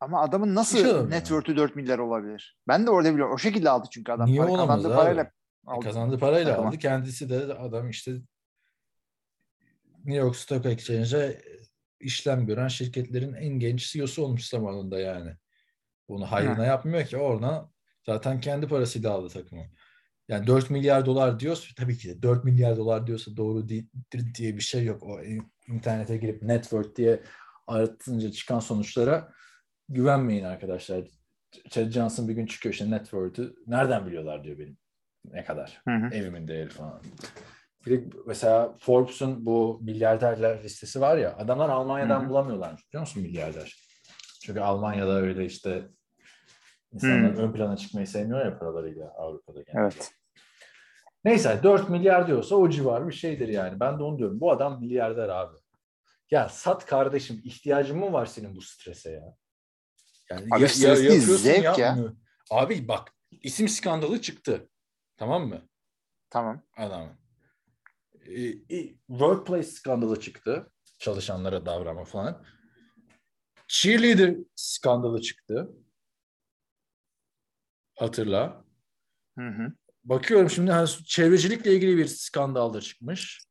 Ama 0.01 0.23
adamın 0.23 0.55
nasıl 0.55 0.79
adamı 0.79 1.07
net 1.07 1.13
yani. 1.13 1.23
worth'ü 1.25 1.57
4 1.57 1.77
milyar 1.77 1.99
olabilir? 1.99 2.59
Ben 2.69 2.87
de 2.87 2.91
orada 2.91 3.13
biliyorum. 3.13 3.35
O 3.35 3.39
şekilde 3.39 3.71
aldı 3.71 3.89
çünkü 3.93 4.13
adam. 4.13 4.27
Niye 4.27 4.41
Para- 4.41 4.51
olamaz 4.51 4.77
kazandığı 4.77 4.95
abi? 4.95 5.03
parayla 5.03 5.31
aldı. 5.67 5.85
kazandığı 5.85 6.19
parayla 6.19 6.51
Takıma. 6.51 6.69
aldı. 6.69 6.79
Kendisi 6.79 7.31
de 7.31 7.55
adam 7.55 7.91
işte 7.91 8.13
New 10.05 10.15
York 10.15 10.37
Stock 10.37 10.67
Exchange'e 10.67 11.43
işlem 12.01 12.47
gören 12.47 12.69
şirketlerin 12.69 13.35
en 13.35 13.59
genç 13.59 13.93
CEO'su 13.93 14.25
olmuş 14.25 14.47
zamanında 14.47 15.01
yani. 15.01 15.35
Bunu 16.09 16.27
hayrına 16.33 16.65
yapmıyor 16.65 17.07
ki 17.07 17.17
oradan 17.17 17.73
zaten 18.07 18.41
kendi 18.41 18.67
parasıyla 18.69 19.11
aldı 19.11 19.29
takımı. 19.29 19.65
Yani 20.29 20.47
4 20.47 20.71
milyar 20.71 21.07
dolar 21.07 21.41
diyorsa 21.41 21.69
tabii 21.77 21.99
ki 21.99 22.09
de 22.09 22.23
4 22.23 22.45
milyar 22.45 22.77
dolar 22.77 23.07
diyorsa 23.07 23.37
doğru 23.37 23.69
değildir 23.69 24.35
diye 24.35 24.57
bir 24.57 24.61
şey 24.61 24.85
yok. 24.85 25.03
O 25.03 25.23
in- 25.23 25.53
internete 25.69 26.17
girip 26.17 26.43
net 26.43 26.63
worth 26.63 26.97
diye 26.97 27.23
aratınca 27.67 28.31
çıkan 28.31 28.61
sonuçlara 28.61 29.33
güvenmeyin 29.89 30.45
arkadaşlar. 30.45 31.05
Chad 31.71 31.91
Johnson 31.91 32.29
bir 32.29 32.35
gün 32.35 32.47
çıkıyor 32.47 32.73
işte 32.73 32.91
net 32.91 33.03
worth'ü 33.03 33.55
nereden 33.67 34.07
biliyorlar 34.07 34.45
diyor 34.45 34.59
benim 34.59 34.79
ne 35.25 35.45
kadar 35.45 35.83
Hı 35.89 35.95
hı. 35.95 36.15
evimin 36.15 36.49
değeri 36.49 36.69
falan. 36.69 37.03
Bir 37.87 37.91
de 37.91 38.17
mesela 38.27 38.75
Forbes'un 38.81 39.47
bu 39.47 39.81
milyarderler 39.83 40.65
listesi 40.65 41.01
var 41.01 41.17
ya 41.17 41.37
adamlar 41.37 41.69
Almanya'dan 41.69 42.21
Hı 42.21 42.25
hı. 42.25 42.29
bulamıyorlar 42.29 42.85
biliyor 42.89 43.01
musun 43.01 43.23
milyarder? 43.23 43.77
Çünkü 44.45 44.61
Almanya'da 44.61 45.13
öyle 45.13 45.45
işte 45.45 45.89
insanlar 46.93 47.35
ön 47.35 47.53
plana 47.53 47.77
çıkmayı 47.77 48.07
sevmiyor 48.07 48.45
ya 48.45 48.59
paralarıyla 48.59 49.15
Avrupa'da 49.17 49.63
genelde. 49.63 49.83
Evet. 49.83 50.13
Neyse 51.25 51.61
4 51.63 51.89
milyar 51.89 52.27
diyorsa 52.27 52.57
o 52.57 52.71
civar 52.71 53.09
bir 53.09 53.13
şeydir 53.13 53.49
yani. 53.49 53.81
Ben 53.81 53.99
de 53.99 54.03
onu 54.03 54.19
diyorum. 54.19 54.41
Bu 54.41 54.53
adam 54.53 54.81
milyarder 54.81 55.29
abi. 55.29 55.57
Ya 56.31 56.49
sat 56.49 56.87
kardeşim 56.87 57.41
ihtiyacın 57.45 57.99
mı 57.99 58.13
var 58.13 58.27
senin 58.27 58.57
bu 58.57 58.61
strese 58.63 59.11
ya? 59.11 59.35
Yani 60.31 60.47
Abi 60.51 60.69
stres 60.69 60.99
değil, 60.99 61.11
yapıyorsun, 61.11 61.37
zevk 61.37 61.79
ya. 61.79 61.99
Abi 62.51 62.89
bak 62.89 63.13
isim 63.31 63.69
skandalı 63.69 64.21
çıktı. 64.21 64.69
Tamam 65.21 65.49
mı? 65.49 65.69
Tamam. 66.31 66.63
Adamın. 66.77 67.19
Ee, 68.27 68.77
e, 68.77 68.97
Workplace 69.07 69.69
skandalı 69.69 70.21
çıktı. 70.21 70.73
Çalışanlara 70.99 71.67
davranma 71.67 72.05
falan. 72.05 72.45
Cheerleader 73.69 74.37
skandalı 74.57 75.21
çıktı. 75.21 75.71
Hatırla. 77.95 78.65
Hı 79.39 79.49
hı. 79.49 79.73
Bakıyorum 80.05 80.51
şimdi 80.51 80.71
hani 80.71 80.89
çevrecilikle 80.89 81.75
ilgili 81.75 81.97
bir 81.97 82.07
skandal 82.07 82.75
da 82.75 82.81
çıkmış. 82.81 83.45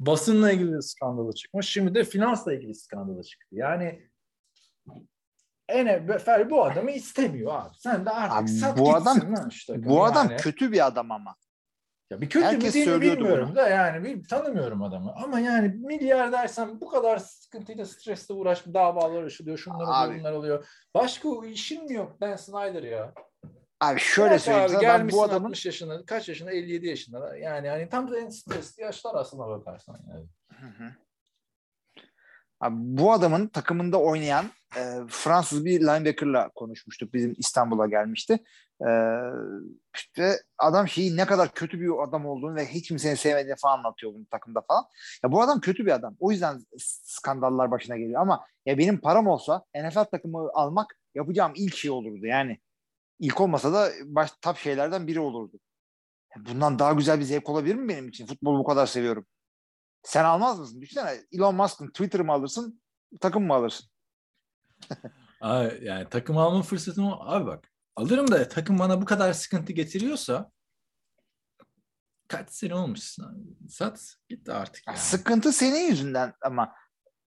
Basınla 0.00 0.52
ilgili 0.52 0.82
skandalı 0.82 1.34
çıkmış. 1.34 1.68
Şimdi 1.68 1.94
de 1.94 2.04
finansla 2.04 2.54
ilgili 2.54 2.74
skandalı 2.74 3.22
çıktı. 3.22 3.48
Yani 3.52 4.10
en 5.72 6.18
Ferdi 6.18 6.50
bu 6.50 6.64
adamı 6.64 6.90
istemiyor 6.90 7.54
abi. 7.54 7.74
Sen 7.78 8.06
de 8.06 8.10
artık 8.10 8.38
Abi 8.38 8.48
sat 8.48 8.78
bu 8.78 8.94
adam- 8.94 9.06
lan 9.06 9.50
takımı 9.66 9.88
Bu 9.90 10.04
adam 10.04 10.30
yani. 10.30 10.40
kötü 10.40 10.72
bir 10.72 10.86
adam 10.86 11.10
ama. 11.10 11.36
Ya 12.10 12.20
bir 12.20 12.28
kötü 12.28 12.46
Herkes 12.46 12.74
söylüyordu 12.74 13.00
bilmiyorum 13.20 13.46
bunu. 13.48 13.56
da 13.56 13.68
yani 13.68 14.04
bir, 14.04 14.28
tanımıyorum 14.28 14.82
adamı. 14.82 15.12
Ama 15.24 15.40
yani 15.40 15.68
milyar 15.68 16.32
dersen 16.32 16.80
bu 16.80 16.88
kadar 16.88 17.18
sıkıntıyla 17.18 17.84
stresle 17.84 18.34
uğraş 18.34 18.66
davalar 18.66 19.22
açılıyor, 19.22 19.58
şunlar 19.58 20.06
oluyor, 20.06 20.20
bunlar 20.20 20.32
oluyor. 20.32 20.66
Başka 20.94 21.28
işin 21.46 21.84
mi 21.84 21.94
yok 21.94 22.20
Dan 22.20 22.36
Snyder 22.36 22.82
ya? 22.82 23.12
Abi 23.80 24.00
şöyle 24.00 24.30
Bırak 24.30 24.40
söyleyeyim 24.40 24.64
abi, 24.64 24.72
sana 24.72 24.82
ben 24.82 24.88
gelmişsin 24.96 25.20
bu 25.20 25.24
adamın 25.24 25.44
60 25.44 25.66
yaşında, 25.66 26.04
kaç 26.06 26.28
yaşında? 26.28 26.50
57 26.52 26.86
yaşında. 26.86 27.36
Yani 27.36 27.68
hani 27.68 27.88
tam 27.88 28.10
da 28.10 28.18
en 28.20 28.28
stresli 28.28 28.82
yaşlar 28.82 29.14
aslında 29.14 29.48
bakarsan 29.48 29.98
yani. 30.08 30.26
Hı 30.60 30.66
hı. 30.84 30.90
Abi 32.62 32.76
bu 32.78 33.12
adamın 33.12 33.46
takımında 33.46 34.00
oynayan 34.00 34.44
e, 34.76 34.80
Fransız 35.08 35.64
bir 35.64 35.80
linebacker'la 35.80 36.48
konuşmuştuk. 36.48 37.14
Bizim 37.14 37.34
İstanbul'a 37.38 37.86
gelmişti. 37.86 38.38
E, 38.80 38.90
işte 39.96 40.36
adam 40.58 40.88
şeyi 40.88 41.16
ne 41.16 41.26
kadar 41.26 41.52
kötü 41.54 41.80
bir 41.80 42.02
adam 42.04 42.26
olduğunu 42.26 42.54
ve 42.54 42.66
hiç 42.66 42.88
kimsenin 42.88 43.14
sevmediğini 43.14 43.56
falan 43.56 43.78
anlatıyor 43.78 44.14
bunu 44.14 44.26
takımda 44.26 44.60
falan. 44.60 44.84
Ya 45.24 45.32
bu 45.32 45.42
adam 45.42 45.60
kötü 45.60 45.86
bir 45.86 45.90
adam. 45.90 46.16
O 46.20 46.30
yüzden 46.30 46.60
skandallar 46.78 47.70
başına 47.70 47.96
geliyor. 47.96 48.20
Ama 48.20 48.46
ya 48.66 48.78
benim 48.78 48.98
param 48.98 49.26
olsa 49.26 49.64
NFL 49.74 50.04
takımı 50.04 50.50
almak 50.54 50.98
yapacağım 51.14 51.52
ilk 51.56 51.76
şey 51.76 51.90
olurdu. 51.90 52.26
Yani 52.26 52.58
ilk 53.18 53.40
olmasa 53.40 53.72
da 53.72 53.90
baş 54.04 54.30
top 54.42 54.56
şeylerden 54.56 55.06
biri 55.06 55.20
olurdu. 55.20 55.60
Bundan 56.36 56.78
daha 56.78 56.92
güzel 56.92 57.20
bir 57.20 57.24
zevk 57.24 57.48
olabilir 57.48 57.74
mi 57.74 57.88
benim 57.88 58.08
için? 58.08 58.26
Futbolu 58.26 58.58
bu 58.58 58.64
kadar 58.64 58.86
seviyorum. 58.86 59.26
Sen 60.02 60.24
almaz 60.24 60.58
mısın? 60.58 60.80
Düşünsene 60.80 61.22
Elon 61.32 61.54
Musk'ın 61.54 61.88
Twitter'ı 61.88 62.24
mı 62.24 62.32
alırsın, 62.32 62.82
takım 63.20 63.46
mı 63.46 63.54
alırsın? 63.54 63.88
Abi, 65.40 65.78
yani 65.82 66.08
takım 66.08 66.38
alma 66.38 66.62
fırsatım 66.62 67.12
abi 67.20 67.46
bak 67.46 67.72
alırım 67.96 68.30
da 68.30 68.48
takım 68.48 68.78
bana 68.78 69.00
bu 69.00 69.04
kadar 69.04 69.32
sıkıntı 69.32 69.72
getiriyorsa 69.72 70.50
kaç 72.28 72.50
sene 72.50 72.74
olmuş 72.74 73.16
sat 73.68 74.14
gitti 74.28 74.52
artık 74.52 74.86
yani. 74.86 74.98
Sıkıntı 74.98 75.52
senin 75.52 75.88
yüzünden 75.88 76.34
ama 76.42 76.74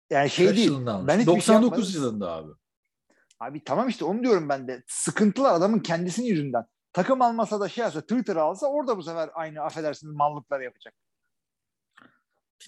yani 0.10 0.30
şey 0.30 0.48
Kaç 0.48 0.58
değil. 0.58 0.72
Ben 0.86 1.20
hiçbir 1.20 1.26
şey 1.26 1.26
99 1.26 1.50
yapmadım. 1.64 1.92
yılında 1.94 2.32
abi. 2.32 2.52
Abi 3.40 3.64
tamam 3.64 3.90
işte 3.90 4.06
onu 4.06 4.24
diyorum 4.24 4.50
ben 4.50 4.68
de. 4.68 4.84
Sıkıntılar 4.88 5.54
adamın 5.54 5.80
kendisinin 5.80 6.28
yüzünden. 6.28 6.66
Takım 6.94 7.22
almasa 7.22 7.60
da 7.60 7.70
şey 7.70 7.84
alsa 7.84 8.02
Twitter 8.02 8.36
alsa 8.36 8.68
orada 8.68 8.98
bu 8.98 9.04
sefer 9.04 9.30
aynı 9.34 9.62
affedersiniz 9.62 10.16
mallıkları 10.16 10.64
yapacak. 10.64 10.94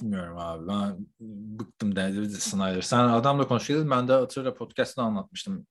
Bilmiyorum 0.01 0.37
abi 0.37 0.67
ben 0.67 1.07
bıktım 1.59 1.95
derdi 1.95 2.29
Snyder. 2.29 2.81
Sen 2.81 2.99
adamla 2.99 3.47
konuşuyordun 3.47 3.91
ben 3.91 4.07
de 4.07 4.13
hatırla 4.13 4.53
podcast'ta 4.53 5.03
anlatmıştım. 5.03 5.67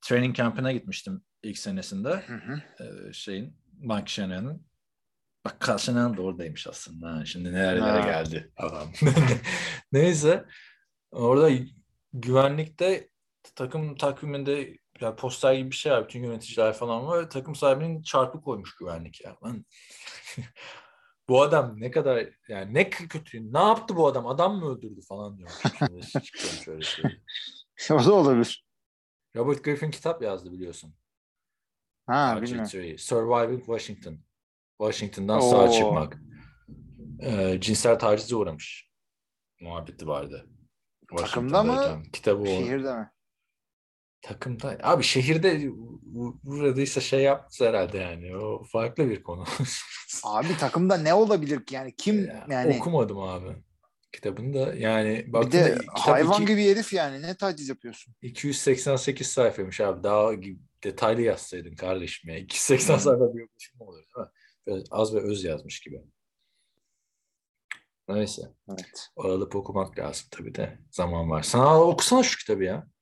Training 0.00 0.36
camp'ine 0.36 0.72
gitmiştim 0.72 1.22
ilk 1.44 1.58
senesinde 1.58 2.08
Hı 2.08 2.34
hı. 2.34 2.62
ee, 2.84 3.12
şeyin 3.12 3.56
Mike 3.72 4.06
Shanahan'ın. 4.06 4.66
Bak 5.44 5.66
Carl 5.68 5.78
Shanahan 5.78 6.16
da 6.16 6.22
oradaymış 6.22 6.66
aslında. 6.66 7.12
ha. 7.12 7.24
Şimdi 7.24 7.52
nerelere 7.52 8.02
geldi 8.06 8.52
adam. 8.56 8.92
Neyse 9.92 10.44
orada 11.10 11.50
güvenlikte 12.12 13.08
takım 13.54 13.96
takviminde 13.96 14.78
ya 15.00 15.16
poster 15.16 15.54
gibi 15.54 15.70
bir 15.70 15.76
şey 15.76 15.92
var. 15.92 16.04
Bütün 16.04 16.22
yöneticiler 16.22 16.72
falan 16.72 17.06
var. 17.06 17.30
Takım 17.30 17.54
sahibinin 17.54 18.02
çarpı 18.02 18.40
koymuş 18.40 18.76
güvenlik 18.76 19.24
ya. 19.24 19.36
Ben 19.44 19.64
bu 21.28 21.42
adam 21.42 21.80
ne 21.80 21.90
kadar 21.90 22.28
yani 22.48 22.74
ne 22.74 22.90
kötü 22.90 23.52
ne 23.52 23.58
yaptı 23.58 23.96
bu 23.96 24.06
adam 24.06 24.26
adam 24.26 24.58
mı 24.58 24.70
öldürdü 24.70 25.00
falan 25.02 25.38
diyorum. 25.38 25.54
Şöyle 26.64 26.82
şey. 26.82 27.04
o 27.90 28.04
da 28.04 28.12
olabilir. 28.14 28.64
Robert 29.36 29.64
Griffin 29.64 29.90
kitap 29.90 30.22
yazdı 30.22 30.52
biliyorsun. 30.52 30.94
Ha 32.06 32.38
bilmiyorum. 32.42 32.98
Surviving 32.98 33.64
Washington. 33.64 34.18
Washington'dan 34.78 35.38
Oo. 35.38 35.50
sağ 35.50 35.70
çıkmak. 35.70 36.18
Ee, 37.22 37.58
cinsel 37.60 37.98
tacize 37.98 38.36
uğramış. 38.36 38.90
Muhabbeti 39.60 40.06
vardı. 40.06 40.46
Takımda 41.16 41.62
mı? 41.62 42.02
Kitabı 42.12 42.42
o. 42.42 42.46
Şehirde 42.46 42.94
mi? 42.94 43.10
Takımda. 44.24 44.78
Abi 44.82 45.02
şehirde 45.02 45.70
uğradıysa 46.44 47.00
şey 47.00 47.22
yaptı 47.22 47.68
herhalde 47.68 47.98
yani. 47.98 48.36
O 48.36 48.64
farklı 48.64 49.10
bir 49.10 49.22
konu. 49.22 49.44
Abi 50.24 50.56
takımda 50.56 50.96
ne 50.96 51.14
olabilir 51.14 51.66
ki 51.66 51.74
yani 51.74 51.94
kim 51.96 52.26
Ya, 52.26 52.46
yani 52.50 52.76
Okumadım 52.76 53.18
abi. 53.18 53.56
Kitabını 54.12 54.54
da 54.54 54.74
yani 54.74 55.24
bir 55.26 55.52
de 55.52 55.78
hayvan 55.94 56.42
iki- 56.42 56.52
gibi 56.52 56.70
herif 56.70 56.92
yani 56.92 57.22
ne 57.22 57.34
taciz 57.34 57.68
yapıyorsun? 57.68 58.14
288 58.22 59.26
sayfaymış 59.26 59.80
abi. 59.80 60.02
Daha 60.02 60.32
detaylı 60.84 61.22
yazsaydın 61.22 61.74
kardeşim 61.74 62.30
ya. 62.30 62.38
280 62.38 62.98
sayfa 62.98 63.34
biyografi 63.34 63.76
mi 63.76 63.82
olur 63.82 63.96
değil 63.96 64.26
mi? 64.26 64.32
Böyle 64.66 64.84
az 64.90 65.14
ve 65.14 65.20
öz 65.20 65.44
yazmış 65.44 65.80
gibi. 65.80 66.00
Neyse. 68.08 68.42
Evet. 68.68 69.08
Aralıp 69.16 69.56
okumak 69.56 69.98
lazım 69.98 70.26
tabii 70.30 70.54
de. 70.54 70.78
Zaman 70.90 71.30
var. 71.30 71.42
Sana 71.42 71.80
okusana 71.80 72.22
şu 72.22 72.38
kitabı 72.38 72.64
ya. 72.64 72.93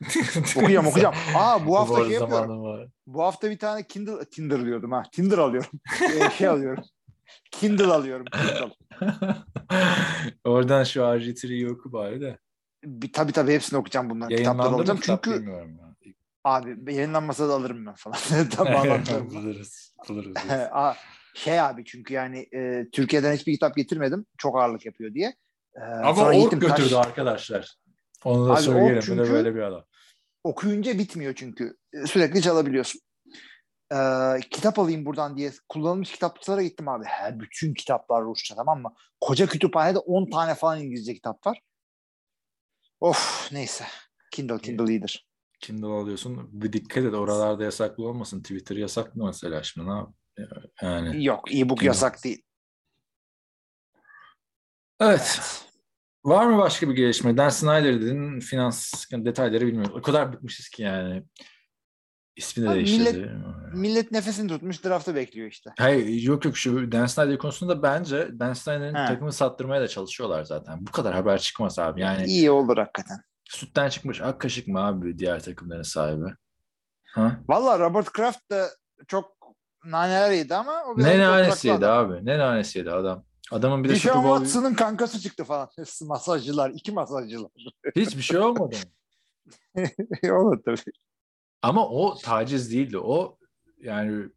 Okuyacağım 0.56 0.86
okuyacağım. 0.86 1.14
Aa 1.34 1.66
bu 1.66 1.78
hafta 1.78 2.04
şey 2.04 2.12
yapıyorum. 2.12 2.62
var. 2.62 2.88
Bu 3.06 3.22
hafta 3.22 3.50
bir 3.50 3.58
tane 3.58 3.86
Kindle 3.86 4.24
Tinder 4.24 4.64
diyordum 4.64 4.92
ha. 4.92 5.02
Tinder 5.12 5.38
alıyorum. 5.38 5.70
Ee, 6.02 6.30
şey 6.30 6.48
alıyorum. 6.48 6.84
Kindle 7.50 7.92
alıyorum. 7.92 8.26
Kindle. 8.32 8.74
Oradan 10.44 10.84
şu 10.84 11.00
RG3'yi 11.00 11.70
oku 11.70 11.92
bari 11.92 12.20
de. 12.20 12.38
Bir, 12.84 13.12
tabii 13.12 13.32
tabii 13.32 13.52
hepsini 13.52 13.78
okuyacağım 13.78 14.10
bunların. 14.10 14.36
Kitapları 14.36 14.68
alacağım. 14.68 15.00
Çünkü 15.02 15.34
bilmiyorum 15.34 15.78
ya. 15.78 16.12
abi 16.44 16.94
yayınlanmasa 16.94 17.48
da 17.48 17.52
alırım 17.54 17.86
ben 17.86 17.94
falan. 17.94 18.18
tamam 18.56 18.76
anlatıyorum. 18.76 19.30
buluruz. 19.30 19.92
Buluruz. 20.08 20.32
Aa, 20.72 20.94
şey 21.34 21.60
abi 21.60 21.84
çünkü 21.84 22.14
yani 22.14 22.46
e, 22.54 22.90
Türkiye'den 22.92 23.32
hiçbir 23.32 23.52
kitap 23.52 23.76
getirmedim. 23.76 24.26
Çok 24.38 24.58
ağırlık 24.58 24.86
yapıyor 24.86 25.14
diye. 25.14 25.34
Ee, 25.76 25.80
Ama 25.80 26.22
Ork 26.22 26.34
gittim 26.34 26.60
götürdü 26.60 26.88
taş- 26.90 27.06
arkadaşlar. 27.06 27.76
Onu 28.26 28.48
da 28.48 28.52
Abi 28.54 28.62
söyleyelim. 28.62 29.00
Çünkü- 29.00 29.32
böyle 29.32 29.54
bir 29.54 29.60
adam. 29.60 29.84
okuyunca 30.44 30.98
bitmiyor 30.98 31.34
çünkü. 31.34 31.76
Sürekli 32.06 32.42
çalabiliyorsun. 32.42 33.00
Ee, 33.92 34.40
kitap 34.50 34.78
alayım 34.78 35.04
buradan 35.04 35.36
diye 35.36 35.52
kullanılmış 35.68 36.12
kitapçılara 36.12 36.62
gittim 36.62 36.88
abi. 36.88 37.04
Her 37.04 37.40
bütün 37.40 37.74
kitaplar 37.74 38.24
Rusça 38.24 38.54
tamam 38.56 38.82
mı? 38.82 38.94
Koca 39.20 39.46
kütüphanede 39.46 39.98
10 39.98 40.30
tane 40.30 40.54
falan 40.54 40.80
İngilizce 40.80 41.14
kitap 41.14 41.46
var. 41.46 41.60
Of 43.00 43.48
neyse. 43.52 43.84
Kindle 44.30 44.58
Kindle 44.58 44.92
iyidir. 44.92 45.26
Kindle 45.60 45.86
alıyorsun. 45.86 46.48
Bir 46.52 46.72
dikkat 46.72 47.04
et 47.04 47.14
oralarda 47.14 47.64
yasaklı 47.64 48.08
olmasın. 48.08 48.42
Twitter 48.42 48.76
yasak 48.76 49.16
mı 49.16 49.24
mesela 49.26 49.62
şimdi 49.62 49.88
ne 49.88 49.92
yap? 49.92 50.10
Yani. 50.82 51.24
Yok 51.24 51.54
e-book 51.54 51.78
Kindle. 51.78 51.86
yasak 51.86 52.24
değil. 52.24 52.42
Evet. 55.00 55.40
Var 56.26 56.46
mı 56.46 56.58
başka 56.58 56.88
bir 56.88 56.94
gelişme? 56.94 57.36
Dan 57.36 57.48
Snyder 57.48 58.00
dedin. 58.00 58.40
Finans 58.40 59.04
detayları 59.12 59.66
bilmiyorum. 59.66 59.92
O 59.98 60.02
kadar 60.02 60.32
bıkmışız 60.32 60.68
ki 60.68 60.82
yani. 60.82 61.22
İsmi 62.36 62.68
de 62.70 62.74
değiştirdi. 62.74 63.32
Millet 63.74 64.12
nefesini 64.12 64.48
tutmuş 64.48 64.84
draftı 64.84 65.14
bekliyor 65.14 65.48
işte. 65.50 65.70
Hayır 65.78 66.22
yok 66.22 66.44
yok 66.44 66.56
şu 66.56 66.92
Dan 66.92 67.06
Snyder 67.06 67.38
konusunda 67.38 67.82
bence 67.82 68.28
Dan 68.38 68.52
Snyder'in 68.52 68.94
He. 68.94 69.06
takımı 69.06 69.32
sattırmaya 69.32 69.80
da 69.80 69.88
çalışıyorlar 69.88 70.44
zaten. 70.44 70.86
Bu 70.86 70.90
kadar 70.92 71.14
haber 71.14 71.38
çıkmaz 71.38 71.78
abi. 71.78 72.00
Yani 72.00 72.26
İyi 72.26 72.50
olur 72.50 72.76
hakikaten. 72.78 73.18
sütten 73.44 73.88
çıkmış 73.88 74.20
ak 74.20 74.40
kaşık 74.40 74.68
mı 74.68 74.80
abi 74.86 75.18
diğer 75.18 75.40
takımların 75.42 75.82
sahibi? 75.82 76.26
Ha? 77.04 77.40
Valla 77.48 77.78
Robert 77.78 78.12
Kraft 78.12 78.50
da 78.50 78.66
çok 79.08 79.32
naneler 79.84 80.30
yedi 80.30 80.54
ama 80.54 80.82
o 80.84 80.98
Ne 80.98 81.18
nanesiydi 81.18 81.74
adam. 81.74 82.10
abi? 82.10 82.26
Ne 82.26 82.38
nanesiydi 82.38 82.90
adam? 82.90 83.24
Adamın 83.52 83.84
bir 83.84 83.88
de 83.88 83.94
Dishon 83.94 84.10
Super 84.10 84.24
Bowl 84.24 84.44
Watson'ın 84.44 84.74
kankası 84.74 85.20
çıktı 85.20 85.44
falan. 85.44 85.68
Masajcılar, 86.02 86.70
iki 86.70 86.92
masajcılar. 86.92 87.50
hiçbir 87.96 88.22
şey 88.22 88.38
olmadı. 88.38 88.76
mı? 89.74 89.84
Olur 90.32 90.62
tabii. 90.64 90.92
Ama 91.62 91.88
o 91.88 92.18
taciz 92.18 92.72
değildi. 92.72 92.98
O 92.98 93.38
yani 93.78 94.28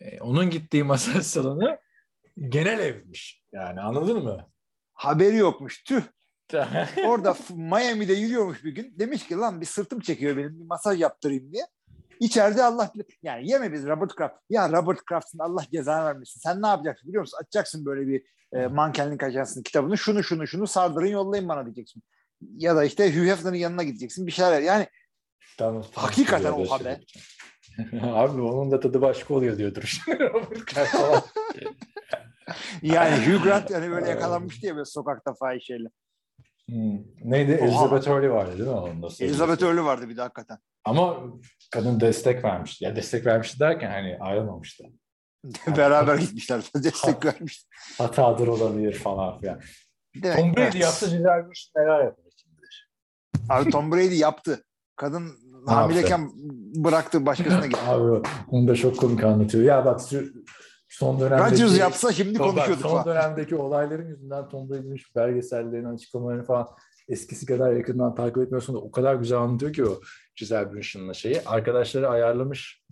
e, 0.00 0.20
onun 0.20 0.50
gittiği 0.50 0.84
masaj 0.84 1.26
salonu 1.26 1.76
genel 2.48 2.78
evmiş. 2.78 3.42
Yani 3.52 3.80
anladın 3.80 4.24
mı? 4.24 4.46
Haberi 4.92 5.36
yokmuş. 5.36 5.84
Tüh. 5.84 6.02
Orada 7.04 7.36
Miami'de 7.50 8.12
yürüyormuş 8.12 8.64
bir 8.64 8.70
gün. 8.72 8.94
Demiş 8.98 9.26
ki 9.26 9.36
lan 9.36 9.60
bir 9.60 9.66
sırtım 9.66 10.00
çekiyor 10.00 10.36
benim 10.36 10.60
bir 10.60 10.66
masaj 10.66 11.00
yaptırayım 11.00 11.52
diye. 11.52 11.66
İçeride 12.20 12.62
Allah. 12.62 12.92
Yani 13.22 13.50
yeme 13.50 13.72
biz 13.72 13.86
Robert 13.86 14.14
Kraft. 14.14 14.34
Ya 14.50 14.72
Robert 14.72 15.04
Kraft'ın 15.04 15.38
Allah 15.38 15.64
cezanı 15.72 16.04
vermesin. 16.04 16.40
Sen 16.40 16.62
ne 16.62 16.66
yapacaksın 16.66 17.08
biliyor 17.08 17.20
musun? 17.20 17.38
Açacaksın 17.40 17.86
böyle 17.86 18.06
bir 18.06 18.22
e, 18.52 18.66
mankenlik 18.66 19.22
ajansının 19.22 19.62
kitabını. 19.62 19.98
Şunu 19.98 20.24
şunu 20.24 20.46
şunu 20.46 20.66
sardırın 20.66 21.06
yollayın 21.06 21.48
bana 21.48 21.64
diyeceksin. 21.64 22.02
Ya 22.56 22.76
da 22.76 22.84
işte 22.84 23.16
Hugh 23.16 23.26
Hefner'ın 23.26 23.56
yanına 23.56 23.82
gideceksin. 23.82 24.26
Bir 24.26 24.32
şeyler. 24.32 24.62
Yani 24.62 24.86
Tamam. 25.58 25.84
Hakikaten 25.94 26.58
Böyle 26.58 26.68
oha 26.68 26.78
şey. 26.78 26.96
Abi 28.02 28.40
onun 28.40 28.70
da 28.70 28.80
tadı 28.80 29.00
başka 29.00 29.34
oluyor 29.34 29.58
diyordur. 29.58 29.98
Robert 30.08 30.64
Kraft 30.64 30.92
falan. 30.92 31.22
yani 32.82 33.26
Hugh 33.26 33.42
Grant 33.42 33.70
yani 33.70 33.90
böyle 33.90 34.08
yakalanmış 34.08 34.62
diye 34.62 34.74
böyle 34.74 34.84
sokakta 34.84 35.34
fahişeyle. 35.34 35.88
Hmm. 36.68 36.98
Neydi? 37.24 37.58
Oha. 37.62 37.66
Elizabeth 37.66 38.08
Hurley 38.08 38.30
vardı 38.30 38.58
değil 38.58 38.68
mi? 38.68 38.74
Onun 38.74 39.02
da 39.02 39.08
Elizabeth 39.20 39.62
Earl'ü 39.62 39.84
vardı 39.84 40.08
bir 40.08 40.16
de 40.16 40.20
hakikaten. 40.20 40.58
Ama 40.84 41.20
kadın 41.72 42.00
destek 42.00 42.44
vermişti. 42.44 42.84
Ya 42.84 42.96
destek 42.96 43.26
vermişti 43.26 43.60
derken 43.60 43.90
hani 43.90 44.18
ayrılmamıştı. 44.20 44.84
Beraber 45.76 46.16
gitmişler. 46.16 46.62
Destek 46.74 47.24
vermiş. 47.24 47.66
Hatadır 47.98 48.46
olabilir 48.48 48.94
falan 48.94 49.40
filan. 49.40 49.60
Demek, 50.14 50.38
Tom 50.38 50.56
Brady 50.56 50.62
evet. 50.62 50.74
yapsa 50.74 51.06
Giselle 51.06 51.24
Bündchen 51.24 51.72
neler 51.76 52.04
yapar 52.04 52.24
kim 52.36 52.52
bilir. 52.58 52.90
Abi 53.48 53.70
Tom 53.70 53.92
Brady 53.92 54.18
yaptı. 54.18 54.64
Kadın 54.96 55.32
hamileyken 55.66 56.30
bıraktı 56.74 57.26
başkasına 57.26 57.66
gitti. 57.66 57.80
Abi 57.86 58.28
onu 58.50 58.68
da 58.68 58.74
çok 58.74 58.98
komik 58.98 59.24
anlatıyor. 59.24 59.64
Ya 59.64 59.84
bak 59.84 60.00
son 60.88 61.20
dönemdeki... 61.20 61.52
Rodgers 61.52 61.78
yapsa 61.78 62.12
şimdi 62.12 62.38
konuşuyorduk 62.38 62.82
Son 62.82 62.90
falan. 62.90 63.04
dönemdeki 63.04 63.56
olayların 63.56 64.08
yüzünden 64.08 64.48
Tom 64.48 64.70
Brady'nin 64.70 65.00
belgesellerini, 65.16 65.88
açıklamalarını 65.88 66.44
falan 66.44 66.68
eskisi 67.12 67.46
kadar 67.46 67.72
yakından 67.72 68.14
takip 68.14 68.38
etmiyorsun 68.38 68.74
da 68.74 68.78
o 68.78 68.90
kadar 68.90 69.14
güzel 69.14 69.38
anlatıyor 69.38 69.72
ki 69.72 69.84
o 69.84 70.00
Giselle 70.36 70.72
Bündchen'la 70.72 71.14
şeyi. 71.14 71.40
Arkadaşları 71.46 72.08
ayarlamış 72.08 72.82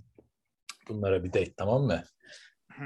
bunlara 0.88 1.24
bir 1.24 1.28
date 1.28 1.54
tamam 1.56 1.82
mı? 1.82 2.04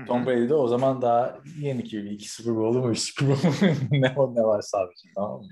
Tom 0.06 0.26
Brady 0.26 0.48
de 0.48 0.54
o 0.54 0.68
zaman 0.68 1.02
daha 1.02 1.38
yeni 1.58 1.84
ki 1.84 2.00
iki 2.00 2.32
Super 2.32 2.56
Bowl'u 2.56 2.78
mu 2.78 2.90
üç 2.90 2.98
Super 2.98 3.28
Bowl'u 3.28 3.48
mu 3.48 3.76
ne 3.90 4.14
o 4.16 4.34
ne 4.34 4.42
var 4.42 4.62
sadece 4.62 5.08
tamam 5.14 5.40
mı? 5.40 5.48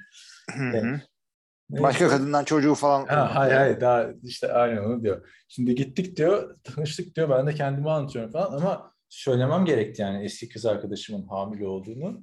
Neyse. 1.71 1.83
Başka 1.83 2.09
kadından 2.09 2.45
çocuğu 2.45 2.75
falan. 2.75 3.07
Ha, 3.07 3.35
hayır 3.35 3.55
hayır 3.55 3.81
daha 3.81 4.07
işte 4.23 4.53
aynen 4.53 4.85
onu 4.85 5.03
diyor. 5.03 5.29
Şimdi 5.49 5.75
gittik 5.75 6.17
diyor, 6.17 6.57
tanıştık 6.65 7.17
diyor. 7.17 7.31
Ben 7.31 7.47
de 7.47 7.55
kendimi 7.55 7.91
anlatıyorum 7.91 8.33
falan 8.33 8.53
ama 8.53 8.93
söylemem 9.09 9.65
gerekti 9.65 10.03
yani 10.03 10.25
eski 10.25 10.49
kız 10.49 10.67
arkadaşımın 10.67 11.27
hamile 11.27 11.67
olduğunu. 11.67 12.23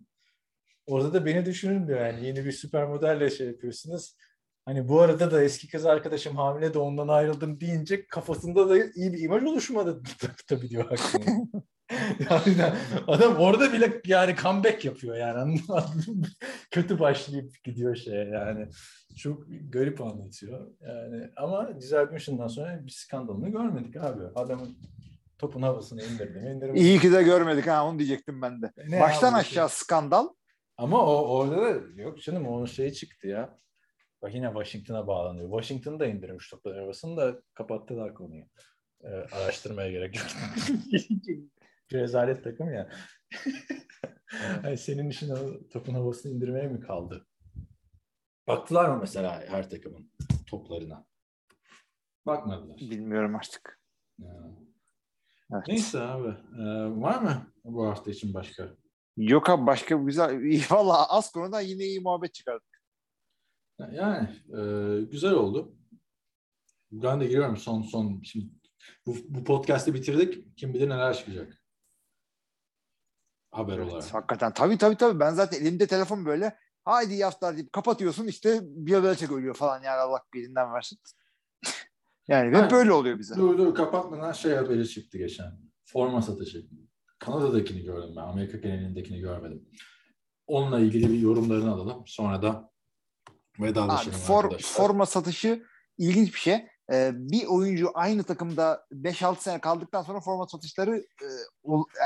Orada 0.90 1.14
da 1.14 1.26
beni 1.26 1.46
düşünün 1.46 1.88
diyor 1.88 2.06
yani 2.06 2.26
yeni 2.26 2.46
bir 2.46 2.52
süper 2.52 2.88
modelle 2.88 3.30
şey 3.30 3.48
yapıyorsunuz. 3.48 4.16
Hani 4.66 4.88
bu 4.88 5.02
arada 5.02 5.32
da 5.32 5.44
eski 5.44 5.68
kız 5.68 5.86
arkadaşım 5.86 6.36
hamile 6.36 6.74
de 6.74 6.80
ondan 6.80 7.08
ayrıldım 7.08 7.60
deyince 7.60 8.08
kafasında 8.08 8.70
da 8.70 8.78
iyi 8.78 9.14
bir 9.14 9.22
imaj 9.22 9.44
oluşmadı 9.44 10.02
tabii 10.48 10.70
diyor 10.70 10.86
aklına. 10.92 11.48
yani 12.30 12.74
adam 13.08 13.36
orada 13.36 13.74
bile 13.74 14.02
yani 14.06 14.36
comeback 14.36 14.86
yapıyor 14.86 15.16
yani? 15.16 15.62
Kötü 16.72 17.00
başlayıp 17.00 17.64
gidiyor 17.64 17.96
şeye 17.96 18.26
yani. 18.26 18.68
Çok 19.18 19.44
garip 19.70 20.02
anlatıyor. 20.02 20.68
Yani 20.82 21.30
ama 21.38 21.82
Dissertation'dan 21.82 22.48
sonra 22.48 22.80
bir 22.86 22.92
skandalını 22.92 23.50
görmedik 23.50 23.98
abi. 23.98 24.24
Adamın 24.36 24.78
topun 25.38 25.62
havasını 25.62 26.04
indirdi. 26.04 26.40
mi 26.40 26.50
indirmedi. 26.50 26.80
İyi 26.80 27.00
ki 27.00 27.12
de 27.12 27.24
görmedik 27.24 27.68
ha 27.68 27.86
onu 27.86 28.00
diyecektim 28.00 28.42
ben 28.42 28.62
de. 28.62 28.72
Ne 28.88 29.00
Baştan 29.00 29.34
aşağı 29.34 29.70
skandal. 29.70 30.28
Ama 30.80 31.06
o 31.06 31.28
orada 31.28 31.62
da 31.62 32.02
yok 32.02 32.22
canım 32.22 32.48
onun 32.48 32.66
şeyi 32.66 32.94
çıktı 32.94 33.28
ya. 33.28 33.60
Bak 34.22 34.36
yine 34.36 34.48
Washington'a 34.48 35.08
bağlanıyor. 35.08 35.50
Washington 35.50 36.00
da 36.00 36.06
indirmiş 36.06 36.50
toplar 36.50 36.76
arabasını 36.76 37.18
da 37.18 37.42
kapattılar 37.54 38.14
konuyu. 38.14 38.44
Ee, 39.04 39.08
araştırmaya 39.08 39.92
gerek 39.92 40.16
yok. 40.16 40.26
Rezalet 41.92 42.44
takım 42.44 42.74
ya. 42.74 42.90
Ay, 44.64 44.78
senin 44.78 45.10
işin 45.10 45.68
topun 45.70 45.94
havasını 45.94 46.32
indirmeye 46.32 46.68
mi 46.68 46.80
kaldı? 46.80 47.28
Baktılar 48.48 48.90
mı 48.90 48.98
mesela 49.02 49.44
her 49.48 49.70
takımın 49.70 50.12
toplarına? 50.48 51.06
Bakmadılar. 52.26 52.78
Bilmiyorum 52.78 53.36
artık. 53.36 53.80
Ya. 54.20 54.52
Evet. 55.54 55.64
Neyse 55.68 56.00
abi. 56.00 56.30
Ee, 56.30 57.02
var 57.02 57.22
mı 57.22 57.54
bu 57.64 57.88
hafta 57.88 58.12
için 58.12 58.34
başka? 58.34 58.76
Yok 59.20 59.50
abi 59.50 59.68
başka 59.68 59.96
güzel. 59.96 60.42
Valla 60.72 61.10
az 61.10 61.32
konudan 61.32 61.62
yine 61.62 61.84
iyi 61.84 62.00
muhabbet 62.00 62.34
çıkardık. 62.34 62.82
Yani 63.92 64.30
e, 64.50 64.62
güzel 65.12 65.32
oldu. 65.32 65.76
Ben 66.92 67.22
de 67.22 67.26
giriyorum 67.28 67.58
son 67.58 67.82
son. 67.82 68.22
Şimdi 68.24 68.46
bu, 69.06 69.16
bu 69.30 69.44
podcast'i 69.44 69.94
bitirdik. 69.94 70.58
Kim 70.58 70.74
bilir 70.74 70.90
neler 70.90 71.18
çıkacak. 71.18 71.64
Haber 73.52 73.78
olarak. 73.78 74.14
Hakikaten 74.14 74.54
tabii 74.54 74.78
tabii 74.78 74.98
tabii. 74.98 75.20
Ben 75.20 75.34
zaten 75.34 75.62
elimde 75.62 75.88
telefon 75.88 76.26
böyle 76.26 76.58
haydi 76.86 77.14
iyi 77.14 77.24
haftalar 77.24 77.58
deyip 77.58 77.74
kapatıyorsun 77.74 78.28
işte 78.28 78.60
bir 78.64 79.04
Belichick 79.04 79.32
ölüyor 79.32 79.56
falan 79.56 79.84
yani 79.84 80.00
Allah 80.00 80.24
elinden 80.36 80.74
versin. 80.74 81.00
yani 82.28 82.58
hep 82.58 82.64
Ha. 82.64 82.72
böyle 82.72 82.92
oluyor 82.92 83.20
bize. 83.20 83.36
Dur 83.36 83.58
dur 83.58 83.76
kapatmadan 83.76 84.32
şey 84.32 84.56
haberi 84.56 84.90
çıktı 84.90 85.18
geçen. 85.18 85.52
Forma 85.86 86.22
satışı. 86.22 86.68
Kanada'dakini 87.20 87.84
gördüm 87.84 88.14
ben. 88.16 88.22
Amerika 88.22 88.58
genelindekini 88.58 89.20
görmedim. 89.20 89.70
Onunla 90.48 90.80
ilgili 90.80 91.14
bir 91.14 91.20
yorumlarını 91.20 91.72
alalım. 91.72 92.04
Sonra 92.06 92.42
da 92.42 92.50
Abi, 93.60 93.68
vedalaşalım 93.68 94.18
for, 94.18 94.44
arkadaşlar. 94.44 94.70
forma 94.84 95.06
satışı 95.06 95.64
ilginç 95.98 96.34
bir 96.34 96.40
şey. 96.40 96.68
Ee, 96.92 97.12
bir 97.14 97.46
oyuncu 97.46 97.92
aynı 97.94 98.24
takımda 98.24 98.86
5-6 98.92 99.36
sene 99.36 99.62
kaldıktan 99.62 100.04
sonra 100.04 100.20
forma 100.20 100.48
satışları 100.48 100.98
e, 100.98 101.28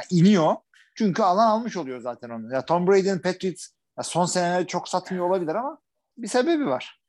iniyor. 0.10 0.56
Çünkü 0.96 1.24
alan 1.24 1.48
almış 1.48 1.78
oluyor 1.78 2.02
zaten 2.02 2.30
onu. 2.30 2.54
Ya 2.54 2.66
Tom 2.66 2.88
Brady'nin 2.88 3.20
Patriots 3.20 3.68
ya 3.98 4.04
son 4.04 4.26
seneleri 4.26 4.68
çok 4.68 4.90
satmıyor 4.90 5.30
olabilir 5.30 5.56
ama 5.56 5.82
bir 6.18 6.28
sebebi 6.28 6.66
var. 6.66 7.02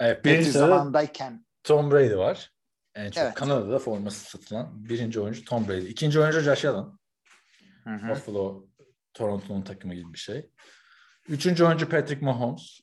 Evet, 0.00 0.24
birinci 0.24 0.50
zamanındayken. 0.50 1.46
Tom 1.64 1.90
Brady 1.90 2.16
var. 2.16 2.52
En 2.94 3.10
çok 3.10 3.22
Evet. 3.24 3.34
Kanada'da 3.34 3.78
forması 3.78 4.30
satılan 4.30 4.88
birinci 4.88 5.20
oyuncu 5.20 5.44
Tom 5.44 5.68
Brady. 5.68 5.88
İkinci 5.90 6.20
oyuncu 6.20 6.40
Josh 6.40 6.64
Allen. 6.64 6.86
Hı 7.86 7.94
hı. 7.94 8.08
Buffalo, 8.08 8.66
Toronto'nun 9.14 9.62
takımı 9.62 9.94
gibi 9.94 10.12
bir 10.12 10.18
şey. 10.18 10.50
Üçüncü 11.28 11.64
oyuncu 11.64 11.88
Patrick 11.88 12.24
Mahomes. 12.24 12.80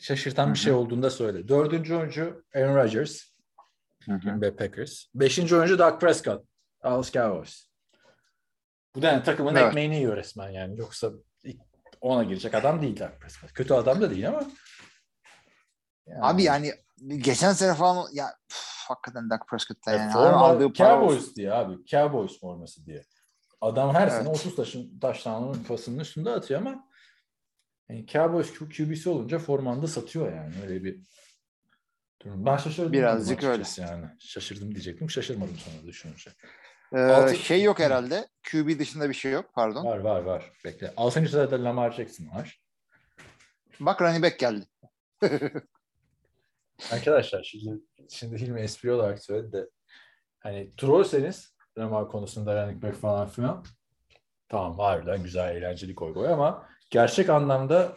Şaşırtan 0.00 0.48
Hı 0.48 0.52
bir 0.54 0.58
şey 0.58 0.72
olduğunu 0.72 1.02
da 1.02 1.10
söyledi. 1.10 1.48
Dördüncü 1.48 1.94
oyuncu 1.94 2.44
Aaron 2.54 2.76
Rodgers. 2.76 3.22
Hı 4.04 4.12
hı. 4.12 4.18
Green 4.18 4.40
Bay 4.40 4.56
Packers. 4.56 5.04
Beşinci 5.14 5.56
oyuncu 5.56 5.78
Dak 5.78 6.00
Prescott. 6.00 6.44
Dallas 6.84 7.12
Cowboys. 7.12 7.66
Bu 8.94 9.02
da 9.02 9.06
yani 9.06 9.22
takımın 9.22 9.54
Evet. 9.54 9.68
ekmeğini 9.68 9.96
yiyor 9.96 10.16
resmen 10.16 10.50
yani. 10.50 10.78
Yoksa 10.78 11.10
ona 12.00 12.24
girecek 12.24 12.54
adam 12.54 12.82
değil 12.82 13.00
Dak 13.00 13.20
Prescott. 13.20 13.52
Kötü 13.52 13.74
adam 13.74 14.00
da 14.00 14.10
değil 14.10 14.28
ama. 14.28 14.42
Yani- 16.06 16.20
Abi 16.22 16.42
yani 16.42 16.72
geçen 17.16 17.52
sene 17.52 17.74
falan 17.74 18.06
ya 18.12 18.26
üf, 18.50 18.84
hakikaten 18.88 19.30
Dak 19.30 19.48
Prescott'ta 19.48 19.90
Ya 19.90 19.96
yani 19.96 20.12
forma, 20.12 20.58
para 20.58 20.72
Cowboys 20.72 21.36
diye 21.36 21.52
abi. 21.52 21.84
Cowboys 21.84 22.40
forması 22.40 22.86
diye. 22.86 23.04
Adam 23.60 23.94
her 23.94 24.08
sene 24.08 24.28
Evet. 24.28 24.36
30 24.40 24.56
taşın 24.56 24.98
taştanın 24.98 25.64
pasının 25.64 25.98
üstünde 25.98 26.30
atıyor 26.30 26.60
ama 26.60 26.88
yani 27.88 28.06
Cowboys 28.06 28.52
Q- 28.52 28.68
QB'si 28.76 29.08
olunca 29.08 29.38
formanda 29.38 29.86
satıyor 29.86 30.32
yani. 30.36 30.54
Öyle 30.62 30.84
bir 30.84 31.00
durum. 32.22 32.46
Ben 32.46 32.56
şaşırdım. 32.56 32.92
Birazcık 32.92 33.44
açıkçası 33.44 33.80
Yani. 33.80 34.06
Şaşırdım 34.18 34.70
diyecektim. 34.74 35.10
Şaşırmadım 35.10 35.56
sonra 35.56 35.86
düşününce. 35.86 36.30
Ee, 36.92 36.98
Altı- 36.98 37.36
şey 37.36 37.62
yok 37.62 37.78
herhalde. 37.78 38.28
QB 38.50 38.78
dışında 38.78 39.08
bir 39.08 39.14
şey 39.14 39.32
yok 39.32 39.50
pardon. 39.54 39.84
Var 39.84 39.98
var 39.98 40.20
var. 40.20 40.52
Bekle. 40.64 40.92
6. 40.96 41.28
sırada 41.28 41.64
Lamar 41.64 41.92
Jackson 41.92 42.28
var. 42.30 42.60
Bak 43.80 44.02
running 44.02 44.24
back 44.24 44.38
geldi. 44.38 44.66
Arkadaşlar 46.92 47.42
şimdi, 47.42 47.80
şimdi 48.10 48.38
Hilmi 48.40 48.60
espri 48.60 48.92
olarak 48.92 49.24
söyledi 49.24 49.52
de 49.52 49.66
hani 50.40 50.70
trollseniz 50.76 51.54
Lamar 51.80 52.08
konusunda 52.08 52.82
back 52.82 52.96
falan 52.96 53.28
filan 53.28 53.64
tamam 54.48 54.78
harbiden 54.78 55.22
güzel 55.22 55.56
eğlenceli 55.56 55.94
koy 55.94 56.14
koy 56.14 56.28
ama 56.28 56.68
gerçek 56.90 57.28
anlamda 57.28 57.96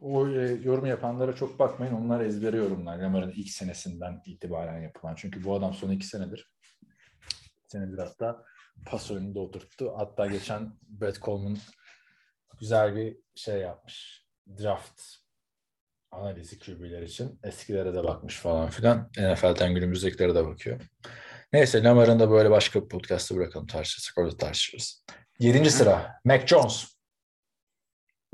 o 0.00 0.28
e, 0.28 0.52
yorum 0.62 0.86
yapanlara 0.86 1.34
çok 1.34 1.58
bakmayın. 1.58 1.94
Onlar 1.94 2.20
ezbere 2.20 2.56
yorumlar. 2.56 2.98
Lamar'ın 2.98 3.30
ilk 3.30 3.48
senesinden 3.48 4.22
itibaren 4.26 4.80
yapılan. 4.80 5.14
Çünkü 5.14 5.44
bu 5.44 5.54
adam 5.54 5.74
son 5.74 5.90
iki 5.90 6.06
senedir 6.06 6.50
senedir 7.66 7.98
hatta 7.98 8.44
pas 8.86 9.10
oyununda 9.10 9.40
oturttu. 9.40 9.92
Hatta 9.96 10.26
geçen 10.26 10.72
Brett 10.82 11.22
Coleman 11.22 11.58
güzel 12.60 12.96
bir 12.96 13.16
şey 13.34 13.58
yapmış. 13.58 14.26
Draft 14.62 15.02
analizi 16.10 16.58
QB'ler 16.58 17.02
için. 17.02 17.40
Eskilere 17.42 17.94
de 17.94 18.04
bakmış 18.04 18.38
falan 18.38 18.70
filan. 18.70 19.10
NFL'den 19.18 19.74
günümüzdekilere 19.74 20.34
de 20.34 20.46
bakıyor. 20.46 20.80
Neyse 21.52 21.82
Lamar'ın 21.82 22.20
da 22.20 22.30
böyle 22.30 22.50
başka 22.50 22.82
bir 22.82 22.88
podcast'ı 22.88 23.36
bırakalım 23.36 23.66
tartışırsak 23.66 24.18
orada 24.18 24.36
tartışırız. 24.36 25.04
Yedinci 25.38 25.70
sıra 25.70 26.20
Mac 26.24 26.46
Jones. 26.46 26.86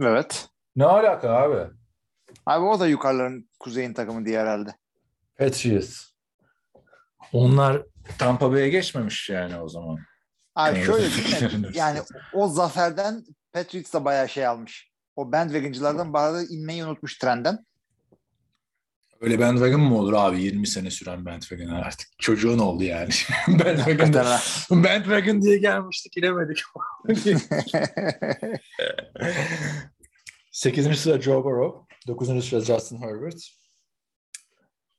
Evet. 0.03 0.49
Ne 0.77 0.85
alaka 0.85 1.31
abi? 1.31 1.73
Abi 2.47 2.65
o 2.65 2.81
da 2.81 2.87
yukarıların 2.87 3.51
kuzeyin 3.61 3.95
takımı 3.95 4.27
diye 4.27 4.41
herhalde. 4.41 4.71
Patriots. 5.39 6.07
Onlar 7.33 7.83
Tampa 8.19 8.53
Bay'e 8.53 8.69
geçmemiş 8.69 9.31
yani 9.31 9.61
o 9.61 9.69
zaman. 9.69 9.99
Abi 10.55 10.79
Evet. 10.79 10.87
şöyle 11.39 11.57
mi? 11.57 11.69
Yani 11.75 12.01
o 12.35 12.49
zaferden 12.49 13.25
Patriots 13.53 13.93
da 13.95 14.05
bayağı 14.05 14.29
şey 14.29 14.47
almış. 14.47 14.91
O 15.17 15.33
bandwagoncılardan 15.33 16.13
bazı 16.13 16.55
inmeyi 16.55 16.85
unutmuş 16.85 17.19
trenden. 17.19 17.67
Öyle 19.21 19.39
bandwagon 19.39 19.81
mı 19.81 19.99
olur 19.99 20.13
abi? 20.13 20.43
20 20.43 20.67
sene 20.67 20.91
süren 20.91 21.27
bandwagon 21.27 21.69
artık. 21.69 22.09
Çocuğun 22.19 22.59
oldu 22.59 22.85
yani. 22.85 23.11
bandwagon, 23.49 24.13
bandwagon 24.71 25.43
diye 25.43 25.59
gelmiştik 25.59 26.17
inemedik. 26.17 26.63
8. 30.51 30.99
sıra 30.99 31.21
Joe 31.21 31.45
Burrow. 31.45 31.95
9. 32.07 32.49
sıra 32.49 32.61
Justin 32.61 33.03
Herbert. 33.03 33.51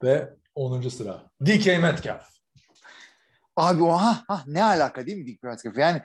Ve 0.03 0.29
10. 0.55 0.89
sıra 0.89 1.23
DK 1.45 1.65
Metcalf. 1.65 2.23
Abi 3.55 3.83
o 3.83 3.91
ha, 3.91 4.23
ha 4.27 4.43
ne 4.47 4.63
alaka 4.63 5.05
değil 5.05 5.17
mi 5.17 5.25
Dick 5.25 5.43
Metcalf? 5.43 5.77
Yani 5.77 6.01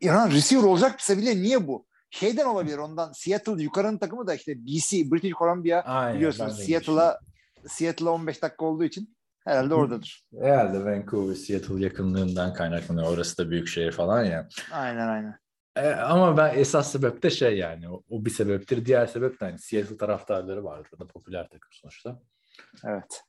İran 0.00 0.30
receiver 0.30 0.62
olacaksa 0.62 1.18
bile 1.18 1.36
niye 1.36 1.66
bu? 1.66 1.86
Şeyden 2.14 2.46
olabilir 2.46 2.78
ondan 2.78 3.12
Seattle 3.12 3.62
yukarının 3.62 3.98
takımı 3.98 4.26
da 4.26 4.34
işte 4.34 4.66
BC 4.66 5.10
British 5.10 5.32
Columbia 5.32 5.80
Aynen, 5.80 6.16
biliyorsunuz 6.16 6.58
Seattle'a 6.58 7.18
Seattle'a 7.66 8.10
15 8.10 8.42
dakika 8.42 8.64
olduğu 8.64 8.84
için 8.84 9.16
herhalde 9.44 9.74
oradadır. 9.74 10.24
Herhalde 10.40 10.84
Vancouver, 10.84 11.34
Seattle 11.34 11.84
yakınlığından 11.84 12.54
kaynaklanıyor. 12.54 13.14
Orası 13.14 13.38
da 13.38 13.50
büyük 13.50 13.68
şehir 13.68 13.92
falan 13.92 14.24
ya. 14.24 14.48
Aynen 14.72 15.08
aynen. 15.08 15.38
E, 15.76 15.90
ama 15.90 16.36
ben 16.36 16.58
esas 16.58 16.92
sebep 16.92 17.22
de 17.22 17.30
şey 17.30 17.58
yani 17.58 17.90
o, 17.90 18.02
o 18.10 18.24
bir 18.24 18.30
sebeptir. 18.30 18.86
Diğer 18.86 19.06
sebep 19.06 19.40
de 19.40 19.44
hani 19.44 19.58
Seattle 19.58 19.96
taraftarları 19.96 20.64
vardır. 20.64 20.90
O 20.96 20.98
da 20.98 21.06
popüler 21.06 21.48
takım 21.48 21.70
sonuçta. 21.72 22.20
Evet. 22.84 23.22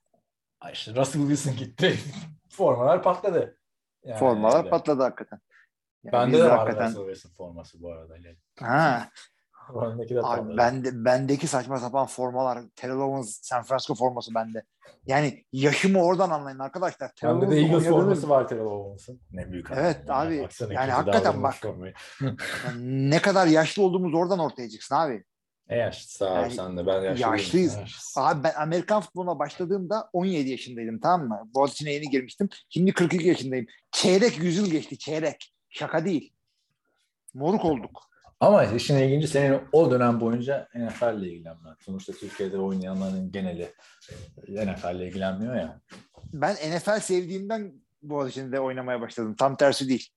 Ay 0.60 0.74
işte 0.74 0.96
Russell 0.96 1.22
Wilson 1.22 1.56
gitti. 1.56 1.96
Formalar 2.50 3.04
patladı. 3.04 3.58
Yani 4.04 4.20
Formalar 4.20 4.60
öyle. 4.60 4.70
patladı 4.70 5.04
hakikaten. 5.04 5.40
Yani 6.06 6.12
Bende 6.12 6.38
de 6.38 6.44
hakikaten- 6.44 6.94
forması 7.38 7.82
bu 7.82 7.92
arada. 7.92 8.16
Yani. 8.16 8.38
Ha. 8.60 9.10
Bendeki 9.82 10.16
de 10.16 10.22
Abi 10.24 10.58
bende, 10.58 11.06
bendeki 11.06 11.48
saçma 11.48 11.78
sapan 11.78 12.06
formalar. 12.06 12.60
Terrell 12.76 12.96
Owens 12.96 13.40
San 13.42 13.64
Francisco 13.64 13.96
forması 13.96 14.36
bende. 14.36 14.64
Yani 15.06 15.46
yaşımı 15.52 16.04
oradan 16.04 16.30
anlayın 16.30 16.60
arkadaşlar. 16.60 17.12
Terrell 17.16 17.42
Bende 17.42 17.56
de 17.56 17.60
Eagles 17.62 17.88
forması 17.88 18.30
var 18.30 18.48
Terrell 18.48 18.66
Owens'ın. 18.66 19.22
Ne 19.32 19.52
büyük. 19.52 19.68
Evet 19.72 19.98
abi. 20.08 20.36
Yani 20.36 20.46
ikinci 20.46 20.76
hakikaten 20.92 21.44
bak. 21.44 21.56
Yani 21.64 23.10
ne 23.10 23.22
kadar 23.22 23.48
yaşlı 23.48 23.84
olduğumuz 23.84 24.14
oradan 24.14 24.40
ortaya 24.40 24.70
çıksın 24.70 24.96
abi. 24.96 25.24
Ne 25.70 25.76
yaşlısı 25.76 26.30
abi 26.30 26.42
Yani 26.42 26.54
sen 26.54 26.78
de 26.78 26.88
ben 26.88 27.02
yaşlı 27.02 27.22
yaşlıyız. 27.22 27.76
Yaşlısın. 27.76 28.22
Abi 28.22 28.44
ben 28.44 28.54
Amerikan 28.58 29.02
futboluna 29.02 29.40
başladığımda 29.40 30.10
17 30.14 30.50
yaşındaydım 30.50 31.00
tamam 31.00 31.28
mı? 31.28 31.50
Boğaziçi'ne 31.56 31.94
yeni 31.94 32.10
girmiştim. 32.10 32.50
Şimdi 32.70 32.94
42 32.94 33.28
yaşındayım. 33.28 33.66
Çeyrek 33.92 34.38
yüzyıl 34.38 34.72
geçti 34.72 34.98
çeyrek. 34.98 35.55
Şaka 35.76 36.06
değil. 36.06 36.34
Moruk 37.34 37.66
olduk. 37.66 38.02
Ama 38.40 38.64
işin 38.64 38.96
ilginci 38.96 39.28
senin 39.28 39.62
o 39.72 39.92
dönem 39.92 40.20
boyunca 40.20 40.68
NFL 40.76 41.20
ile 41.20 41.30
ilgilenmen. 41.30 41.76
Sonuçta 41.80 42.14
Türkiye'de 42.14 42.58
oynayanların 42.58 43.32
geneli 43.32 43.74
NFL 44.48 44.96
ile 44.96 45.08
ilgilenmiyor 45.08 45.56
ya. 45.56 45.82
Ben 46.34 46.54
NFL 46.56 47.00
sevdiğimden 47.00 47.74
Boğaziçi'nde 48.02 48.60
oynamaya 48.60 49.02
başladım. 49.02 49.36
Tam 49.40 49.56
tersi 49.56 49.90
değil. 49.90 50.10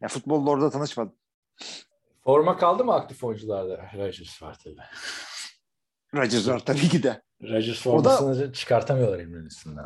Ya 0.00 0.08
futbolla 0.08 0.50
orada 0.50 0.70
tanışmadım. 0.70 1.14
Forma 2.24 2.56
kaldı 2.56 2.84
mı 2.84 2.94
aktif 2.94 3.24
oyuncularda? 3.24 3.90
Rodgers 3.94 4.42
var 4.42 4.58
tabii. 4.64 4.76
Rodgers 6.14 6.48
var 6.48 6.58
tabii 6.58 6.88
ki 6.88 7.02
de. 7.02 7.22
Rodgers 7.42 7.86
O 7.86 8.04
da- 8.04 8.16
formasını 8.16 8.52
çıkartamıyorlar 8.52 9.18
Emre'nin 9.18 9.46
üstünden. 9.46 9.84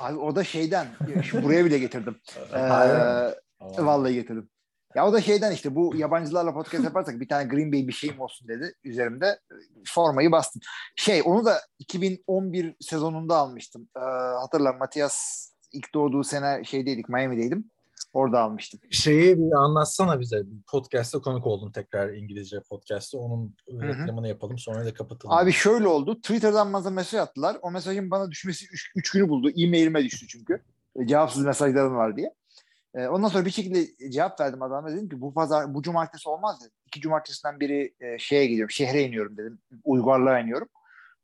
Abi 0.00 0.18
o 0.18 0.36
da 0.36 0.44
şeyden. 0.44 0.86
Şu 1.22 1.42
buraya 1.42 1.64
bile 1.64 1.78
getirdim. 1.78 2.20
Ee, 2.54 3.34
Tamam. 3.76 3.86
vallahi 3.86 4.14
getirdim. 4.14 4.48
Ya 4.94 5.06
o 5.08 5.12
da 5.12 5.20
şeyden 5.20 5.52
işte 5.52 5.74
bu 5.74 5.96
yabancılarla 5.96 6.54
podcast 6.54 6.84
yaparsak 6.84 7.20
bir 7.20 7.28
tane 7.28 7.48
Green 7.48 7.72
Bay 7.72 7.88
bir 7.88 7.92
şeyim 7.92 8.20
olsun 8.20 8.48
dedi. 8.48 8.74
Üzerimde 8.84 9.38
formayı 9.86 10.32
bastım. 10.32 10.62
Şey 10.96 11.22
onu 11.24 11.44
da 11.44 11.60
2011 11.78 12.74
sezonunda 12.80 13.36
almıştım. 13.36 13.88
Ee, 13.96 14.00
hatırla 14.40 14.72
Matias 14.72 15.48
ilk 15.72 15.94
doğduğu 15.94 16.24
sene 16.24 16.64
şeydeydik 16.64 17.08
Miami'deydim. 17.08 17.70
Orada 18.12 18.40
almıştım. 18.40 18.80
Şeyi 18.90 19.38
bir 19.38 19.52
anlatsana 19.52 20.20
bize. 20.20 20.42
Podcast'ta 20.70 21.18
konuk 21.18 21.46
oldun 21.46 21.72
tekrar 21.72 22.12
İngilizce 22.14 22.60
podcast'ta. 22.60 23.18
Onun 23.18 23.54
reklamını 23.68 24.28
yapalım 24.28 24.58
sonra 24.58 24.84
da 24.84 24.94
kapatalım. 24.94 25.36
Abi 25.36 25.52
şöyle 25.52 25.88
oldu. 25.88 26.14
Twitter'dan 26.20 26.72
bana 26.72 26.90
mesaj 26.90 27.20
attılar. 27.20 27.56
O 27.62 27.70
mesajın 27.70 28.10
bana 28.10 28.30
düşmesi 28.30 28.66
3 28.96 29.10
günü 29.10 29.28
buldu. 29.28 29.50
E-mailime 29.56 30.04
düştü 30.04 30.28
çünkü. 30.28 30.62
E, 30.96 31.06
Cevapsız 31.06 31.44
mesajlarım 31.44 31.96
var 31.96 32.16
diye. 32.16 32.34
E, 32.94 33.06
ondan 33.06 33.28
sonra 33.28 33.44
bir 33.44 33.50
şekilde 33.50 34.10
cevap 34.10 34.40
verdim 34.40 34.62
adama. 34.62 34.90
Dedim 34.90 35.08
ki 35.08 35.20
bu 35.20 35.34
pazar 35.34 35.74
bu 35.74 35.82
cumartesi 35.82 36.28
olmaz 36.28 36.60
dedim. 36.60 36.72
İki 36.86 37.00
cumartesinden 37.00 37.60
biri 37.60 37.94
e, 38.00 38.18
şeye 38.18 38.46
gidiyorum. 38.46 38.70
Şehre 38.70 39.02
iniyorum 39.02 39.36
dedim. 39.36 39.58
Uygarlığa 39.84 40.38
iniyorum. 40.38 40.68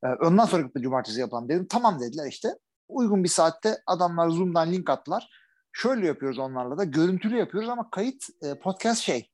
E, 0.05 0.07
ondan 0.07 0.45
sonra 0.45 0.69
cumartesi 0.79 1.21
yapalım 1.21 1.49
dedim. 1.49 1.67
Tamam 1.71 2.01
dediler 2.01 2.27
işte. 2.29 2.49
Uygun 2.89 3.25
bir 3.25 3.29
saatte 3.29 3.77
adamlar 3.87 4.29
Zoom'dan 4.29 4.73
link 4.73 4.91
attılar. 4.91 5.31
Şöyle 5.73 6.07
yapıyoruz 6.07 6.39
onlarla 6.39 6.79
da. 6.79 6.85
Görüntülü 6.85 7.37
yapıyoruz 7.37 7.69
ama 7.69 7.91
kayıt 7.91 8.25
e, 8.43 8.55
podcast 8.55 9.01
şey. 9.01 9.31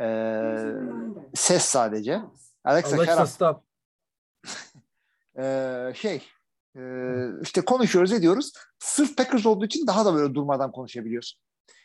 E, 0.00 0.04
ses 1.34 1.62
sadece. 1.62 2.20
Alexa, 2.64 2.96
Alexa 2.96 3.26
stop. 3.26 3.62
Ee, 5.38 5.92
şey 5.96 6.22
e, 6.76 6.82
işte 7.42 7.60
konuşuyoruz 7.60 8.12
ediyoruz. 8.12 8.52
Sırf 8.78 9.16
Packers 9.16 9.46
olduğu 9.46 9.64
için 9.64 9.86
daha 9.86 10.04
da 10.04 10.14
böyle 10.14 10.34
durmadan 10.34 10.72
konuşabiliyorsun. 10.72 11.40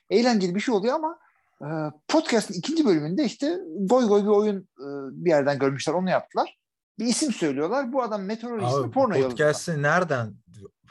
Eğlenceli 0.09 0.55
bir 0.55 0.59
şey 0.59 0.75
oluyor 0.75 0.95
ama 0.95 1.19
e, 1.61 1.67
podcast'ın 2.07 2.53
ikinci 2.53 2.85
bölümünde 2.85 3.23
işte 3.23 3.57
goy 3.89 4.07
goy 4.07 4.21
bir 4.23 4.27
oyun 4.27 4.57
e, 4.57 4.85
bir 5.25 5.29
yerden 5.29 5.59
görmüşler 5.59 5.93
onu 5.93 6.09
yaptılar. 6.09 6.57
Bir 6.99 7.05
isim 7.05 7.31
söylüyorlar. 7.31 7.93
Bu 7.93 8.03
adam 8.03 8.23
meteorolojisini 8.23 8.91
porno 8.91 9.13
yıldızı. 9.15 9.29
podcast'i 9.29 9.81
nereden 9.81 10.33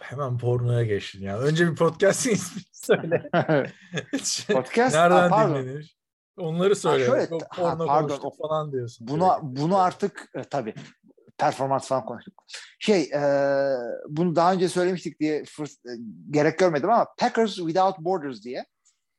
hemen 0.00 0.38
pornoya 0.38 0.84
geçtin 0.84 1.22
ya. 1.22 1.38
Önce 1.38 1.70
bir 1.70 1.76
podcast'in 1.76 2.30
ismini 2.34 2.64
söyle. 2.72 3.28
Podcast 4.52 4.94
nereden 4.94 5.30
pardon. 5.30 5.54
dinlenir? 5.62 5.96
Onları 6.38 6.76
söyle. 6.76 7.06
şöyle- 7.06 7.22
Yok, 7.34 7.42
ha, 7.48 7.78
pardon, 7.86 8.18
o- 8.22 8.30
falan 8.48 8.72
diyorsun. 8.72 9.08
Buna 9.08 9.34
sürekli. 9.38 9.56
bunu 9.62 9.78
artık 9.78 10.30
e, 10.34 10.42
tabii 10.44 10.74
performans 11.38 11.88
falan 11.88 12.04
konuştuk. 12.04 12.34
Şey 12.78 13.02
e, 13.02 13.20
bunu 14.08 14.36
daha 14.36 14.52
önce 14.52 14.68
söylemiştik 14.68 15.20
diye 15.20 15.42
fırs- 15.42 15.92
e, 15.94 16.00
gerek 16.30 16.58
görmedim 16.58 16.90
ama 16.90 17.06
Packers 17.18 17.54
Without 17.54 17.98
Borders 17.98 18.42
diye 18.44 18.64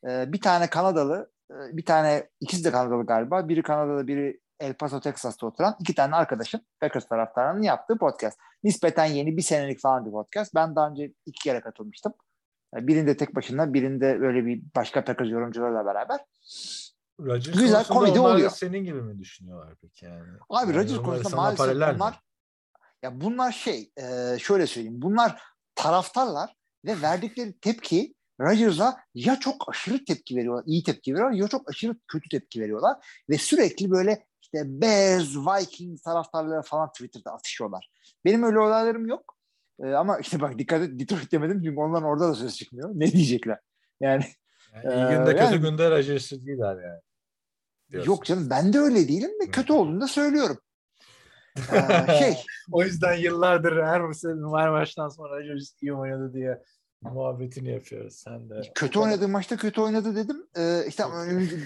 e, 0.08 0.34
bir 0.34 0.42
tane 0.42 0.70
Kanadalı 0.70 1.32
e, 1.52 1.56
bir 1.78 1.86
tane 1.86 2.30
ikisi 2.40 2.64
de 2.64 2.72
Kanadalı 2.72 3.06
galiba. 3.06 3.50
Biri 3.50 3.64
Kanada'da 3.64 4.08
biri 4.08 4.40
El 4.60 4.74
Paso 4.74 5.00
Texas'ta 5.00 5.48
oturan 5.48 5.76
iki 5.80 5.96
tane 5.96 6.16
arkadaşın 6.16 6.62
Packers 6.80 7.08
taraftarının 7.08 7.62
yaptığı 7.62 7.98
podcast. 7.98 8.40
Nispeten 8.64 9.06
yeni 9.06 9.38
bir 9.38 9.42
senelik 9.42 9.80
falan 9.80 10.06
bir 10.06 10.12
podcast. 10.12 10.56
Ben 10.56 10.76
daha 10.76 10.90
önce 10.90 11.14
iki 11.26 11.44
kere 11.44 11.62
katılmıştım. 11.62 12.14
E, 12.78 12.88
Birinde 12.88 13.18
tek 13.18 13.36
başına, 13.36 13.74
birinde 13.74 14.22
böyle 14.22 14.46
bir 14.46 14.62
başka 14.76 15.04
Packers 15.06 15.30
yorumcularla 15.30 15.86
beraber. 15.86 16.20
Rodgers 17.22 17.58
Güzel, 17.60 17.88
komedi 17.88 18.20
oluyor. 18.20 18.50
senin 18.50 18.84
gibi 18.84 19.02
mi 19.02 19.20
düşünüyorlar 19.20 19.74
peki 19.82 20.06
yani? 20.06 20.24
Abi 20.50 20.72
Yani 20.72 20.76
Rodgers 20.76 21.02
konusunda 21.02 21.36
maalesef 21.36 21.58
paralel 21.66 21.88
mi? 21.88 21.96
bunlar 21.96 22.20
ya 23.04 23.22
bunlar 23.22 23.52
şey 23.52 23.92
e, 23.98 24.38
şöyle 24.40 24.68
söyleyeyim 24.68 25.02
bunlar 25.02 25.42
taraftarlar 25.76 26.56
ve 26.86 27.02
verdikleri 27.02 27.60
tepki 27.60 28.14
Rodgers'a 28.42 28.98
ya 29.14 29.40
çok 29.40 29.70
aşırı 29.70 30.06
tepki 30.06 30.36
veriyorlar, 30.36 30.64
iyi 30.68 30.84
tepki 30.84 31.14
veriyorlar 31.14 31.38
ya 31.38 31.48
çok 31.48 31.70
aşırı 31.70 31.96
kötü 32.08 32.30
tepki 32.30 32.62
veriyorlar 32.62 33.22
ve 33.30 33.38
sürekli 33.38 33.92
böyle 33.92 34.26
işte 34.42 34.82
Bears, 34.82 35.36
Vikings 35.36 36.02
taraftarları 36.02 36.62
falan 36.62 36.92
Twitter'da 36.92 37.32
atışıyorlar. 37.32 37.90
Benim 38.26 38.44
öyle 38.44 38.60
olaylarım 38.60 39.06
yok. 39.08 39.38
E, 39.84 39.88
ama 39.94 40.20
işte 40.20 40.42
bak 40.42 40.60
dikkat 40.60 40.82
et 40.82 41.00
Detroit 41.00 41.32
demedim 41.32 41.62
çünkü 41.64 41.80
onların 41.80 42.04
orada 42.04 42.30
da 42.30 42.36
söz 42.36 42.56
çıkmıyor. 42.56 42.90
Ne 42.94 43.12
diyecekler? 43.12 43.60
Yani 44.02 44.26
Yani 44.84 44.94
iyi 44.96 45.06
Ee, 45.06 45.16
günde 45.18 45.32
kötü 45.32 45.44
yani- 45.44 45.58
günde 45.62 45.92
Rodgers'ı 45.92 46.46
değiller 46.46 46.76
yani. 46.84 47.02
Diyorsun. 47.92 48.12
yok 48.12 48.26
canım 48.26 48.50
ben 48.50 48.74
de 48.74 48.80
öyle 48.80 49.08
değilim 49.08 49.32
ve 49.42 49.52
kötü 49.52 49.74
olduğunu 49.74 50.02
da 50.02 50.08
söylüyorum. 50.08 50.58
E, 52.08 52.20
şey 52.20 52.38
O 52.72 52.84
yüzden 52.84 53.14
yıllardır 53.14 53.84
her 53.84 54.14
sene 54.14 54.58
her 54.58 54.70
maçtan 54.70 55.10
sonra 55.10 55.40
Rodgers 55.40 55.74
iyi 55.82 55.94
oynadı 55.94 56.34
diye 56.34 56.64
muhabbetini 57.14 57.70
yapıyoruz. 57.72 58.16
Sen 58.16 58.50
de. 58.50 58.62
kötü 58.76 59.00
oynadığı 59.00 59.28
maçta 59.28 59.58
kötü 59.58 59.82
oynadı 59.82 60.16
dedim. 60.16 60.48
Ee, 60.58 60.88
işte 60.88 61.04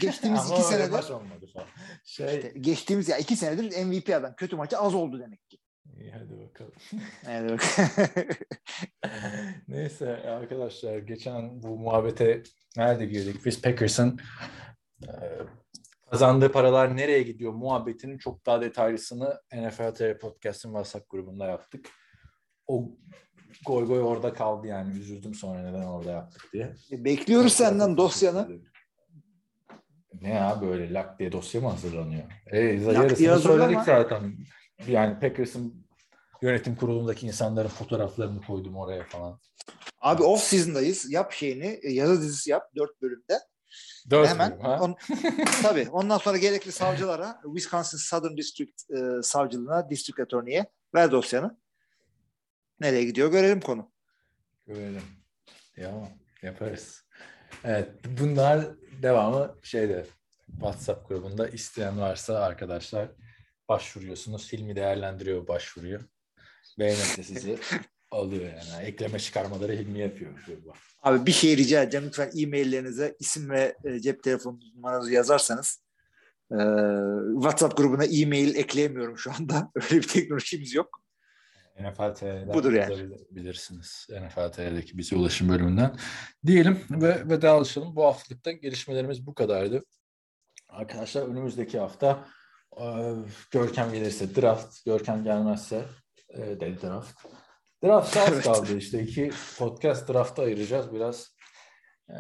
geçtiğimiz 0.02 0.52
iki 0.52 0.62
senedir 0.62 0.92
maç 0.92 1.12
olmadı 1.12 1.46
falan. 1.54 1.68
Şey, 2.04 2.36
işte 2.36 2.54
geçtiğimiz 2.60 3.10
ya 3.10 3.18
iki 3.18 3.36
senedir 3.36 3.86
MVP 3.86 4.10
adam. 4.10 4.36
Kötü 4.36 4.56
maçı 4.56 4.78
az 4.78 4.96
oldu 4.96 5.20
demek 5.20 5.50
ki. 5.50 5.58
iyi 5.98 6.12
hadi 6.12 6.40
bakalım. 6.40 6.74
Evet. 7.28 7.78
Neyse 9.68 10.18
arkadaşlar 10.18 10.98
geçen 10.98 11.64
bu 11.64 11.78
muhabbete 11.78 12.44
nerede 12.78 13.06
girdik? 13.06 13.46
Biz 13.46 13.62
Packers'ın 13.62 14.20
e, 15.04 15.12
kazandığı 16.12 16.52
paralar 16.52 16.98
nereye 16.98 17.24
gidiyor 17.24 17.54
muhabbetinin 17.54 18.18
çok 18.18 18.46
daha 18.46 18.62
detaylısını 18.62 19.42
NFL 19.54 19.94
TV 19.94 20.18
Podcast'ın 20.18 20.70
WhatsApp 20.70 21.10
grubunda 21.10 21.46
yaptık. 21.46 21.90
O 22.68 22.92
goy 23.65 23.86
goy 23.88 23.99
orada 24.02 24.34
kaldı 24.34 24.68
yani. 24.68 24.99
Üzüldüm 24.99 25.34
sonra 25.34 25.61
neden 25.72 25.84
orada 25.84 26.11
yaptık 26.11 26.48
diye. 26.53 26.76
Bekliyoruz 26.91 27.53
senden 27.53 27.98
dosyanı. 27.98 28.48
Ne 30.22 30.30
ya 30.30 30.61
böyle 30.61 30.94
lak 30.94 31.19
diye 31.19 31.32
dosya 31.32 31.61
mı 31.61 31.69
hazırlanıyor? 31.69 32.23
E, 32.48 32.80
diye 32.80 32.91
yarısını 32.91 33.30
hazırlama. 33.30 33.64
söyledik 33.64 33.80
zaten. 33.86 34.34
Yani 34.88 35.19
Packers'ın 35.19 35.86
yönetim 36.41 36.76
kurulundaki 36.76 37.28
insanların 37.28 37.68
fotoğraflarını 37.68 38.41
koydum 38.41 38.76
oraya 38.76 39.03
falan. 39.03 39.40
Abi 40.02 40.23
off 40.23 40.44
season'dayız. 40.44 41.11
Yap 41.11 41.32
şeyini. 41.32 41.80
e, 41.84 41.91
Yazı 41.91 42.22
dizisi 42.22 42.49
yap. 42.52 42.64
Dört 42.76 43.02
bölümde. 43.02 43.40
Dört 44.10 44.30
Hemen. 44.30 44.52
bölüm? 44.52 44.65
On, 44.65 44.95
tabii. 45.64 45.88
Ondan 45.91 46.18
sonra 46.18 46.38
gerekli 46.38 46.72
savcılara 46.72 47.41
Wisconsin 47.44 47.98
Southern 47.98 48.38
District 48.38 48.91
e, 48.91 49.22
savcılığına, 49.23 49.90
district 49.90 50.19
attorney'e 50.19 50.65
ver 50.95 51.11
dosyanı. 51.11 51.57
Nereye 52.82 53.03
gidiyor 53.03 53.32
görelim 53.32 53.62
konu. 53.62 53.91
Görelim. 54.68 55.02
Ya 55.78 56.18
yaparız. 56.41 57.06
Evet 57.64 57.90
bunlar 58.20 58.68
devamı 59.02 59.56
şeyde 59.64 60.06
WhatsApp 60.52 61.10
grubunda 61.10 61.48
isteyen 61.48 61.99
varsa 61.99 62.40
arkadaşlar 62.40 63.10
başvuruyorsunuz. 63.70 64.53
Hilmi 64.53 64.76
değerlendiriyor 64.76 65.48
başvuruyu. 65.48 65.99
Beğenirse 66.80 67.24
sizi 67.24 67.58
alıyor 68.12 68.44
yani. 68.44 68.86
Ekleme 68.86 69.20
çıkarmaları 69.20 69.74
Hilmi 69.74 69.99
yapıyor. 69.99 70.32
Abi 71.03 71.26
bir 71.26 71.32
şey 71.32 71.58
rica 71.58 71.84
edeceğim. 71.84 72.08
Lütfen 72.08 72.32
e-maillerinize 72.38 73.16
isim 73.20 73.49
ve 73.49 73.78
e, 73.84 73.99
cep 73.99 74.24
telefonu 74.24 74.60
numaranızı 74.76 75.12
yazarsanız 75.12 75.84
e, 76.52 76.60
WhatsApp 77.34 77.78
grubuna 77.78 78.06
e-mail 78.06 78.56
ekleyemiyorum 78.56 79.18
şu 79.18 79.32
anda. 79.32 79.72
Öyle 79.76 79.95
bir 79.95 80.08
teknolojimiz 80.08 80.74
yok. 80.74 81.01
NFL 81.84 82.14
TV'den 82.16 82.53
Budur 82.53 82.74
yani. 82.74 82.91
yazabilirsiniz. 82.91 84.08
NFL 84.10 84.52
TV'deki 84.52 84.98
bize 84.98 85.16
ulaşım 85.16 85.49
bölümünden. 85.49 85.95
Diyelim 86.45 86.82
ve 86.91 87.30
vedalaşalım. 87.30 87.95
Bu 87.95 88.03
haftalıkta 88.06 88.52
gelişmelerimiz 88.52 89.28
bu 89.28 89.34
kadardı. 89.34 89.84
Arkadaşlar 90.70 91.22
önümüzdeki 91.28 91.80
hafta 91.80 92.26
Ee, 92.82 93.14
Görkem 93.52 93.94
gelirse 93.94 94.36
draft, 94.36 94.86
Görkem 94.86 95.24
gelmezse 95.24 95.86
e, 96.30 96.38
de 96.60 96.82
draft. 96.82 97.26
Draft 97.84 98.18
az 98.18 98.30
Evet. 98.34 98.44
kaldı 98.44 98.78
işte. 98.78 99.03
iki 99.03 99.32
podcast 99.58 100.10
drafta 100.10 100.41
ayıracağız 100.44 100.94
biraz. 100.94 101.36
Ee, 102.10 102.14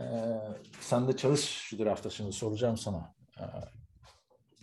sen 0.81 1.07
de 1.07 1.17
çalış 1.17 1.41
şu 1.41 1.79
drafta 1.79 2.09
şimdi 2.09 2.31
soracağım 2.31 2.77
sana. 2.77 3.15
Ee, 3.39 3.43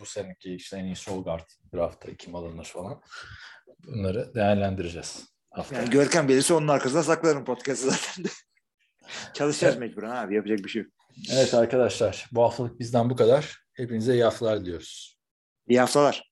bu 0.00 0.06
seneki 0.06 0.54
işte 0.54 0.76
en 0.76 0.84
iyi 0.84 0.96
sol 0.96 1.24
guard 1.24 1.48
drafta 1.74 2.14
kim 2.16 2.34
alınır 2.34 2.64
falan. 2.64 3.02
Bunları 3.88 4.34
değerlendireceğiz. 4.34 5.28
Haftaya. 5.50 5.82
Yani 5.82 5.90
Görkem 5.90 6.28
gelirse 6.28 6.54
onun 6.54 6.68
arkasına 6.68 7.02
saklarım 7.02 7.44
podcast'ı 7.44 7.90
zaten. 7.90 8.30
Çalışacağız 9.34 9.76
mecburen 9.76 10.10
abi 10.10 10.34
yapacak 10.34 10.58
bir 10.58 10.68
şey 10.68 10.82
yok. 10.82 10.90
Evet 11.32 11.54
arkadaşlar 11.54 12.26
bu 12.32 12.42
haftalık 12.42 12.80
bizden 12.80 13.10
bu 13.10 13.16
kadar. 13.16 13.58
Hepinize 13.72 14.12
iyi 14.12 14.24
haftalar 14.24 14.60
diliyoruz. 14.60 15.18
İyi 15.68 15.80
haftalar. 15.80 16.30